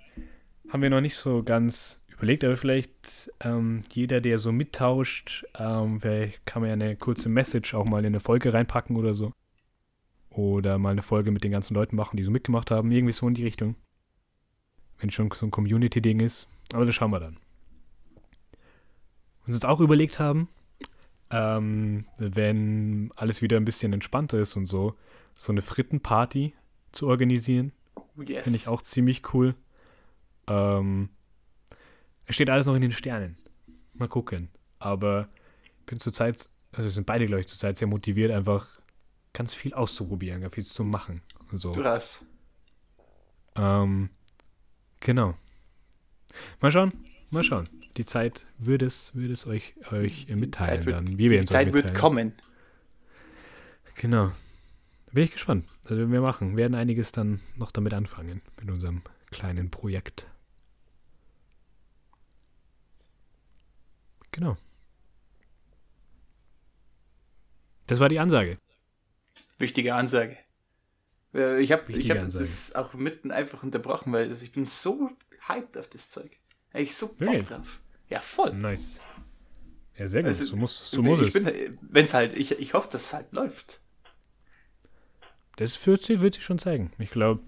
haben 0.69 0.81
wir 0.81 0.89
noch 0.89 1.01
nicht 1.01 1.15
so 1.15 1.43
ganz 1.43 2.03
überlegt, 2.07 2.43
aber 2.43 2.55
vielleicht 2.57 3.31
ähm, 3.39 3.81
jeder, 3.91 4.19
der 4.21 4.37
so 4.39 4.51
mittauscht, 4.51 5.45
ähm, 5.55 5.99
vielleicht 6.01 6.43
kann 6.47 6.61
man 6.63 6.69
ja 6.69 6.73
eine 6.73 6.95
kurze 6.95 7.29
Message 7.29 7.73
auch 7.75 7.85
mal 7.85 7.99
in 7.99 8.07
eine 8.07 8.19
Folge 8.19 8.51
reinpacken 8.53 8.95
oder 8.97 9.13
so. 9.13 9.31
Oder 10.29 10.77
mal 10.77 10.91
eine 10.91 11.01
Folge 11.01 11.31
mit 11.31 11.43
den 11.43 11.51
ganzen 11.51 11.73
Leuten 11.73 11.95
machen, 11.95 12.17
die 12.17 12.23
so 12.23 12.31
mitgemacht 12.31 12.71
haben. 12.71 12.91
Irgendwie 12.91 13.13
so 13.13 13.27
in 13.27 13.33
die 13.33 13.43
Richtung. 13.43 13.75
Wenn 14.99 15.11
schon 15.11 15.31
so 15.31 15.45
ein 15.45 15.51
Community-Ding 15.51 16.19
ist. 16.19 16.47
Aber 16.73 16.85
das 16.85 16.95
schauen 16.95 17.11
wir 17.11 17.19
dann. 17.19 17.37
Und 19.45 19.53
uns 19.53 19.65
auch 19.65 19.79
überlegt 19.79 20.19
haben, 20.19 20.49
ähm, 21.31 22.05
wenn 22.17 23.11
alles 23.15 23.41
wieder 23.41 23.57
ein 23.57 23.65
bisschen 23.65 23.93
entspannter 23.93 24.39
ist 24.39 24.55
und 24.55 24.67
so, 24.67 24.95
so 25.35 25.51
eine 25.51 25.61
Frittenparty 25.61 26.53
zu 26.91 27.07
organisieren. 27.07 27.71
Yes. 28.17 28.43
Finde 28.43 28.57
ich 28.57 28.67
auch 28.67 28.81
ziemlich 28.81 29.33
cool. 29.33 29.55
Ähm, 30.47 31.09
es 32.25 32.35
steht 32.35 32.49
alles 32.49 32.65
noch 32.65 32.75
in 32.75 32.81
den 32.81 32.91
Sternen. 32.91 33.37
Mal 33.93 34.07
gucken. 34.07 34.49
Aber 34.79 35.29
ich 35.79 35.85
bin 35.85 35.99
zurzeit, 35.99 36.49
also 36.71 36.83
wir 36.89 36.93
sind 36.93 37.05
beide, 37.05 37.25
glaube 37.25 37.41
ich, 37.41 37.47
zurzeit 37.47 37.77
sehr 37.77 37.87
motiviert, 37.87 38.31
einfach 38.31 38.78
ganz 39.33 39.53
viel 39.53 39.73
auszuprobieren, 39.73 40.41
ganz 40.41 40.55
viel 40.55 40.65
zu 40.65 40.83
machen. 40.83 41.21
So. 41.51 41.71
Krass. 41.71 42.25
Ähm, 43.55 44.09
genau. 44.99 45.35
Mal 46.61 46.71
schauen, 46.71 46.93
mal 47.29 47.43
schauen. 47.43 47.69
Die 47.97 48.05
Zeit 48.05 48.45
würde 48.57 48.85
es, 48.85 49.13
würde 49.15 49.33
es 49.33 49.45
euch, 49.45 49.73
euch 49.91 50.27
mitteilen 50.27 50.85
wird, 50.85 50.95
dann. 50.95 51.17
Wir 51.17 51.31
werden 51.31 51.41
die 51.41 51.47
Zeit 51.47 51.73
wird 51.73 51.95
kommen. 51.95 52.33
Genau. 53.95 54.27
Da 55.07 55.13
bin 55.13 55.23
ich 55.23 55.31
gespannt. 55.31 55.67
Also 55.85 56.09
wir 56.09 56.21
machen, 56.21 56.55
werden 56.55 56.75
einiges 56.75 57.11
dann 57.11 57.41
noch 57.55 57.71
damit 57.71 57.93
anfangen, 57.93 58.41
mit 58.59 58.69
unserem 58.69 59.01
kleinen 59.31 59.71
Projekt. 59.71 60.27
Genau. 64.31 64.55
Das 67.87 67.99
war 67.99 68.07
die 68.07 68.19
Ansage. 68.19 68.59
Wichtige 69.59 69.93
Ansage. 69.93 70.37
Äh, 71.33 71.61
Ich 71.61 71.71
habe 71.71 71.91
ich 71.91 72.09
hab 72.09 72.17
Ansage. 72.17 72.43
das 72.43 72.73
auch 72.75 72.93
mitten 72.95 73.31
einfach 73.31 73.61
unterbrochen, 73.61 74.11
weil 74.13 74.31
ich 74.31 74.51
bin 74.51 74.65
so 74.65 75.11
hyped 75.47 75.77
auf 75.77 75.87
das 75.89 76.09
Zeug. 76.09 76.31
Ich 76.73 76.95
so 76.95 77.07
Bock 77.09 77.19
Wirklich? 77.19 77.47
drauf. 77.49 77.79
Ja, 78.09 78.19
voll. 78.21 78.53
Nice. 78.53 78.99
Ja, 79.97 80.07
sehr 80.07 80.21
gut. 80.23 80.29
Also, 80.29 80.45
so 80.45 80.55
muss, 80.55 80.89
so 80.91 81.01
muss 81.03 81.19
ich 81.21 81.27
es. 81.27 81.33
bin, 81.33 81.77
wenn 81.81 82.11
halt, 82.13 82.37
ich, 82.37 82.51
ich 82.53 82.73
hoffe, 82.73 82.89
dass 82.91 83.03
es 83.07 83.13
halt 83.13 83.31
läuft. 83.33 83.79
Das 85.57 85.85
wird, 85.85 86.01
sich- 86.03 86.21
wird 86.21 86.35
sich 86.35 86.43
schon 86.43 86.57
zeigen. 86.59 86.91
Ich 86.99 87.11
glaube, 87.11 87.41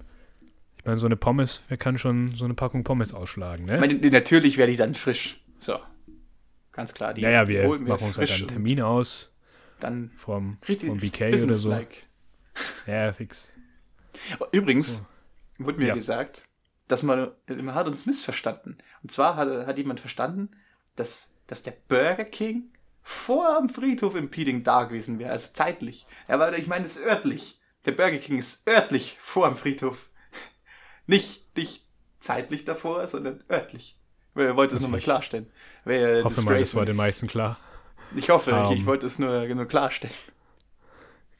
ich 0.77 0.85
meine, 0.85 0.97
so 0.97 1.05
eine 1.05 1.15
Pommes, 1.15 1.63
wer 1.69 1.77
kann 1.77 1.97
schon 1.97 2.33
so 2.35 2.43
eine 2.45 2.53
Packung 2.55 2.83
Pommes 2.83 3.13
ausschlagen, 3.13 3.65
ne? 3.65 3.79
Meine, 3.79 3.93
natürlich 4.09 4.57
werde 4.57 4.71
ich 4.73 4.77
dann 4.77 4.95
frisch. 4.95 5.41
So. 5.59 5.79
Ganz 6.73 6.93
klar. 6.93 7.13
Die 7.13 7.21
ja, 7.21 7.29
ja, 7.29 7.47
wir 7.47 7.63
holen 7.67 7.83
machen 7.83 8.07
uns 8.07 8.17
halt 8.17 8.31
einen 8.31 8.47
Termin 8.47 8.81
aus 8.81 9.30
Dann 9.81 10.11
vom, 10.15 10.57
richtig 10.67 10.89
vom 10.89 10.99
BK 10.99 11.43
oder 11.43 11.55
so. 11.55 11.77
Ja, 12.87 13.11
fix. 13.13 13.51
Übrigens 14.51 15.05
wurde 15.57 15.79
mir 15.79 15.89
Ja. 15.89 15.93
gesagt, 15.93 16.47
dass 16.87 17.03
man, 17.03 17.31
man 17.47 17.75
hat 17.75 17.87
uns 17.87 18.05
missverstanden. 18.05 18.77
Und 19.01 19.11
zwar 19.11 19.35
hat, 19.35 19.49
hat 19.67 19.77
jemand 19.77 19.99
verstanden, 19.99 20.49
dass, 20.95 21.33
dass 21.47 21.63
der 21.63 21.73
Burger 21.87 22.25
King 22.25 22.71
vor 23.01 23.57
am 23.57 23.69
Friedhof 23.69 24.15
im 24.15 24.29
Peeding 24.29 24.63
da 24.63 24.83
gewesen 24.83 25.17
wäre, 25.19 25.31
also 25.31 25.49
zeitlich. 25.53 26.05
Aber 26.27 26.57
ich 26.57 26.67
meine, 26.67 26.85
es 26.85 26.97
ist 26.97 27.05
örtlich. 27.05 27.59
Der 27.85 27.93
Burger 27.93 28.17
King 28.17 28.37
ist 28.37 28.67
örtlich 28.67 29.17
vor 29.19 29.47
am 29.47 29.55
Friedhof. 29.55 30.09
Nicht, 31.07 31.57
nicht 31.57 31.87
zeitlich 32.19 32.63
davor, 32.63 33.07
sondern 33.07 33.43
örtlich. 33.49 33.97
Er 34.35 34.55
wollte 34.55 34.75
es 34.75 34.81
nochmal 34.81 34.99
Ich 34.99 35.03
klarstellen. 35.03 35.51
Ich 35.85 36.23
hoffe 36.23 36.41
mal, 36.43 36.59
das 36.59 36.75
war 36.75 36.85
den 36.85 36.95
meisten 36.95 37.27
klar. 37.27 37.57
Ich 38.15 38.29
hoffe, 38.29 38.51
ich, 38.65 38.71
ich 38.71 38.79
Ähm. 38.81 38.85
wollte 38.85 39.05
es 39.05 39.19
nur, 39.19 39.45
nur 39.47 39.65
klarstellen. 39.67 40.13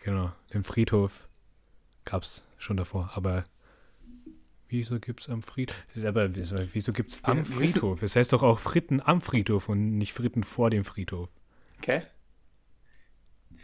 Genau. 0.03 0.31
Den 0.53 0.63
Friedhof 0.63 1.27
gab's 2.05 2.43
schon 2.57 2.77
davor, 2.77 3.11
aber 3.13 3.43
wieso 4.67 4.99
gibt's 4.99 5.29
am 5.29 5.43
Friedhof? 5.43 5.75
Aber 6.05 6.35
wieso, 6.35 6.55
wieso 6.73 6.93
gibt's 6.93 7.19
am 7.23 7.43
Friedhof? 7.45 8.01
Es 8.01 8.15
heißt 8.15 8.33
doch 8.33 8.41
auch 8.43 8.59
Fritten 8.59 9.01
am 9.01 9.21
Friedhof 9.21 9.69
und 9.69 9.97
nicht 9.97 10.13
Fritten 10.13 10.43
vor 10.43 10.69
dem 10.69 10.83
Friedhof. 10.83 11.29
Okay. 11.77 12.03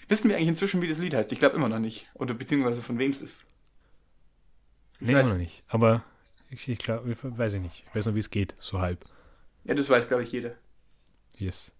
Wissen 0.10 0.30
wir 0.30 0.36
eigentlich 0.38 0.50
inzwischen, 0.50 0.82
wie 0.82 0.88
das 0.88 1.00
Lied 1.00 1.14
heißt? 1.14 1.32
Ich 1.32 1.40
glaube 1.40 1.56
immer 1.56 1.70
noch 1.70 1.80
nicht. 1.80 2.08
Oder 2.14 2.34
beziehungsweise 2.34 2.82
von 2.82 2.98
wem 3.00 3.12
es 3.12 3.22
ist. 3.22 3.46
Ich 5.00 5.08
Nee, 5.08 5.16
weiß- 5.16 5.22
immer 5.22 5.30
noch 5.32 5.38
nicht. 5.38 5.64
Aber 5.68 6.04
ich, 6.50 6.68
ich 6.70 6.78
glaube, 6.80 7.16
weiß 7.22 7.54
ich 7.56 7.62
nicht. 7.62 7.84
Ich 7.90 7.96
weiß 7.96 8.06
noch, 8.06 8.16
wie 8.16 8.20
es 8.20 8.30
geht. 8.30 8.56
So 8.60 8.80
halb. 8.80 9.06
Ja, 9.66 9.74
das 9.74 9.90
weiß, 9.90 10.08
glaube 10.08 10.24
ich, 10.24 10.32
jeder. 10.32 10.56
Yes. 11.36 11.72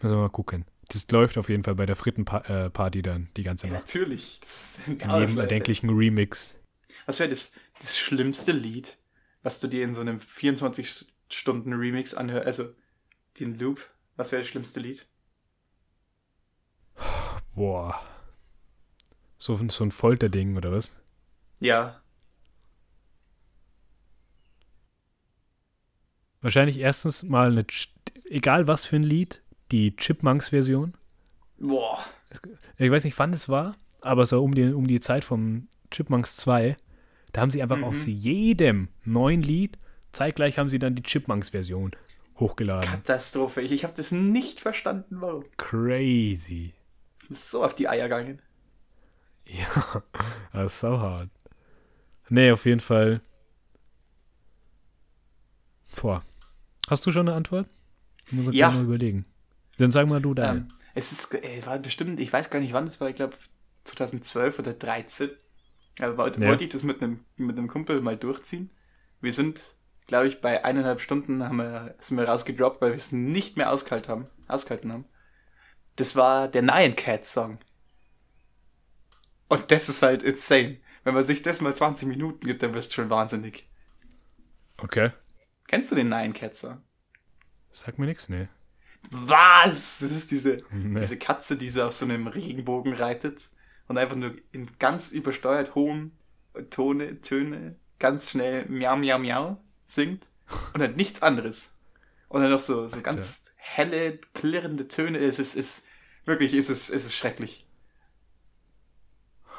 Müssen 0.00 0.14
wir 0.16 0.20
mal 0.22 0.28
gucken. 0.30 0.64
Das 0.88 1.08
läuft 1.10 1.38
auf 1.38 1.48
jeden 1.48 1.64
Fall 1.64 1.74
bei 1.74 1.86
der 1.86 1.96
Frittenparty 1.96 3.02
dann 3.02 3.28
die 3.36 3.42
ganze 3.42 3.66
Ja, 3.68 3.74
Nacht. 3.74 3.86
natürlich. 3.86 4.38
Das 4.40 4.78
ist 4.78 4.88
In 4.88 4.98
jedem 5.10 5.38
erdenklichen 5.38 5.88
Remix. 5.90 6.56
Was 7.06 7.20
wäre 7.20 7.30
das, 7.30 7.52
das 7.80 7.96
schlimmste 7.98 8.52
Lied, 8.52 8.98
was 9.42 9.60
du 9.60 9.66
dir 9.68 9.82
in 9.84 9.94
so 9.94 10.00
einem 10.02 10.18
24-Stunden-Remix 10.18 12.14
anhörst? 12.14 12.46
Also, 12.46 12.74
den 13.40 13.58
Loop. 13.58 13.90
Was 14.16 14.30
wäre 14.30 14.42
das 14.42 14.48
schlimmste 14.50 14.78
Lied? 14.80 15.06
Boah. 17.54 18.00
So, 19.38 19.54
ein- 19.56 19.70
so 19.70 19.84
ein 19.84 19.90
Folterding, 19.90 20.56
oder 20.56 20.70
was? 20.70 20.94
Ja. 21.60 22.00
Wahrscheinlich 26.40 26.78
erstens 26.78 27.22
mal 27.22 27.50
eine, 27.50 27.64
egal 28.26 28.66
was 28.68 28.84
für 28.84 28.96
ein 28.96 29.02
Lied, 29.02 29.42
die 29.72 29.94
Chipmunks-Version. 29.96 30.94
Boah. 31.58 31.98
Ich 32.78 32.90
weiß 32.90 33.04
nicht, 33.04 33.18
wann 33.18 33.32
es 33.32 33.48
war, 33.48 33.76
aber 34.00 34.26
so 34.26 34.42
um 34.42 34.54
die, 34.54 34.72
um 34.72 34.86
die 34.86 35.00
Zeit 35.00 35.24
vom 35.24 35.68
Chipmunks 35.90 36.36
2, 36.36 36.76
da 37.32 37.40
haben 37.40 37.50
sie 37.50 37.62
einfach 37.62 37.76
Mhm. 37.78 37.84
aus 37.84 38.04
jedem 38.06 38.88
neuen 39.04 39.42
Lied, 39.42 39.78
zeitgleich 40.12 40.58
haben 40.58 40.68
sie 40.70 40.78
dann 40.78 40.94
die 40.94 41.02
Chipmunks-Version 41.02 41.92
hochgeladen. 42.38 42.88
Katastrophe. 42.90 43.60
Ich, 43.62 43.72
ich 43.72 43.84
habe 43.84 43.94
das 43.96 44.10
nicht 44.12 44.60
verstanden, 44.60 45.20
warum. 45.20 45.44
Crazy. 45.56 46.72
So 47.30 47.64
auf 47.64 47.74
die 47.74 47.88
Eier 47.88 48.04
gegangen. 48.04 48.40
Ja, 49.46 50.02
das 50.54 50.72
ist 50.72 50.80
so 50.80 50.98
hart. 50.98 51.28
Nee, 52.30 52.50
auf 52.50 52.64
jeden 52.64 52.80
Fall. 52.80 53.20
Boah. 56.00 56.22
Hast 56.88 57.04
du 57.06 57.10
schon 57.10 57.28
eine 57.28 57.36
Antwort? 57.36 57.68
Ich 58.26 58.32
muss 58.32 58.54
Ja. 58.54 58.70
mal 58.70 58.84
überlegen. 58.84 59.26
Dann 59.78 59.90
sag 59.90 60.08
mal 60.08 60.20
du 60.22 60.34
deine. 60.34 60.58
Ähm, 60.60 60.68
es 60.94 61.12
ist, 61.12 61.34
äh, 61.34 61.64
war 61.66 61.78
bestimmt, 61.78 62.20
ich 62.20 62.32
weiß 62.32 62.50
gar 62.50 62.60
nicht 62.60 62.72
wann 62.72 62.86
es 62.86 63.00
war, 63.00 63.08
ich 63.08 63.16
glaube 63.16 63.34
2012 63.84 64.58
oder 64.58 64.72
13. 64.74 65.30
Aber 66.00 66.16
wollte, 66.16 66.40
Ja. 66.40 66.48
wollte 66.48 66.64
ich 66.64 66.70
das 66.70 66.82
mit 66.82 67.02
einem, 67.02 67.24
mit 67.36 67.58
einem 67.58 67.68
Kumpel 67.68 68.00
mal 68.00 68.16
durchziehen. 68.16 68.70
Wir 69.20 69.32
sind, 69.32 69.60
glaube 70.06 70.26
ich, 70.28 70.40
bei 70.40 70.64
eineinhalb 70.64 71.00
Stunden 71.00 71.42
haben 71.44 71.56
wir, 71.56 71.94
sind 72.00 72.16
wir 72.18 72.28
rausgedroppt, 72.28 72.80
weil 72.82 72.90
wir 72.90 72.96
es 72.98 73.12
nicht 73.12 73.56
mehr 73.56 73.70
ausgehalten 73.72 74.10
haben. 74.10 74.26
Ausgehalten 74.48 74.92
haben. 74.92 75.04
Das 75.96 76.16
war 76.16 76.48
der 76.48 76.62
Nyan 76.62 76.96
Cat 76.96 77.24
Song. 77.24 77.58
Und 79.48 79.70
das 79.70 79.88
ist 79.88 80.02
halt 80.02 80.22
insane. 80.22 80.78
Wenn 81.04 81.14
man 81.14 81.24
sich 81.24 81.42
das 81.42 81.60
mal 81.60 81.74
20 81.74 82.08
Minuten 82.08 82.46
gibt, 82.46 82.62
dann 82.62 82.74
wirst 82.74 82.90
du 82.90 82.94
schon 82.94 83.10
wahnsinnig. 83.10 83.68
Okay. 84.78 85.12
Kennst 85.68 85.90
du 85.92 85.96
den 85.96 86.08
Nyan 86.08 86.32
Cat 86.32 86.54
Song? 86.54 86.82
Sag 87.72 87.98
mir 87.98 88.06
nichts, 88.06 88.28
nee. 88.28 88.48
Was? 89.10 89.98
Das 90.00 90.10
ist 90.10 90.30
diese, 90.30 90.62
Nee. 90.70 91.00
diese 91.00 91.18
Katze, 91.18 91.56
die 91.56 91.70
so 91.70 91.84
auf 91.84 91.92
so 91.92 92.04
einem 92.04 92.26
Regenbogen 92.26 92.92
reitet 92.94 93.48
und 93.88 93.98
einfach 93.98 94.16
nur 94.16 94.34
in 94.52 94.70
ganz 94.78 95.12
übersteuert 95.12 95.74
hohem 95.74 96.12
Tone, 96.70 97.20
Töne 97.20 97.76
ganz 97.98 98.30
schnell 98.30 98.66
miau, 98.68 98.96
miau, 98.96 99.18
miau 99.18 99.60
singt 99.86 100.26
und 100.72 100.80
dann 100.80 100.94
nichts 100.94 101.22
anderes. 101.22 101.76
Und 102.28 102.42
dann 102.42 102.50
noch 102.50 102.60
so, 102.60 102.88
so 102.88 103.00
ganz 103.00 103.42
helle, 103.56 104.18
klirrende 104.34 104.88
Töne. 104.88 105.18
Es 105.18 105.38
ist, 105.38 105.54
ist 105.54 105.84
wirklich, 106.24 106.52
es 106.54 106.68
ist, 106.68 106.90
es 106.90 107.04
ist 107.04 107.14
schrecklich. 107.14 107.66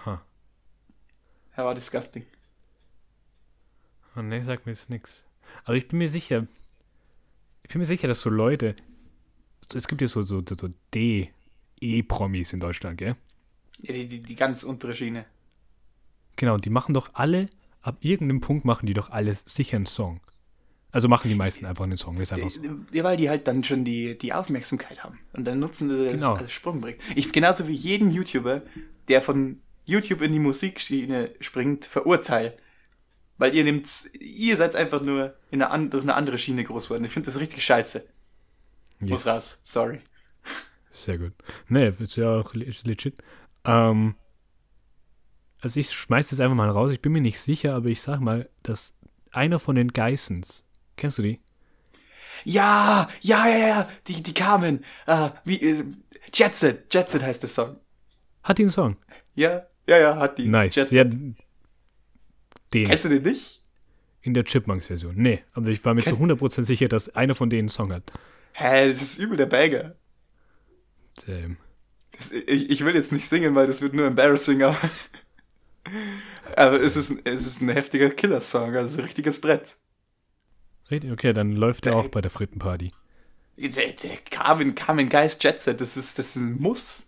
Ha. 0.05 0.21
Er 1.55 1.65
war 1.65 1.73
disgusting. 1.73 2.25
Oh, 4.15 4.21
nee, 4.21 4.41
sag 4.43 4.65
mir 4.65 4.73
jetzt 4.73 4.89
nichts. 4.89 5.25
Aber 5.63 5.75
ich 5.75 5.87
bin 5.87 5.99
mir 5.99 6.09
sicher, 6.09 6.47
ich 7.63 7.69
bin 7.69 7.79
mir 7.79 7.85
sicher, 7.85 8.07
dass 8.07 8.21
so 8.21 8.29
Leute, 8.29 8.75
es 9.73 9.87
gibt 9.87 10.01
ja 10.01 10.07
so, 10.07 10.21
so, 10.23 10.41
so 10.47 10.69
D, 10.93 11.29
E-Promis 11.81 12.53
in 12.53 12.59
Deutschland, 12.59 12.97
gell? 12.97 13.15
Ja, 13.81 13.93
die, 13.93 14.07
die, 14.07 14.21
die 14.21 14.35
ganz 14.35 14.63
untere 14.63 14.95
Schiene. 14.95 15.25
Genau, 16.35 16.57
die 16.57 16.69
machen 16.69 16.93
doch 16.93 17.11
alle, 17.13 17.49
ab 17.81 17.97
irgendeinem 18.01 18.41
Punkt 18.41 18.65
machen 18.65 18.85
die 18.85 18.93
doch 18.93 19.09
alles 19.09 19.43
sicher 19.45 19.77
einen 19.77 19.85
Song. 19.85 20.21
Also 20.91 21.09
machen 21.09 21.27
die 21.27 21.35
meisten 21.35 21.65
einfach 21.65 21.83
einen 21.83 21.97
Song, 21.97 22.17
ist 22.21 22.31
einfach 22.31 22.49
so. 22.49 22.61
Ja, 22.93 23.03
weil 23.03 23.17
die 23.17 23.29
halt 23.29 23.47
dann 23.47 23.65
schon 23.65 23.83
die, 23.83 24.17
die 24.17 24.31
Aufmerksamkeit 24.31 25.03
haben. 25.03 25.19
Und 25.33 25.43
dann 25.45 25.59
nutzen 25.59 25.89
sie 25.89 26.05
das 26.05 26.13
Genau. 26.13 26.35
als 26.35 26.53
Sprungbrett. 26.53 27.01
Ich, 27.15 27.33
genauso 27.33 27.67
wie 27.67 27.73
jeden 27.73 28.09
YouTuber, 28.09 28.61
der 29.09 29.21
von 29.21 29.59
YouTube 29.83 30.21
in 30.21 30.31
die 30.31 30.39
Musikschiene 30.39 31.31
springt, 31.41 31.83
verurteilt. 31.83 32.57
Weil 33.37 33.53
ihr 33.53 33.65
nehmt, 33.65 33.89
ihr 34.21 34.55
seid 34.55 34.77
einfach 34.77 35.01
nur 35.01 35.35
in 35.51 35.61
eine 35.61 35.69
andere, 35.69 36.01
eine 36.01 36.15
andere 36.15 36.37
Schiene 36.37 36.63
groß 36.63 36.85
geworden. 36.85 37.03
Ich 37.03 37.11
finde 37.11 37.25
das 37.25 37.39
richtig 37.41 37.65
scheiße. 37.65 38.07
Muss 38.99 39.25
Yes. 39.25 39.27
raus. 39.27 39.61
Sorry. 39.63 40.01
Sehr 40.91 41.17
gut. 41.17 41.33
Nee, 41.67 41.89
ist 41.99 42.15
ja 42.15 42.29
auch 42.39 42.53
legit. 42.53 43.15
Ähm, 43.65 44.15
also 45.59 45.79
ich 45.79 45.91
schmeiß 45.91 46.29
das 46.29 46.39
einfach 46.39 46.55
mal 46.55 46.69
raus. 46.69 46.91
Ich 46.91 47.01
bin 47.01 47.11
mir 47.11 47.21
nicht 47.21 47.39
sicher, 47.39 47.75
aber 47.75 47.87
ich 47.89 48.01
sag 48.01 48.19
mal, 48.19 48.49
dass 48.63 48.93
einer 49.31 49.59
von 49.59 49.75
den 49.75 49.89
Geissens, 49.91 50.63
kennst 50.95 51.17
du 51.17 51.23
die? 51.23 51.39
Ja, 52.43 53.09
ja, 53.21 53.47
ja, 53.47 53.57
ja, 53.67 53.89
die, 54.07 54.21
die 54.21 54.33
kamen. 54.33 54.85
Ah, 55.07 55.31
wie, 55.43 55.59
äh, 55.61 55.83
Jetset, 56.33 56.93
Jetset 56.93 57.23
heißt 57.23 57.41
der 57.43 57.49
Song. 57.49 57.77
Hat 58.43 58.57
die 58.59 58.63
einen 58.63 58.71
Song? 58.71 58.97
Ja, 59.33 59.65
ja, 59.87 59.97
ja, 59.97 60.15
hat 60.17 60.37
die. 60.37 60.47
Nice. 60.47 60.75
Jetset. 60.75 60.93
Ja, 60.93 61.03
den. 61.03 61.35
Kennst 62.71 63.05
du 63.05 63.09
den 63.09 63.23
nicht? 63.23 63.63
In 64.21 64.33
der 64.33 64.43
Chipmunks-Version. 64.43 65.15
Nee, 65.17 65.43
aber 65.53 65.67
ich 65.67 65.83
war 65.85 65.93
mir 65.93 66.01
zu 66.03 66.15
Kennst- 66.15 66.21
100% 66.41 66.63
sicher, 66.63 66.87
dass 66.87 67.09
einer 67.15 67.35
von 67.35 67.49
denen 67.49 67.61
einen 67.63 67.69
Song 67.69 67.91
hat. 67.93 68.11
Hä, 68.57 68.91
das 68.91 69.01
ist 69.01 69.19
übel 69.19 69.37
der 69.37 69.45
Banger. 69.47 69.95
Ähm, 71.27 71.57
Das, 72.17 72.31
ich, 72.31 72.69
ich 72.69 72.85
will 72.85 72.95
jetzt 72.95 73.11
nicht 73.11 73.27
singen, 73.27 73.55
weil 73.55 73.67
das 73.67 73.81
wird 73.81 73.93
nur 73.93 74.05
embarrassing, 74.07 74.63
aber, 74.63 74.77
aber 76.55 76.81
es, 76.81 76.95
ist, 76.95 77.11
es 77.25 77.45
ist 77.45 77.61
ein 77.61 77.69
heftiger 77.69 78.09
Killer-Song, 78.09 78.75
also 78.75 78.99
ein 78.99 79.05
richtiges 79.05 79.39
Brett. 79.41 79.77
Richtig, 80.89 81.11
okay, 81.11 81.33
dann 81.33 81.51
läuft 81.51 81.85
der 81.85 81.93
Der- 81.93 82.01
auch 82.01 82.09
bei 82.09 82.21
der 82.21 82.31
Frittenparty. 82.31 82.91
Der, 83.57 83.93
der 83.93 84.17
Carmen, 84.29 84.75
Carmen 84.75 85.07
Geist 85.09 85.43
Jet 85.43 85.59
Set, 85.61 85.79
das 85.81 85.95
ist, 85.97 86.19
das 86.19 86.29
ist 86.29 86.35
ein 86.37 86.59
Muss. 86.59 87.07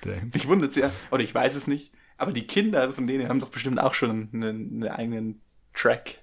Damn. 0.00 0.30
Mich 0.32 0.48
wundert 0.48 0.70
es 0.70 0.76
ja, 0.76 0.92
oder 1.10 1.22
ich 1.22 1.34
weiß 1.34 1.54
es 1.54 1.66
nicht, 1.66 1.92
aber 2.16 2.32
die 2.32 2.46
Kinder 2.46 2.92
von 2.92 3.06
denen 3.06 3.28
haben 3.28 3.40
doch 3.40 3.50
bestimmt 3.50 3.80
auch 3.80 3.94
schon 3.94 4.10
einen, 4.32 4.42
einen 4.82 4.88
eigenen 4.88 5.42
Track. 5.72 6.18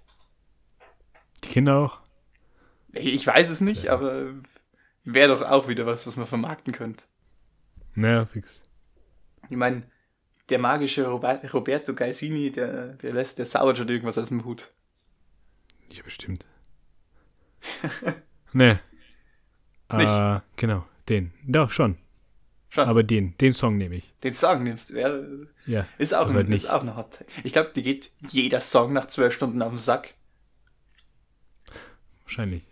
Die 1.43 1.49
Kinder 1.49 1.77
auch? 1.77 2.00
Ich 2.93 3.25
weiß 3.25 3.49
es 3.49 3.61
nicht, 3.61 3.83
Ja. 3.83 3.93
aber 3.93 4.33
wäre 5.03 5.29
doch 5.29 5.41
auch 5.41 5.67
wieder 5.67 5.85
was, 5.85 6.05
was 6.07 6.15
man 6.15 6.25
vermarkten 6.25 6.73
könnte. 6.73 7.05
Naja, 7.95 8.25
fix. 8.25 8.61
Ich 9.49 9.55
meine, 9.57 9.83
der 10.49 10.59
magische 10.59 11.07
Robert, 11.07 11.53
Roberto 11.53 11.93
Gaisini, 11.93 12.51
der, 12.51 12.93
der 12.95 13.13
lässt, 13.13 13.37
der 13.37 13.45
zaubert 13.45 13.77
schon 13.77 13.89
irgendwas 13.89 14.17
aus 14.17 14.27
dem 14.29 14.45
Hut. 14.45 14.71
Ja, 15.89 16.03
bestimmt. 16.03 16.45
ne. 18.53 18.79
Nicht. 19.91 20.07
Äh, 20.07 20.39
genau, 20.55 20.85
den. 21.09 21.33
Doch, 21.45 21.69
schon. 21.69 21.97
Schon. 22.69 22.87
Aber 22.87 23.03
den, 23.03 23.37
den 23.39 23.51
Song 23.51 23.77
nehme 23.77 23.95
ich. 23.95 24.13
den 24.23 24.33
Song 24.33 24.63
nimmst, 24.63 24.93
wäre, 24.93 25.47
Ja. 25.65 25.85
ist 25.97 26.13
auch, 26.13 26.21
Also 26.27 26.31
ein, 26.31 26.45
halt 26.45 26.49
ist 26.55 26.69
auch 26.69 26.81
eine 26.81 26.95
Hot 26.95 27.11
Take. 27.11 27.29
Ich 27.43 27.51
glaube, 27.51 27.71
die 27.75 27.83
geht 27.83 28.11
jeder 28.19 28.61
Song 28.61 28.93
nach 28.93 29.07
zwölf 29.07 29.33
Stunden 29.33 29.61
auf 29.61 29.71
den 29.71 29.77
Sack. 29.77 30.13
Wahrscheinlich. 32.23 32.63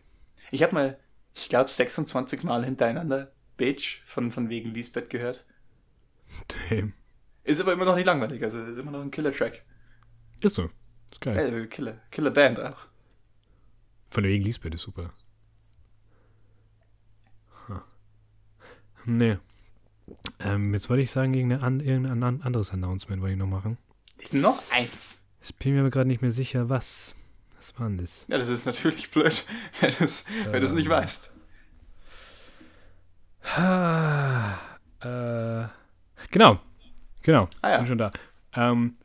Ich 0.51 0.63
habe 0.63 0.73
mal, 0.73 0.99
ich 1.35 1.49
glaube, 1.49 1.69
26 1.69 2.43
Mal 2.43 2.65
hintereinander 2.65 3.31
Bitch 3.57 4.01
von, 4.05 4.31
von 4.31 4.49
wegen 4.49 4.73
Lisbeth 4.73 5.09
gehört. 5.09 5.45
Damn. 6.69 6.93
Ist 7.43 7.59
aber 7.59 7.73
immer 7.73 7.85
noch 7.85 7.95
nicht 7.95 8.05
langweilig, 8.05 8.43
also 8.43 8.63
ist 8.63 8.77
immer 8.77 8.91
noch 8.91 9.01
ein 9.01 9.11
Killer-Track. 9.11 9.63
Ist 10.41 10.55
so. 10.55 10.69
Ist 11.11 11.21
geil. 11.21 11.63
Äh, 11.63 11.67
Killer, 11.67 11.99
Killer-Band 12.11 12.59
auch. 12.59 12.85
Von 14.11 14.23
wegen 14.23 14.43
Lisbeth 14.43 14.75
ist 14.75 14.83
super. 14.83 15.13
Huh. 17.67 17.79
Nee. 19.05 19.37
Ähm, 20.39 20.73
jetzt 20.73 20.89
wollte 20.89 21.03
ich 21.03 21.11
sagen, 21.11 21.33
irgendein, 21.33 21.61
an, 21.61 21.79
irgendein 21.79 22.23
an- 22.23 22.41
anderes 22.41 22.71
Announcement 22.71 23.21
wollte 23.21 23.33
ich 23.33 23.39
noch 23.39 23.47
machen. 23.47 23.77
Noch 24.31 24.61
eins. 24.71 25.23
Ich 25.41 25.55
bin 25.55 25.73
mir 25.73 25.81
aber 25.81 25.89
gerade 25.91 26.07
nicht 26.07 26.21
mehr 26.21 26.31
sicher, 26.31 26.69
was. 26.69 27.15
Was 27.60 27.78
war 27.80 27.88
denn 27.89 27.97
das? 27.99 28.26
Ja, 28.28 28.38
das 28.39 28.49
ist 28.49 28.66
natürlich 28.66 29.12
blöd, 29.12 29.43
wenn 29.82 29.93
du 29.97 30.03
es 30.05 30.26
wenn 30.49 30.62
du's 30.62 30.72
nicht 30.74 30.86
Ähm. 30.88 30.91
weißt. 30.91 31.32
Ah, 33.43 34.57
äh, 35.01 35.68
genau. 36.32 36.60
Genau. 37.22 37.49
Ah 37.62 37.70
ja. 37.72 37.78
Bin 37.78 37.88
schon 37.88 37.97
da. 37.97 38.12
Ähm, 38.53 38.95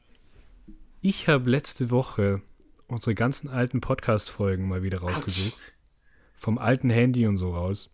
ich 1.01 1.29
habe 1.29 1.51
letzte 1.51 1.91
Woche 1.91 2.43
unsere 2.87 3.15
ganzen 3.15 3.49
alten 3.49 3.81
Podcast-Folgen 3.81 4.69
mal 4.69 4.83
wieder 4.83 5.01
rausgesucht. 5.01 5.57
Vom 6.35 6.59
alten 6.59 6.91
Handy 6.91 7.27
und 7.27 7.37
so 7.37 7.55
raus. 7.55 7.91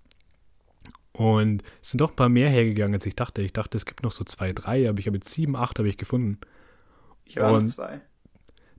Und 1.13 1.63
es 1.83 1.91
sind 1.91 2.01
doch 2.01 2.11
ein 2.11 2.17
paar 2.17 2.29
mehr 2.29 2.49
hergegangen, 2.51 2.95
als 2.95 3.07
ich 3.07 3.17
dachte. 3.17 3.43
Ich 3.43 3.53
dachte, 3.53 3.77
es 3.77 3.85
gibt 3.87 4.03
noch 4.03 4.13
so 4.13 4.25
zwei, 4.25 4.53
drei, 4.53 4.89
aber 4.89 4.99
ich 4.99 5.07
habe 5.07 5.17
jetzt 5.17 5.31
sieben, 5.31 5.57
acht 5.57 5.79
habe 5.79 5.89
ich 5.89 5.99
gefunden. 5.99 6.39
Ich 7.25 7.39
Und- 7.39 7.69
zwei. 7.69 8.01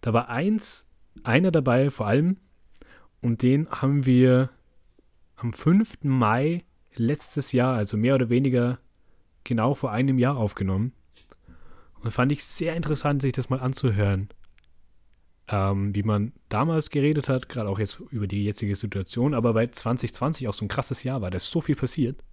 Da 0.02 0.14
war 0.14 0.30
eins, 0.30 0.88
einer 1.24 1.51
dabei 1.51 1.89
vor 1.89 2.07
allem, 2.07 2.38
und 3.22 3.43
den 3.43 3.70
haben 3.70 4.05
wir 4.05 4.49
am 5.36 5.53
5. 5.53 6.03
Mai 6.03 6.64
letztes 6.95 7.51
Jahr, 7.51 7.76
also 7.76 7.97
mehr 7.97 8.16
oder 8.16 8.30
weniger 8.30 8.80
genau 9.43 9.74
vor 9.74 9.91
einem 9.91 10.20
Jahr 10.20 10.38
aufgenommen. 10.38 10.93
Und 12.01 12.12
fand 12.12 12.32
ich 12.32 12.43
sehr 12.43 12.76
interessant, 12.76 13.22
sich 13.22 13.34
das 13.34 13.49
mal 13.49 13.59
anzuhören. 13.59 14.30
Ähm, 15.47 15.93
wie 15.95 16.03
man 16.03 16.34
damals 16.49 16.89
geredet 16.89 17.30
hat, 17.30 17.49
gerade 17.49 17.70
auch 17.70 17.80
jetzt 17.80 17.99
über 18.09 18.28
die 18.28 18.43
jetzige 18.45 18.76
Situation, 18.76 19.34
aber 19.34 19.53
weil 19.53 19.70
2020 19.70 20.47
auch 20.47 20.53
so 20.53 20.66
ein 20.66 20.70
krasses 20.70 21.03
Jahr 21.03 21.22
war, 21.22 21.30
da 21.30 21.38
ist 21.38 21.51
so 21.51 21.62
viel 21.62 21.76
passiert, 21.76 22.24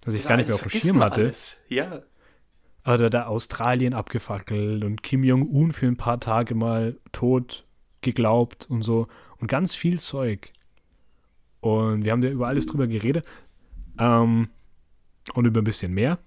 dass 0.00 0.14
ich 0.14 0.22
Ja, 0.22 0.30
gar 0.30 0.36
nicht 0.38 0.46
mehr 0.46 0.54
auf 0.54 0.62
dem 0.62 0.70
Schirm 0.70 1.00
hatte. 1.00 1.22
Alles. 1.22 1.62
Ja, 1.68 2.02
Aber 2.82 2.98
da, 2.98 3.10
da 3.10 3.26
Australien 3.26 3.94
abgefackelt 3.94 4.84
und 4.84 5.02
Kim 5.02 5.22
Jong-un 5.22 5.72
für 5.72 5.86
ein 5.86 5.96
paar 5.96 6.18
Tage 6.18 6.54
mal 6.54 6.98
tot 7.12 7.66
geglaubt 8.00 8.66
und 8.68 8.82
so. 8.82 9.08
Und 9.38 9.48
ganz 9.48 9.74
viel 9.74 10.00
Zeug. 10.00 10.52
Und 11.60 12.04
wir 12.04 12.12
haben 12.12 12.20
da 12.20 12.28
über 12.28 12.46
alles 12.46 12.66
drüber 12.66 12.86
geredet. 12.86 13.26
Ähm, 13.98 14.48
und 15.34 15.44
über 15.44 15.60
ein 15.60 15.64
bisschen 15.64 15.92
mehr. 15.92 16.18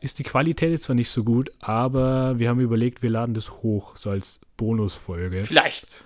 Ist 0.00 0.18
die 0.18 0.24
Qualität 0.24 0.70
jetzt 0.70 0.84
zwar 0.84 0.96
nicht 0.96 1.10
so 1.10 1.22
gut, 1.22 1.52
aber 1.60 2.38
wir 2.38 2.48
haben 2.48 2.60
überlegt, 2.60 3.02
wir 3.02 3.10
laden 3.10 3.34
das 3.34 3.62
hoch, 3.62 3.96
so 3.96 4.10
als 4.10 4.40
Bonusfolge. 4.56 5.44
vielleicht. 5.44 6.04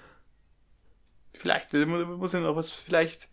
Vielleicht, 1.32 1.72
muss 1.72 2.32
ja 2.32 2.40
noch 2.40 2.56
was, 2.56 2.70
vielleicht. 2.70 3.28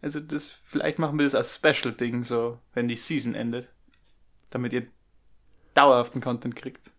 Also, 0.00 0.18
das, 0.20 0.48
vielleicht 0.48 0.98
machen 0.98 1.18
wir 1.18 1.24
das 1.24 1.34
als 1.34 1.54
Special-Ding, 1.54 2.24
so, 2.24 2.58
wenn 2.74 2.88
die 2.88 2.96
Season 2.96 3.34
endet. 3.34 3.68
Damit 4.50 4.72
ihr 4.72 4.86
dauerhaften 5.74 6.20
Content 6.20 6.56
kriegt. 6.56 6.90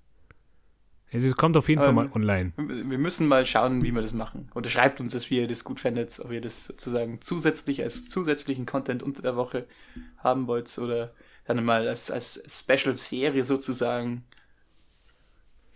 Es 1.14 1.36
kommt 1.36 1.56
auf 1.58 1.70
jeden 1.70 1.82
Fall 1.82 1.90
Ähm, 1.90 1.96
mal 1.96 2.12
online. 2.14 2.54
Wir 2.58 2.98
müssen 2.98 3.28
mal 3.28 3.46
schauen, 3.46 3.84
wie 3.84 3.92
wir 3.92 4.02
das 4.02 4.14
machen. 4.14 4.50
Oder 4.56 4.70
schreibt 4.70 5.00
uns 5.00 5.30
wie 5.30 5.40
ihr 5.40 5.48
das 5.48 5.64
gut 5.64 5.80
fändet, 5.80 6.20
ob 6.20 6.32
ihr 6.32 6.42
das 6.42 6.66
sozusagen 6.66 7.22
zusätzlich 7.22 7.84
als 7.84 8.10
zusätzlichen 8.10 8.66
Content 8.66 9.04
unter 9.04 9.22
der 9.22 9.36
Woche 9.36 9.68
haben 10.18 10.48
wollt 10.48 10.76
oder 10.80 11.14
dann 11.46 11.64
mal 11.64 11.88
als, 11.88 12.10
als 12.10 12.42
Special-Serie 12.48 13.44
sozusagen. 13.44 14.24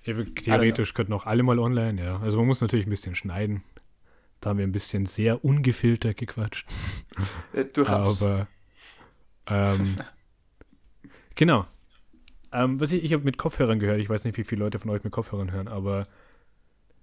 Ja, 0.06 0.14
theoretisch 0.24 0.94
könnten 0.94 1.14
auch 1.14 1.26
alle 1.26 1.44
mal 1.44 1.60
online, 1.60 2.02
ja. 2.02 2.20
Also 2.20 2.38
man 2.38 2.48
muss 2.48 2.62
natürlich 2.62 2.88
ein 2.88 2.92
bisschen 2.92 3.16
schneiden. 3.16 3.64
Da 4.40 4.52
haben 4.52 4.58
wir 4.58 4.66
ein 4.66 4.72
bisschen 4.72 5.06
sehr 5.06 5.44
ungefiltert 5.44 6.18
gequatscht. 6.18 6.68
Äh, 7.54 7.66
durchaus. 7.66 8.24
Aber 8.24 8.48
ähm, 9.48 9.98
genau. 11.36 11.66
Ähm, 12.52 12.80
was 12.80 12.92
ich, 12.92 13.04
ich 13.04 13.14
habe 13.14 13.24
mit 13.24 13.38
Kopfhörern 13.38 13.80
gehört, 13.80 14.00
ich 14.00 14.10
weiß 14.10 14.24
nicht, 14.24 14.38
wie 14.38 14.44
viele 14.44 14.64
Leute 14.64 14.80
von 14.80 14.90
euch 14.92 15.04
mit 15.04 15.12
Kopfhörern 15.14 15.52
hören, 15.52 15.68
aber 15.68 16.08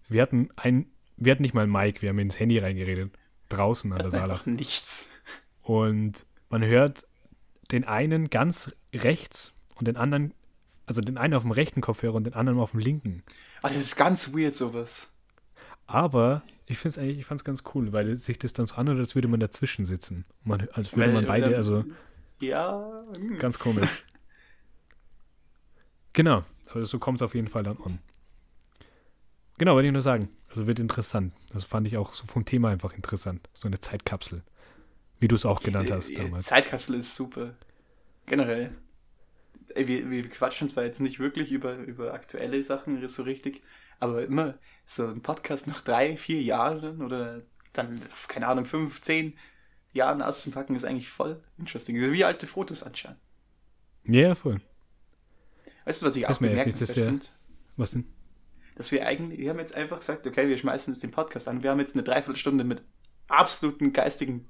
wir 0.09 0.23
hatten 0.23 0.49
ein, 0.57 0.87
wir 1.17 1.33
hatten 1.33 1.43
nicht 1.43 1.55
mal 1.55 1.63
ein 1.65 1.71
Mic, 1.71 2.03
wir 2.03 2.09
haben 2.11 2.19
ins 2.19 2.39
Handy 2.39 2.59
reingeredet. 2.59 3.11
Draußen 3.51 3.93
an 3.93 3.99
der 3.99 4.11
Sala. 4.11 4.41
Nichts. 4.47 5.07
Und 5.63 6.25
man 6.49 6.65
hört 6.65 7.07
den 7.71 7.85
einen 7.85 8.31
ganz 8.31 8.71
rechts 8.95 9.53
und 9.77 9.89
den 9.89 9.97
anderen, 9.97 10.35
also 10.87 11.01
den 11.01 11.17
einen 11.19 11.35
auf 11.35 11.43
dem 11.43 11.51
rechten 11.53 11.81
Kopfhörer 11.81 12.15
und 12.15 12.25
den 12.25 12.35
anderen 12.35 12.59
auf 12.59 12.73
dem 12.73 12.81
linken. 12.81 13.23
Aber 13.63 13.73
das 13.73 13.83
ist 13.83 13.97
ganz 13.97 14.35
weird, 14.35 14.55
sowas. 14.55 15.11
Aber 15.87 16.43
ich 16.67 16.79
finde 16.79 16.89
es 16.91 16.99
eigentlich, 16.99 17.19
ich 17.19 17.27
fand 17.27 17.41
es 17.41 17.45
ganz 17.45 17.63
cool, 17.75 17.93
weil 17.93 18.17
sich 18.17 18.39
das 18.39 18.53
dann 18.55 18.67
so 18.67 18.77
anhört, 18.77 18.99
als 18.99 19.15
würde 19.15 19.29
man 19.29 19.41
dazwischen 19.41 19.85
sitzen. 19.85 20.25
Man, 20.43 20.67
als 20.73 20.93
würde 20.97 21.09
Weil- 21.09 21.13
man 21.15 21.27
beide, 21.27 21.47
dann- 21.47 21.55
also 21.55 21.85
Ja. 22.41 23.05
ganz 23.39 23.59
komisch. 23.59 24.05
Genau, 26.15 26.43
aber 26.71 26.87
so 26.87 26.99
kommt 26.99 27.19
es 27.19 27.23
auf 27.23 27.35
jeden 27.35 27.49
Fall 27.49 27.63
dann 27.63 27.79
an. 27.83 27.99
Genau, 29.59 29.75
wollte 29.75 29.87
ich 29.87 29.93
nur 29.93 30.03
sagen. 30.03 30.29
Also 30.49 30.67
wird 30.67 30.79
interessant. 30.81 31.33
Das 31.53 31.65
fand 31.65 31.87
ich 31.87 31.97
auch 31.97 32.13
so 32.13 32.27
vom 32.27 32.45
Thema 32.45 32.71
einfach 32.71 32.93
interessant. 32.95 33.49
So 33.55 33.69
eine 33.69 33.81
Zeitkapsel. 33.81 34.43
Wie 35.21 35.29
du 35.29 35.37
es 35.37 35.47
auch 35.47 35.63
genannt 35.63 35.91
hast 35.91 36.11
Äh, 36.11 36.17
damals. 36.17 36.47
Zeitkapsel 36.47 36.97
ist 36.97 37.15
super. 37.15 37.55
Generell. 38.27 38.73
Ey, 39.75 39.89
Wir, 39.89 40.11
wir 40.11 40.29
quatschen 40.31 40.69
zwar 40.69 40.85
jetzt 40.85 41.01
nicht 41.01 41.19
wirklich 41.21 41.53
über, 41.53 41.77
über 41.77 42.15
aktuelle 42.15 42.63
Sachen 42.65 43.07
so 43.09 43.23
richtig, 43.25 43.63
aber 44.01 44.25
immer 44.25 44.59
so 44.87 45.07
ein 45.09 45.23
Podcast 45.23 45.67
nach 45.67 45.81
drei, 45.83 46.17
vier 46.17 46.43
Jahren 46.43 47.03
oder 47.03 47.43
dann, 47.73 48.03
keine 48.29 48.49
Ahnung, 48.49 48.65
fünf, 48.67 49.01
zehn 49.01 49.37
Jahren 49.93 50.23
auszupacken, 50.23 50.77
ist 50.77 50.85
eigentlich 50.85 51.11
voll 51.11 51.43
interesting. 51.59 51.97
Wie 51.97 52.25
alte 52.25 52.47
Fotos 52.47 52.83
anschauen. 52.83 53.17
Ja, 54.05 54.21
ja, 54.29 54.35
voll. 54.35 54.61
Weißt 55.85 56.03
du, 56.03 56.07
was 56.07 56.17
ich 56.17 56.27
auch 56.27 56.41
ja- 56.41 56.63
finde? 56.63 57.21
Was 57.77 57.91
denn? 57.93 58.05
Dass 58.77 58.91
wir 58.91 59.07
eigentlich, 59.07 59.39
wir 59.41 59.51
haben 59.51 59.59
jetzt 59.59 59.75
einfach 59.75 59.99
gesagt, 59.99 60.27
okay, 60.27 60.49
wir 60.49 60.59
schmeißen 60.59 60.93
jetzt 60.93 61.03
den 61.03 61.11
Podcast 61.11 61.47
an. 61.49 61.63
Wir 61.63 61.71
haben 61.71 61.79
jetzt 61.79 61.95
eine 61.95 62.03
Dreiviertelstunde 62.03 62.65
mit 62.65 62.83
absoluten 63.29 63.93
geistigen 63.93 64.49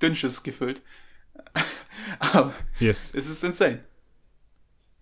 Dünnschiss 0.00 0.42
gefüllt. 0.42 0.82
aber 2.18 2.54
Yes. 2.78 3.10
es 3.14 3.28
ist 3.28 3.44
insane. 3.44 3.84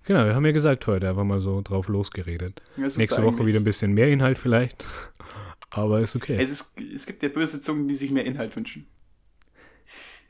Genau, 0.05 0.25
wir 0.25 0.35
haben 0.35 0.47
ja 0.47 0.53
gesagt 0.53 0.87
heute 0.87 1.09
einfach 1.09 1.25
mal 1.25 1.41
so 1.41 1.61
drauf 1.61 1.89
losgeredet. 1.89 2.63
Ja, 2.77 2.89
Nächste 2.97 3.23
Woche 3.23 3.35
eigentlich. 3.35 3.47
wieder 3.49 3.61
ein 3.61 3.65
bisschen 3.65 3.93
mehr 3.93 4.09
Inhalt 4.09 4.39
vielleicht. 4.39 4.85
Aber 5.71 6.01
ist 6.01 6.17
okay. 6.17 6.37
Es, 6.43 6.51
ist, 6.51 6.81
es 6.81 7.07
gibt 7.07 7.23
ja 7.23 7.29
böse 7.29 7.61
Zungen, 7.61 7.87
die 7.87 7.95
sich 7.95 8.11
mehr 8.11 8.25
Inhalt 8.25 8.57
wünschen. 8.57 8.89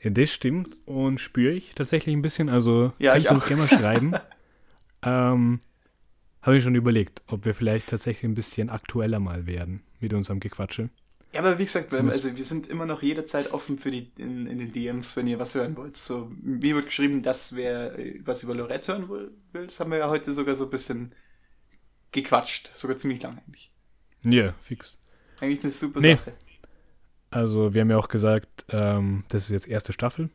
Ja, 0.02 0.10
das 0.10 0.30
stimmt 0.30 0.76
und 0.86 1.18
spüre 1.18 1.52
ich 1.54 1.74
tatsächlich 1.74 2.14
ein 2.14 2.20
bisschen. 2.22 2.48
Also 2.50 2.92
Ja, 2.98 3.12
kannst 3.12 3.24
ich 3.24 3.28
du 3.28 3.34
uns 3.36 3.46
gerne 3.46 3.62
mal 3.62 3.68
schreiben. 3.68 4.12
ähm, 5.02 5.60
Habe 6.42 6.56
ich 6.56 6.64
schon 6.64 6.74
überlegt, 6.74 7.22
ob 7.26 7.44
wir 7.44 7.54
vielleicht 7.54 7.88
tatsächlich 7.88 8.24
ein 8.24 8.34
bisschen 8.34 8.70
aktueller 8.70 9.20
mal 9.20 9.46
werden 9.46 9.82
mit 10.00 10.12
unserem 10.14 10.40
Gequatsche. 10.40 10.90
Ja, 11.32 11.40
aber 11.40 11.58
wie 11.58 11.64
gesagt, 11.64 11.92
wir, 11.92 12.00
also 12.00 12.36
wir 12.36 12.44
sind 12.44 12.66
immer 12.66 12.86
noch 12.86 13.02
jederzeit 13.02 13.52
offen 13.52 13.78
für 13.78 13.90
die 13.92 14.10
in, 14.18 14.46
in 14.46 14.58
den 14.58 14.72
DMs, 14.72 15.16
wenn 15.16 15.28
ihr 15.28 15.38
was 15.38 15.54
hören 15.54 15.76
wollt. 15.76 15.96
So, 15.96 16.30
mir 16.42 16.74
wird 16.74 16.86
geschrieben, 16.86 17.22
dass 17.22 17.54
wer 17.54 17.96
äh, 17.98 18.20
was 18.24 18.42
über 18.42 18.54
Lorette 18.54 18.92
hören 18.92 19.08
will. 19.08 19.32
Das 19.52 19.78
haben 19.78 19.92
wir 19.92 19.98
ja 19.98 20.08
heute 20.10 20.32
sogar 20.32 20.56
so 20.56 20.64
ein 20.64 20.70
bisschen 20.70 21.14
gequatscht. 22.12 22.70
Sogar 22.74 22.96
ziemlich 22.96 23.22
lang 23.22 23.38
eigentlich. 23.38 23.70
Ja, 24.24 24.54
fix. 24.60 24.98
Eigentlich 25.40 25.62
eine 25.62 25.72
super 25.72 26.00
Nee. 26.00 26.16
Sache. 26.16 26.32
Also, 27.30 27.74
wir 27.74 27.80
haben 27.82 27.90
ja 27.90 27.98
auch 27.98 28.08
gesagt, 28.08 28.64
ähm, 28.70 29.24
das 29.28 29.44
ist 29.44 29.50
jetzt 29.50 29.68
erste 29.68 29.92
Staffel. 29.92 30.30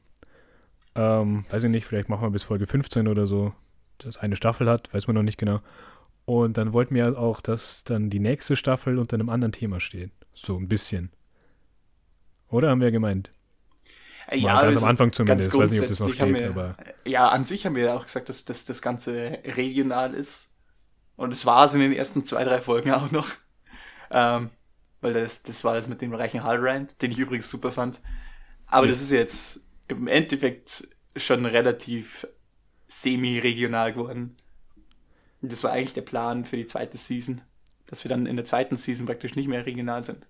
Ähm, 0.95 1.45
weiß 1.49 1.63
ich 1.63 1.69
nicht, 1.69 1.85
vielleicht 1.85 2.07
machen 2.09 2.21
wir 2.23 2.31
bis 2.31 2.43
Folge 2.43 2.67
15 2.67 3.07
oder 3.09 3.27
so, 3.27 3.53
dass 3.99 4.17
eine 4.17 4.35
Staffel 4.35 4.69
hat, 4.69 4.93
weiß 4.93 5.07
man 5.07 5.15
noch 5.15 5.23
nicht 5.23 5.37
genau. 5.37 5.61
Und 6.25 6.57
dann 6.57 6.73
wollten 6.73 6.95
wir 6.95 7.17
auch, 7.19 7.41
dass 7.41 7.83
dann 7.83 8.09
die 8.09 8.19
nächste 8.19 8.55
Staffel 8.55 8.97
unter 8.97 9.15
einem 9.15 9.29
anderen 9.29 9.51
Thema 9.51 9.79
steht. 9.79 10.11
So 10.33 10.57
ein 10.57 10.67
bisschen. 10.67 11.11
Oder 12.49 12.69
haben 12.69 12.81
wir 12.81 12.91
gemeint? 12.91 13.31
Äh, 14.27 14.41
Mal 14.41 14.53
ganz 14.53 14.63
also 14.63 14.79
am 14.79 14.89
Anfang 14.89 15.13
zumindest. 15.13 15.53
Ich 15.53 15.59
weiß 15.59 15.71
nicht, 15.71 15.81
ob 15.81 15.87
das 15.87 15.99
noch 15.99 16.11
steht, 16.13 16.33
wir, 16.33 16.49
aber 16.49 16.77
Ja, 17.05 17.29
an 17.29 17.43
sich 17.43 17.65
haben 17.65 17.75
wir 17.75 17.85
ja 17.85 17.93
auch 17.95 18.05
gesagt, 18.05 18.29
dass, 18.29 18.45
dass 18.45 18.65
das 18.65 18.81
Ganze 18.81 19.39
regional 19.45 20.13
ist. 20.13 20.49
Und 21.15 21.31
es 21.31 21.45
war 21.45 21.65
es 21.65 21.73
in 21.73 21.79
den 21.79 21.93
ersten 21.93 22.23
zwei, 22.23 22.43
drei 22.43 22.59
Folgen 22.61 22.91
auch 22.91 23.11
noch. 23.11 23.27
Ähm, 24.11 24.49
weil 25.01 25.13
das, 25.13 25.43
das 25.43 25.63
war 25.63 25.75
das 25.75 25.87
mit 25.87 26.01
dem 26.01 26.13
reichen 26.13 26.43
Hallrand, 26.43 27.01
den 27.01 27.11
ich 27.11 27.19
übrigens 27.19 27.49
super 27.49 27.71
fand. 27.71 28.01
Aber 28.67 28.87
Ja. 28.87 28.91
das 28.91 29.01
ist 29.01 29.11
jetzt 29.11 29.61
im 29.87 30.07
Endeffekt 30.07 30.87
schon 31.15 31.45
relativ 31.45 32.27
semi-regional 32.87 33.93
geworden. 33.93 34.35
Und 35.41 35.51
das 35.51 35.63
war 35.63 35.71
eigentlich 35.71 35.93
der 35.93 36.01
Plan 36.01 36.45
für 36.45 36.57
die 36.57 36.67
zweite 36.67 36.97
Season. 36.97 37.41
Dass 37.87 38.03
wir 38.03 38.09
dann 38.09 38.25
in 38.25 38.35
der 38.35 38.45
zweiten 38.45 38.75
Season 38.75 39.05
praktisch 39.05 39.35
nicht 39.35 39.47
mehr 39.47 39.65
regional 39.65 40.03
sind. 40.03 40.27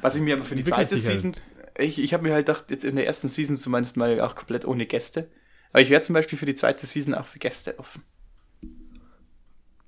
Was 0.00 0.14
ich 0.14 0.20
mir 0.20 0.34
aber 0.34 0.44
für 0.44 0.56
die 0.56 0.64
zweite 0.64 0.90
halt. 0.90 1.02
Season, 1.02 1.36
ich, 1.78 1.98
ich 1.98 2.12
habe 2.12 2.24
mir 2.24 2.34
halt 2.34 2.46
gedacht, 2.46 2.70
jetzt 2.70 2.84
in 2.84 2.96
der 2.96 3.06
ersten 3.06 3.28
Season 3.28 3.56
zumindest 3.56 3.96
mal 3.96 4.20
auch 4.20 4.34
komplett 4.34 4.66
ohne 4.66 4.86
Gäste. 4.86 5.30
Aber 5.72 5.80
ich 5.80 5.90
wäre 5.90 6.02
zum 6.02 6.12
Beispiel 6.14 6.38
für 6.38 6.46
die 6.46 6.54
zweite 6.54 6.84
Season 6.84 7.14
auch 7.14 7.24
für 7.24 7.38
Gäste 7.38 7.78
offen. 7.78 8.02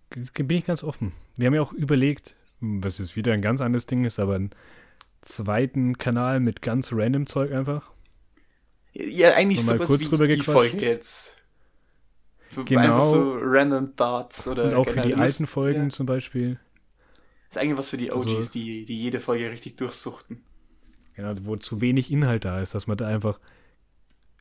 bin 0.09 0.51
ich 0.51 0.65
ganz 0.65 0.83
offen. 0.83 1.13
Wir 1.37 1.47
haben 1.47 1.55
ja 1.55 1.63
auch 1.63 1.73
überlegt, 1.73 2.35
was 2.61 2.99
jetzt 2.99 3.17
wieder 3.17 3.33
ein 3.33 3.43
ganz 3.43 3.61
anderes 3.61 3.87
Ding 3.87 4.05
ist, 4.05 4.19
aber 4.19 4.37
einen 4.37 4.51
zweiten 5.21 5.99
Kanal 5.99 6.41
mit 6.41 6.63
ganz 6.63 6.93
random 6.93 7.27
Zeug 7.27 7.53
einfach. 7.53 7.93
Ja, 8.95 9.33
eigentlich 9.35 9.65
sowas 9.65 9.89
kurz 9.89 10.01
wie 10.01 10.05
drüber 10.05 10.27
die 10.29 10.37
gequatscht. 10.37 10.53
Folge 10.71 10.87
jetzt. 10.87 11.37
So 12.49 12.65
Genau. 12.65 12.81
einfach 12.83 13.03
so 13.03 13.37
random 13.41 13.97
Thoughts 13.97 14.47
oder 14.47 14.65
Und 14.65 14.75
auch 14.75 14.85
für 14.85 14.91
die 14.91 15.09
generell 15.09 15.21
alten 15.23 15.43
Lust- 15.43 15.53
Folgen 15.53 15.83
Ja. 15.85 15.89
zum 15.91 16.07
Beispiel. 16.07 16.61
Das 17.51 17.57
ist 17.57 17.59
eigentlich 17.59 17.79
was 17.79 17.91
für 17.91 17.97
die 17.97 18.13
OGs, 18.13 18.27
Also- 18.37 18.53
die, 18.53 18.85
die 18.85 18.97
jede 18.97 19.19
Folge 19.21 19.51
richtig 19.51 19.77
durchsuchten. 19.77 20.45
Genau, 21.17 21.35
wo 21.43 21.57
zu 21.57 21.81
wenig 21.81 22.11
Inhalt 22.11 22.45
da 22.45 22.61
ist, 22.61 22.75
dass 22.75 22.87
man 22.87 22.97
da 22.97 23.07
einfach 23.09 23.39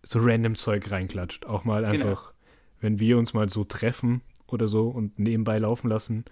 so 0.04 0.20
random 0.22 0.56
Zeug 0.56 0.90
reinklatscht. 0.92 1.46
Auch 1.46 1.64
mal 1.64 1.82
Genau. 1.84 1.94
einfach, 1.94 2.34
wenn 2.80 3.00
wir 3.00 3.18
uns 3.18 3.34
mal 3.34 3.50
so 3.50 3.64
treffen 3.64 4.22
oder 4.48 4.68
so 4.68 4.90
und 4.90 5.18
nebenbei 5.18 5.58
laufen 5.58 5.88
lassen. 5.90 6.26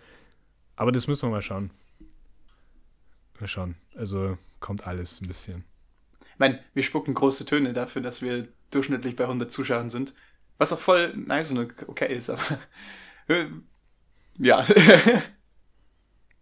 Aber 0.75 0.91
das 0.91 1.07
müssen 1.07 1.23
wir 1.27 1.31
mal 1.31 1.41
schauen. 1.41 1.71
Mal 3.39 3.47
schauen. 3.47 3.75
Also 3.95 4.37
kommt 4.59 4.85
alles 4.85 5.21
ein 5.21 5.27
bisschen. 5.27 5.63
Ich 6.41 6.49
meine, 6.49 6.59
wir 6.73 6.81
spucken 6.81 7.13
große 7.13 7.45
Töne 7.45 7.71
dafür, 7.71 8.01
dass 8.01 8.23
wir 8.23 8.47
durchschnittlich 8.71 9.15
bei 9.15 9.25
100 9.25 9.51
Zuschauern 9.51 9.89
sind. 9.89 10.15
Was 10.57 10.73
auch 10.73 10.79
voll 10.79 11.13
nice 11.15 11.51
und 11.51 11.71
okay 11.85 12.11
ist, 12.11 12.31
aber 12.31 12.41
äh, 13.27 13.45
ja. 14.39 14.65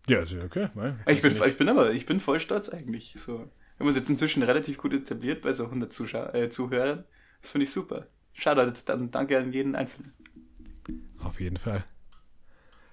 Ja, 0.08 0.20
ist 0.22 0.32
ja 0.32 0.42
okay. 0.46 0.70
ne? 0.74 0.98
ich, 1.06 1.22
bin, 1.22 1.36
ich 1.46 1.58
bin 1.58 1.68
aber, 1.68 1.92
ich 1.92 2.06
bin 2.06 2.22
voll 2.22 2.40
stolz 2.40 2.70
eigentlich. 2.70 3.14
So. 3.18 3.40
Wir 3.40 3.50
haben 3.80 3.88
uns 3.88 3.98
jetzt 3.98 4.10
inzwischen 4.10 4.42
relativ 4.42 4.78
gut 4.78 4.94
etabliert 4.94 5.42
bei 5.42 5.52
so 5.52 5.66
100 5.66 5.92
Zuschau 5.92 6.32
äh, 6.32 6.50
Zuhörern. 6.50 7.04
Das 7.42 7.52
finde 7.52 7.66
ich 7.66 7.72
super. 7.72 8.08
Shoutout 8.32 8.72
dann 8.86 9.12
danke 9.12 9.38
an 9.38 9.52
jeden 9.52 9.76
Einzelnen. 9.76 10.14
Auf 11.22 11.42
jeden 11.42 11.58
Fall. 11.58 11.84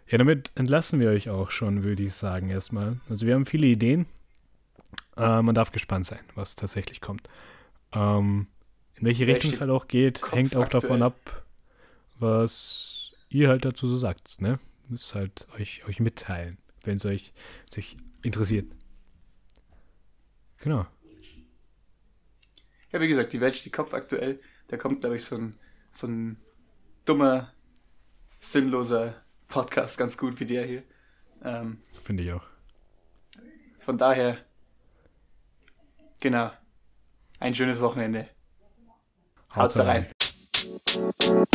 Ja, 0.08 0.18
damit 0.18 0.50
entlassen 0.56 0.98
wir 0.98 1.10
euch 1.10 1.30
auch 1.30 1.52
schon, 1.52 1.84
würde 1.84 2.02
ich 2.02 2.14
sagen, 2.14 2.50
erstmal. 2.50 2.98
Also 3.08 3.26
wir 3.26 3.34
haben 3.34 3.46
viele 3.46 3.68
Ideen. 3.68 4.06
Äh, 5.16 5.42
man 5.42 5.54
darf 5.54 5.72
gespannt 5.72 6.06
sein, 6.06 6.20
was 6.34 6.56
tatsächlich 6.56 7.00
kommt. 7.00 7.28
Ähm, 7.92 8.46
in 8.94 9.06
welche 9.06 9.26
Richtung 9.26 9.52
es 9.52 9.60
halt 9.60 9.70
auch 9.70 9.88
geht, 9.88 10.20
Kopf 10.20 10.32
hängt 10.32 10.56
auch 10.56 10.68
davon 10.68 11.02
aktuell? 11.02 11.38
ab, 11.38 11.46
was 12.18 13.12
ihr 13.28 13.48
halt 13.48 13.64
dazu 13.64 13.86
so 13.86 13.98
sagt. 13.98 14.40
Ne? 14.40 14.58
Müsst 14.88 15.14
halt 15.14 15.46
euch, 15.58 15.86
euch 15.86 16.00
mitteilen, 16.00 16.58
wenn 16.84 16.96
es 16.96 17.04
euch, 17.04 17.32
wenn's 17.74 17.78
euch 17.78 17.96
interessiert. 18.22 18.66
Genau. 20.58 20.86
Ja, 22.92 23.00
wie 23.00 23.08
gesagt, 23.08 23.32
die 23.32 23.40
Welt 23.40 23.56
steht 23.56 23.72
Kopf 23.72 23.92
aktuell. 23.92 24.40
Da 24.68 24.76
kommt, 24.76 25.00
glaube 25.00 25.16
ich, 25.16 25.24
so 25.24 25.36
ein, 25.36 25.58
so 25.90 26.06
ein 26.06 26.38
dummer, 27.04 27.52
sinnloser 28.38 29.22
Podcast 29.48 29.98
ganz 29.98 30.16
gut 30.16 30.40
wie 30.40 30.46
der 30.46 30.64
hier. 30.64 30.82
Ähm, 31.44 31.78
Finde 32.02 32.22
ich 32.22 32.32
auch. 32.32 32.44
von 33.78 33.98
daher, 33.98 34.38
genau, 36.20 36.50
ein 37.40 37.54
schönes 37.54 37.80
Wochenende. 37.80 38.28
Haut's 39.54 39.78
rein. 39.78 40.06
You 40.96 41.46